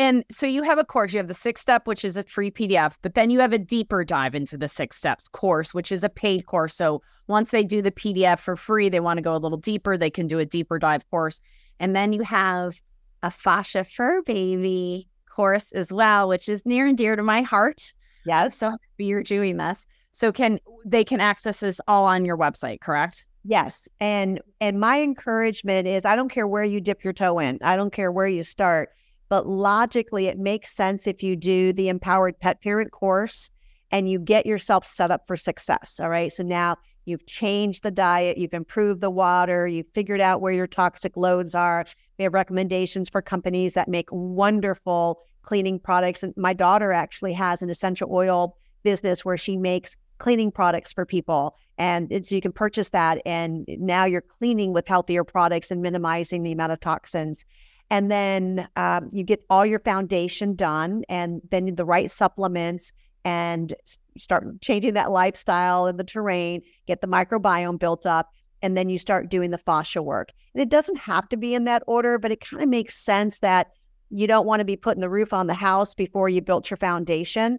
And 0.00 0.24
so 0.30 0.46
you 0.46 0.62
have 0.62 0.78
a 0.78 0.84
course, 0.84 1.12
you 1.12 1.18
have 1.18 1.28
the 1.28 1.34
six 1.34 1.60
step, 1.60 1.86
which 1.86 2.06
is 2.06 2.16
a 2.16 2.22
free 2.22 2.50
PDF, 2.50 2.96
but 3.02 3.12
then 3.12 3.28
you 3.28 3.38
have 3.40 3.52
a 3.52 3.58
deeper 3.58 4.02
dive 4.02 4.34
into 4.34 4.56
the 4.56 4.66
six 4.66 4.96
steps 4.96 5.28
course, 5.28 5.74
which 5.74 5.92
is 5.92 6.02
a 6.02 6.08
paid 6.08 6.46
course. 6.46 6.74
So 6.74 7.02
once 7.26 7.50
they 7.50 7.62
do 7.62 7.82
the 7.82 7.90
PDF 7.90 8.38
for 8.38 8.56
free, 8.56 8.88
they 8.88 9.00
want 9.00 9.18
to 9.18 9.22
go 9.22 9.36
a 9.36 9.36
little 9.36 9.58
deeper, 9.58 9.98
they 9.98 10.08
can 10.08 10.26
do 10.26 10.38
a 10.38 10.46
deeper 10.46 10.78
dive 10.78 11.06
course. 11.10 11.42
And 11.80 11.94
then 11.94 12.14
you 12.14 12.22
have 12.22 12.80
a 13.22 13.30
fascia 13.30 13.84
fur 13.84 14.22
baby 14.22 15.06
course 15.30 15.70
as 15.72 15.92
well, 15.92 16.28
which 16.28 16.48
is 16.48 16.64
near 16.64 16.86
and 16.86 16.96
dear 16.96 17.14
to 17.14 17.22
my 17.22 17.42
heart. 17.42 17.92
Yeah. 18.24 18.48
So 18.48 18.72
you're 18.96 19.22
doing 19.22 19.58
this. 19.58 19.86
So 20.12 20.32
can 20.32 20.60
they 20.86 21.04
can 21.04 21.20
access 21.20 21.60
this 21.60 21.78
all 21.86 22.06
on 22.06 22.24
your 22.24 22.38
website, 22.38 22.80
correct? 22.80 23.26
Yes. 23.44 23.86
And 24.00 24.40
and 24.62 24.80
my 24.80 25.02
encouragement 25.02 25.86
is 25.86 26.06
I 26.06 26.16
don't 26.16 26.30
care 26.30 26.48
where 26.48 26.64
you 26.64 26.80
dip 26.80 27.04
your 27.04 27.12
toe 27.12 27.38
in. 27.38 27.58
I 27.60 27.76
don't 27.76 27.92
care 27.92 28.10
where 28.10 28.26
you 28.26 28.44
start 28.44 28.88
but 29.30 29.46
logically, 29.46 30.26
it 30.26 30.38
makes 30.38 30.74
sense 30.74 31.06
if 31.06 31.22
you 31.22 31.36
do 31.36 31.72
the 31.72 31.88
empowered 31.88 32.38
pet 32.40 32.60
parent 32.60 32.90
course 32.90 33.50
and 33.92 34.10
you 34.10 34.18
get 34.18 34.44
yourself 34.44 34.84
set 34.84 35.12
up 35.12 35.26
for 35.26 35.36
success. 35.36 35.98
All 36.00 36.10
right. 36.10 36.32
So 36.32 36.42
now 36.42 36.76
you've 37.04 37.26
changed 37.26 37.84
the 37.84 37.92
diet, 37.92 38.38
you've 38.38 38.52
improved 38.52 39.00
the 39.00 39.10
water, 39.10 39.66
you've 39.68 39.88
figured 39.94 40.20
out 40.20 40.40
where 40.40 40.52
your 40.52 40.66
toxic 40.66 41.16
loads 41.16 41.54
are. 41.54 41.86
We 42.18 42.24
have 42.24 42.34
recommendations 42.34 43.08
for 43.08 43.22
companies 43.22 43.74
that 43.74 43.88
make 43.88 44.08
wonderful 44.10 45.22
cleaning 45.42 45.78
products. 45.78 46.24
And 46.24 46.34
my 46.36 46.52
daughter 46.52 46.92
actually 46.92 47.32
has 47.34 47.62
an 47.62 47.70
essential 47.70 48.12
oil 48.12 48.56
business 48.82 49.24
where 49.24 49.38
she 49.38 49.56
makes 49.56 49.96
cleaning 50.18 50.50
products 50.50 50.92
for 50.92 51.06
people. 51.06 51.56
And 51.78 52.10
so 52.26 52.34
you 52.34 52.40
can 52.40 52.52
purchase 52.52 52.90
that. 52.90 53.22
And 53.24 53.64
now 53.68 54.04
you're 54.04 54.20
cleaning 54.20 54.72
with 54.72 54.88
healthier 54.88 55.24
products 55.24 55.70
and 55.70 55.80
minimizing 55.80 56.42
the 56.42 56.52
amount 56.52 56.72
of 56.72 56.80
toxins 56.80 57.44
and 57.90 58.10
then 58.10 58.68
um, 58.76 59.08
you 59.12 59.24
get 59.24 59.44
all 59.50 59.66
your 59.66 59.80
foundation 59.80 60.54
done 60.54 61.04
and 61.08 61.42
then 61.50 61.74
the 61.74 61.84
right 61.84 62.10
supplements 62.10 62.92
and 63.24 63.74
start 64.16 64.44
changing 64.60 64.94
that 64.94 65.10
lifestyle 65.10 65.86
and 65.86 65.98
the 65.98 66.04
terrain 66.04 66.62
get 66.86 67.00
the 67.00 67.08
microbiome 67.08 67.78
built 67.78 68.06
up 68.06 68.30
and 68.62 68.76
then 68.76 68.88
you 68.88 68.98
start 68.98 69.28
doing 69.28 69.50
the 69.50 69.58
fascia 69.58 70.02
work. 70.02 70.32
And 70.54 70.62
it 70.62 70.68
doesn't 70.68 70.98
have 70.98 71.28
to 71.30 71.36
be 71.36 71.54
in 71.54 71.64
that 71.64 71.82
order 71.86 72.18
but 72.18 72.30
it 72.30 72.40
kind 72.40 72.62
of 72.62 72.68
makes 72.68 72.96
sense 72.96 73.40
that 73.40 73.72
you 74.08 74.26
don't 74.26 74.46
want 74.46 74.60
to 74.60 74.64
be 74.64 74.76
putting 74.76 75.00
the 75.00 75.10
roof 75.10 75.32
on 75.32 75.48
the 75.48 75.54
house 75.54 75.94
before 75.94 76.28
you 76.28 76.40
built 76.40 76.70
your 76.70 76.76
foundation. 76.76 77.58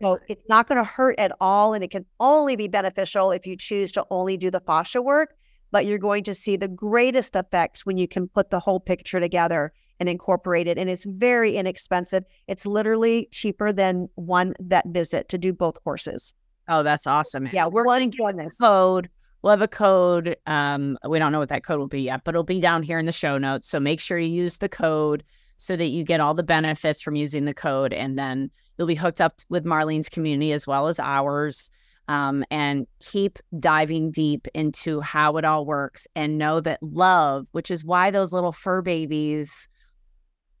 So 0.00 0.18
it's 0.28 0.48
not 0.48 0.68
going 0.68 0.78
to 0.78 0.84
hurt 0.84 1.18
at 1.18 1.32
all 1.40 1.74
and 1.74 1.82
it 1.82 1.90
can 1.90 2.04
only 2.18 2.56
be 2.56 2.68
beneficial 2.68 3.30
if 3.30 3.46
you 3.46 3.56
choose 3.56 3.92
to 3.92 4.04
only 4.10 4.36
do 4.36 4.50
the 4.50 4.60
fascia 4.60 5.00
work 5.00 5.34
but 5.70 5.86
you're 5.86 5.98
going 5.98 6.24
to 6.24 6.34
see 6.34 6.56
the 6.56 6.68
greatest 6.68 7.36
effects 7.36 7.86
when 7.86 7.96
you 7.96 8.08
can 8.08 8.28
put 8.28 8.50
the 8.50 8.60
whole 8.60 8.80
picture 8.80 9.20
together 9.20 9.72
and 9.98 10.08
incorporate 10.08 10.66
it. 10.66 10.78
And 10.78 10.88
it's 10.88 11.04
very 11.04 11.56
inexpensive. 11.56 12.24
It's 12.48 12.66
literally 12.66 13.28
cheaper 13.30 13.72
than 13.72 14.08
one 14.14 14.54
vet 14.60 14.86
visit 14.88 15.28
to 15.28 15.38
do 15.38 15.52
both 15.52 15.82
courses. 15.84 16.34
Oh, 16.68 16.82
that's 16.82 17.06
awesome. 17.06 17.48
Yeah, 17.52 17.66
we're 17.66 17.84
going 17.84 18.10
to 18.10 18.16
get 18.16 18.36
this 18.36 18.56
code. 18.56 19.08
We'll 19.42 19.50
have 19.52 19.62
a 19.62 19.68
code. 19.68 20.36
Um, 20.46 20.98
we 21.08 21.18
don't 21.18 21.32
know 21.32 21.38
what 21.38 21.48
that 21.48 21.64
code 21.64 21.78
will 21.78 21.88
be 21.88 22.02
yet, 22.02 22.22
but 22.24 22.34
it'll 22.34 22.44
be 22.44 22.60
down 22.60 22.82
here 22.82 22.98
in 22.98 23.06
the 23.06 23.12
show 23.12 23.38
notes. 23.38 23.68
So 23.68 23.80
make 23.80 24.00
sure 24.00 24.18
you 24.18 24.28
use 24.28 24.58
the 24.58 24.68
code 24.68 25.24
so 25.56 25.76
that 25.76 25.86
you 25.86 26.04
get 26.04 26.20
all 26.20 26.34
the 26.34 26.42
benefits 26.42 27.02
from 27.02 27.16
using 27.16 27.44
the 27.44 27.54
code. 27.54 27.92
And 27.92 28.18
then 28.18 28.50
you'll 28.76 28.86
be 28.86 28.94
hooked 28.94 29.20
up 29.20 29.40
with 29.48 29.64
Marlene's 29.64 30.08
community 30.08 30.52
as 30.52 30.66
well 30.66 30.88
as 30.88 30.98
ours 30.98 31.70
um, 32.10 32.44
and 32.50 32.88
keep 32.98 33.38
diving 33.60 34.10
deep 34.10 34.48
into 34.52 35.00
how 35.00 35.36
it 35.36 35.44
all 35.44 35.64
works 35.64 36.08
and 36.16 36.36
know 36.36 36.58
that 36.60 36.82
love, 36.82 37.46
which 37.52 37.70
is 37.70 37.84
why 37.84 38.10
those 38.10 38.32
little 38.32 38.50
fur 38.50 38.82
babies 38.82 39.68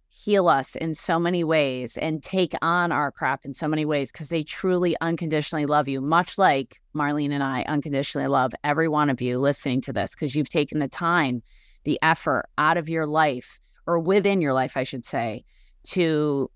heal 0.08 0.46
us 0.46 0.76
in 0.76 0.94
so 0.94 1.18
many 1.18 1.42
ways 1.42 1.96
and 1.96 2.22
take 2.22 2.54
on 2.62 2.92
our 2.92 3.10
crap 3.10 3.44
in 3.44 3.52
so 3.52 3.66
many 3.66 3.84
ways 3.84 4.12
because 4.12 4.28
they 4.28 4.44
truly 4.44 4.94
unconditionally 5.00 5.66
love 5.66 5.88
you, 5.88 6.00
much 6.00 6.38
like 6.38 6.80
Marlene 6.94 7.32
and 7.32 7.42
I 7.42 7.62
unconditionally 7.62 8.28
love 8.28 8.52
every 8.62 8.86
one 8.86 9.10
of 9.10 9.20
you 9.20 9.40
listening 9.40 9.80
to 9.82 9.92
this 9.92 10.10
because 10.10 10.36
you've 10.36 10.50
taken 10.50 10.78
the 10.78 10.86
time, 10.86 11.42
the 11.82 11.98
effort 12.00 12.46
out 12.58 12.76
of 12.76 12.88
your 12.88 13.08
life 13.08 13.58
or 13.88 13.98
within 13.98 14.40
your 14.40 14.52
life, 14.52 14.76
I 14.76 14.84
should 14.84 15.04
say, 15.04 15.44
to 15.88 16.48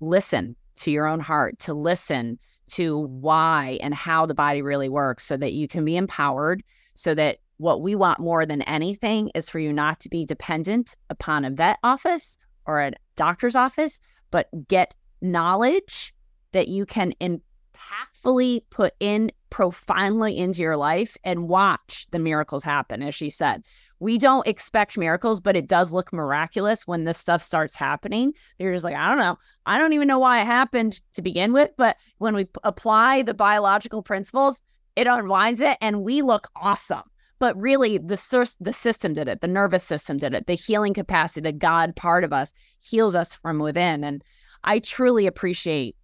listen 0.00 0.56
to 0.76 0.90
your 0.90 1.06
own 1.06 1.20
heart, 1.20 1.58
to 1.60 1.74
listen 1.74 2.38
to 2.68 2.98
why 2.98 3.78
and 3.82 3.94
how 3.94 4.26
the 4.26 4.34
body 4.34 4.62
really 4.62 4.88
works 4.88 5.24
so 5.24 5.36
that 5.36 5.52
you 5.52 5.68
can 5.68 5.84
be 5.84 5.96
empowered 5.96 6.62
so 6.94 7.14
that 7.14 7.38
what 7.58 7.82
we 7.82 7.94
want 7.94 8.20
more 8.20 8.46
than 8.46 8.62
anything 8.62 9.30
is 9.34 9.48
for 9.48 9.58
you 9.58 9.72
not 9.72 10.00
to 10.00 10.08
be 10.08 10.24
dependent 10.24 10.94
upon 11.10 11.44
a 11.44 11.50
vet 11.50 11.78
office 11.82 12.38
or 12.66 12.80
a 12.80 12.92
doctor's 13.16 13.56
office, 13.56 14.00
but 14.30 14.48
get 14.68 14.94
knowledge 15.20 16.14
that 16.52 16.68
you 16.68 16.86
can 16.86 17.12
impactfully 17.78 18.62
put 18.70 18.94
in 19.00 19.30
profoundly 19.50 20.36
into 20.36 20.60
your 20.60 20.76
life 20.76 21.16
and 21.24 21.48
watch 21.48 22.06
the 22.10 22.18
miracles 22.18 22.62
happen. 22.62 23.02
As 23.02 23.14
she 23.14 23.30
said, 23.30 23.62
we 24.00 24.18
don't 24.18 24.46
expect 24.46 24.98
miracles, 24.98 25.40
but 25.40 25.56
it 25.56 25.66
does 25.66 25.92
look 25.92 26.12
miraculous 26.12 26.86
when 26.86 27.04
this 27.04 27.18
stuff 27.18 27.42
starts 27.42 27.74
happening. 27.74 28.34
You're 28.58 28.72
just 28.72 28.84
like, 28.84 28.94
I 28.94 29.08
don't 29.08 29.18
know. 29.18 29.38
I 29.66 29.78
don't 29.78 29.92
even 29.92 30.08
know 30.08 30.18
why 30.18 30.40
it 30.40 30.46
happened 30.46 31.00
to 31.14 31.22
begin 31.22 31.52
with. 31.52 31.70
But 31.76 31.96
when 32.18 32.34
we 32.34 32.46
apply 32.64 33.22
the 33.22 33.34
biological 33.34 34.02
principles, 34.02 34.62
it 34.96 35.06
unwinds 35.06 35.60
it 35.60 35.78
and 35.80 36.02
we 36.02 36.22
look 36.22 36.48
awesome. 36.56 37.02
But 37.40 37.56
really, 37.56 37.98
the 37.98 38.16
source, 38.16 38.56
the 38.60 38.72
system 38.72 39.14
did 39.14 39.28
it. 39.28 39.40
The 39.40 39.46
nervous 39.46 39.84
system 39.84 40.18
did 40.18 40.34
it. 40.34 40.46
The 40.46 40.54
healing 40.54 40.92
capacity, 40.92 41.42
the 41.42 41.52
God 41.52 41.94
part 41.94 42.24
of 42.24 42.32
us 42.32 42.52
heals 42.80 43.14
us 43.14 43.36
from 43.36 43.60
within. 43.60 44.02
And 44.02 44.24
I 44.64 44.80
truly 44.80 45.26
appreciate 45.28 45.94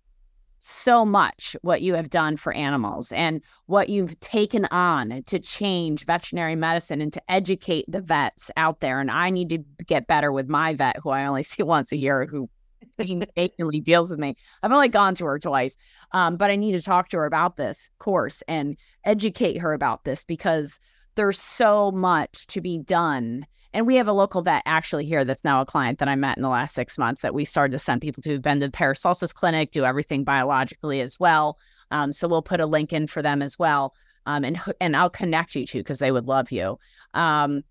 so 0.67 1.05
much 1.05 1.55
what 1.63 1.83
you 1.83 1.95
have 1.95 2.09
done 2.09 2.37
for 2.37 2.53
animals 2.53 3.13
and 3.13 3.43
what 3.67 3.89
you've 3.91 4.19
taken 4.21 4.65
on 4.67 5.23
to 5.27 5.39
change 5.39 6.07
veterinary 6.07 6.57
medicine 6.57 7.01
and 7.01 7.13
to 7.13 7.23
educate 7.31 7.85
the 7.87 8.01
vets 8.01 8.51
out 8.57 8.81
there. 8.81 8.99
And 8.99 9.11
I 9.11 9.29
need 9.31 9.51
to 9.51 9.59
get 9.85 10.07
better 10.07 10.33
with 10.33 10.49
my 10.49 10.75
vet, 10.75 10.97
who 11.03 11.11
I 11.11 11.27
only 11.27 11.43
see 11.45 11.63
once 11.63 11.93
a 11.93 11.97
year, 11.97 12.27
who 12.27 12.49
painstakingly 12.97 13.81
deals 13.81 14.11
with 14.11 14.19
me. 14.19 14.37
I've 14.63 14.73
only 14.73 14.89
gone 14.89 15.15
to 15.17 15.27
her 15.27 15.39
twice, 15.39 15.77
um, 16.13 16.37
but 16.37 16.51
I 16.51 16.57
need 16.57 16.73
to 16.73 16.83
talk 16.83 17.09
to 17.11 17.19
her 17.19 17.27
about 17.27 17.57
this 17.57 17.91
course 17.99 18.43
and 18.49 18.77
educate 19.05 19.59
her 19.59 19.73
about 19.75 20.05
this 20.05 20.25
because 20.25 20.81
there's 21.15 21.39
so 21.39 21.91
much 21.91 22.47
to 22.49 22.61
be 22.61 22.79
done 22.79 23.47
and 23.75 23.87
we 23.87 23.97
have 23.97 24.09
a 24.09 24.13
local 24.13 24.41
vet 24.41 24.63
actually 24.65 25.05
here 25.05 25.25
that's 25.25 25.45
now 25.45 25.61
a 25.61 25.67
client 25.67 25.99
that 25.99 26.09
I 26.09 26.15
met 26.15 26.37
in 26.39 26.43
the 26.43 26.49
last 26.49 26.75
six 26.75 26.97
months 26.97 27.23
that 27.23 27.35
we 27.35 27.45
started 27.45 27.73
to 27.73 27.79
send 27.79 28.01
people 28.01 28.23
to 28.23 28.31
who've 28.31 28.41
been 28.41 28.61
to 28.61 28.69
the 28.69 28.73
Paracelsus 28.73 29.33
Clinic, 29.33 29.73
do 29.73 29.85
everything 29.85 30.23
biologically 30.23 31.01
as 31.01 31.19
well. 31.19 31.59
Um, 31.91 32.13
so 32.13 32.29
we'll 32.29 32.41
put 32.41 32.61
a 32.61 32.67
link 32.67 32.93
in 32.93 33.09
for 33.09 33.21
them 33.21 33.43
as 33.43 33.59
well. 33.59 33.93
Um, 34.27 34.45
and 34.45 34.59
and 34.81 34.97
I'll 34.97 35.11
connect 35.11 35.55
you 35.57 35.67
to 35.67 35.79
because 35.79 35.99
they 35.99 36.13
would 36.13 36.27
love 36.27 36.53
you. 36.53 36.79
Um, 37.13 37.63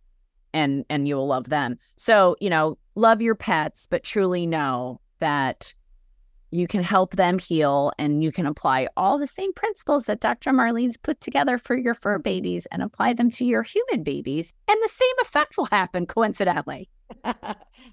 and 0.54 0.86
and 0.90 1.08
you 1.08 1.16
will 1.16 1.26
love 1.26 1.50
them. 1.50 1.80
So, 1.96 2.36
you 2.40 2.50
know, 2.50 2.78
love 2.96 3.22
your 3.22 3.36
pets, 3.36 3.88
but 3.90 4.04
truly 4.04 4.46
know 4.46 5.00
that 5.20 5.74
you 6.54 6.68
can 6.68 6.84
help 6.84 7.16
them 7.16 7.40
heal 7.40 7.92
and 7.98 8.24
you 8.24 8.32
can 8.32 8.46
apply 8.46 8.88
all 8.96 9.18
the 9.18 9.28
same 9.28 9.52
principles 9.54 10.06
that 10.06 10.20
Dr. 10.20 10.52
Marlene's 10.52 10.98
put 10.98 11.20
together 11.20 11.58
for 11.58 11.76
your 11.76 11.96
fur 11.96 12.20
babies 12.20 12.68
and 12.68 12.84
apply 12.84 13.14
them 13.14 13.32
to 13.32 13.46
your 13.46 13.64
human 13.64 14.04
babies. 14.04 14.54
And 14.68 14.78
the 14.84 14.88
same 14.88 15.16
effect 15.22 15.58
will 15.58 15.66
happen 15.66 16.06
coincidentally. 16.06 16.90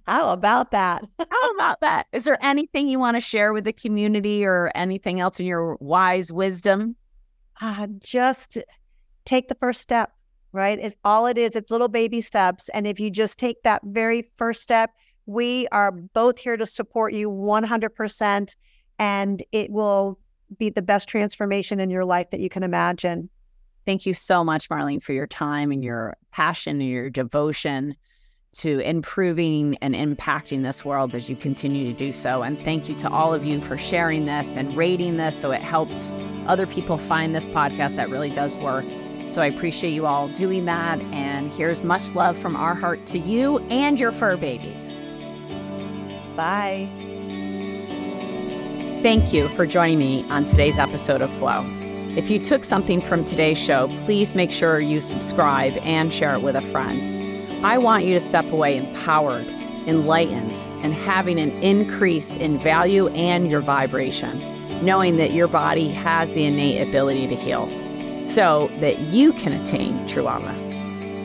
How 0.07 0.31
about 0.31 0.73
that? 0.73 1.09
How 1.31 1.51
about 1.53 1.81
that? 1.81 2.07
Is 2.13 2.25
there 2.25 2.39
anything 2.43 2.87
you 2.87 2.99
want 2.99 3.17
to 3.17 3.21
share 3.21 3.55
with 3.55 3.65
the 3.65 3.73
community 3.73 4.45
or 4.45 4.71
anything 4.75 5.21
else 5.21 5.41
in 5.41 5.47
your 5.47 5.77
wise 5.81 6.31
wisdom? 6.31 6.97
Uh, 7.63 7.87
just 7.99 8.59
take 9.25 9.49
the 9.49 9.55
first 9.55 9.81
step, 9.81 10.13
right? 10.53 10.79
It's 10.79 10.97
all 11.03 11.27
it 11.27 11.39
is. 11.39 11.57
It's 11.57 11.71
little 11.71 11.89
baby 11.89 12.21
steps. 12.21 12.69
And 12.71 12.87
if 12.87 13.01
you 13.01 13.11
just 13.11 13.39
take 13.39 13.63
that 13.63 13.81
very 13.85 14.31
first 14.37 14.63
step, 14.63 14.91
we 15.31 15.69
are 15.71 15.93
both 15.93 16.39
here 16.39 16.57
to 16.57 16.67
support 16.67 17.13
you 17.13 17.31
100%, 17.31 18.57
and 18.99 19.43
it 19.53 19.71
will 19.71 20.19
be 20.59 20.71
the 20.71 20.83
best 20.83 21.09
transformation 21.09 21.79
in 21.79 21.89
your 21.89 22.05
life 22.05 22.31
that 22.33 22.41
you 22.41 22.49
can 22.49 22.65
imagine. 22.65 23.31
Thank 23.87 24.07
you 24.07 24.13
so 24.13 24.43
much, 24.43 24.69
Marlene, 24.69 25.01
for 25.01 25.13
your 25.13 25.29
time 25.29 25.71
and 25.71 25.85
your 25.85 26.17
passion 26.33 26.81
and 26.81 26.91
your 26.91 27.11
devotion 27.11 27.95
to 28.53 28.81
improving 28.81 29.77
and 29.81 29.95
impacting 29.95 30.65
this 30.65 30.85
world 30.85 31.15
as 31.15 31.31
you 31.31 31.37
continue 31.37 31.87
to 31.87 31.93
do 31.97 32.11
so. 32.11 32.43
And 32.43 32.63
thank 32.65 32.89
you 32.89 32.97
to 32.97 33.09
all 33.09 33.33
of 33.33 33.45
you 33.45 33.61
for 33.61 33.79
sharing 33.79 34.25
this 34.27 34.57
and 34.57 34.77
rating 34.77 35.17
this 35.17 35.39
so 35.39 35.53
it 35.53 35.63
helps 35.63 36.05
other 36.49 36.67
people 36.67 36.99
find 36.99 37.33
this 37.37 37.47
podcast 37.47 37.95
that 37.95 38.11
really 38.11 38.31
does 38.31 38.59
work. 38.59 38.85
So 39.29 39.43
I 39.43 39.47
appreciate 39.47 39.93
you 39.93 40.07
all 40.07 40.29
doing 40.29 40.65
that. 40.65 41.01
And 41.13 41.53
here's 41.53 41.85
much 41.85 42.17
love 42.17 42.37
from 42.37 42.57
our 42.57 42.75
heart 42.75 43.07
to 43.07 43.19
you 43.21 43.59
and 43.69 44.01
your 44.01 44.11
fur 44.11 44.37
babies. 44.37 44.93
Bye. 46.41 46.89
Thank 49.03 49.31
you 49.35 49.51
for 49.55 49.67
joining 49.67 49.99
me 49.99 50.25
on 50.31 50.47
today's 50.47 50.79
episode 50.79 51.21
of 51.21 51.31
Flow. 51.35 51.67
If 52.17 52.31
you 52.31 52.39
took 52.39 52.65
something 52.65 53.03
from 53.03 53.25
today's 53.25 53.59
show, 53.59 53.89
please 53.99 54.35
make 54.35 54.51
sure 54.51 54.81
you 54.81 55.03
subscribe 55.03 55.77
and 55.83 56.11
share 56.11 56.35
it 56.35 56.41
with 56.41 56.57
a 56.57 56.63
friend. 56.63 57.63
I 57.63 57.77
want 57.77 58.07
you 58.07 58.15
to 58.15 58.21
step 58.21 58.47
away 58.47 58.79
empowered, 58.79 59.49
enlightened, 59.87 60.59
and 60.83 60.95
having 60.95 61.39
an 61.39 61.51
increase 61.63 62.33
in 62.33 62.59
value 62.59 63.09
and 63.09 63.51
your 63.51 63.61
vibration, 63.61 64.83
knowing 64.83 65.19
that 65.19 65.35
your 65.35 65.47
body 65.47 65.91
has 65.91 66.33
the 66.33 66.45
innate 66.45 66.89
ability 66.89 67.27
to 67.27 67.37
heal 67.37 67.69
so 68.25 68.71
that 68.81 68.99
you 68.99 69.35
can 69.35 69.53
attain 69.53 70.09
true 70.09 70.23
wellness. 70.23 70.73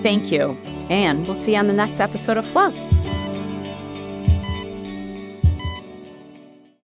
Thank 0.03 0.30
you, 0.30 0.57
and 0.89 1.26
we'll 1.26 1.38
see 1.38 1.53
you 1.53 1.57
on 1.57 1.68
the 1.68 1.74
next 1.74 2.01
episode 2.01 2.36
of 2.36 2.45
Flow. 2.45 2.95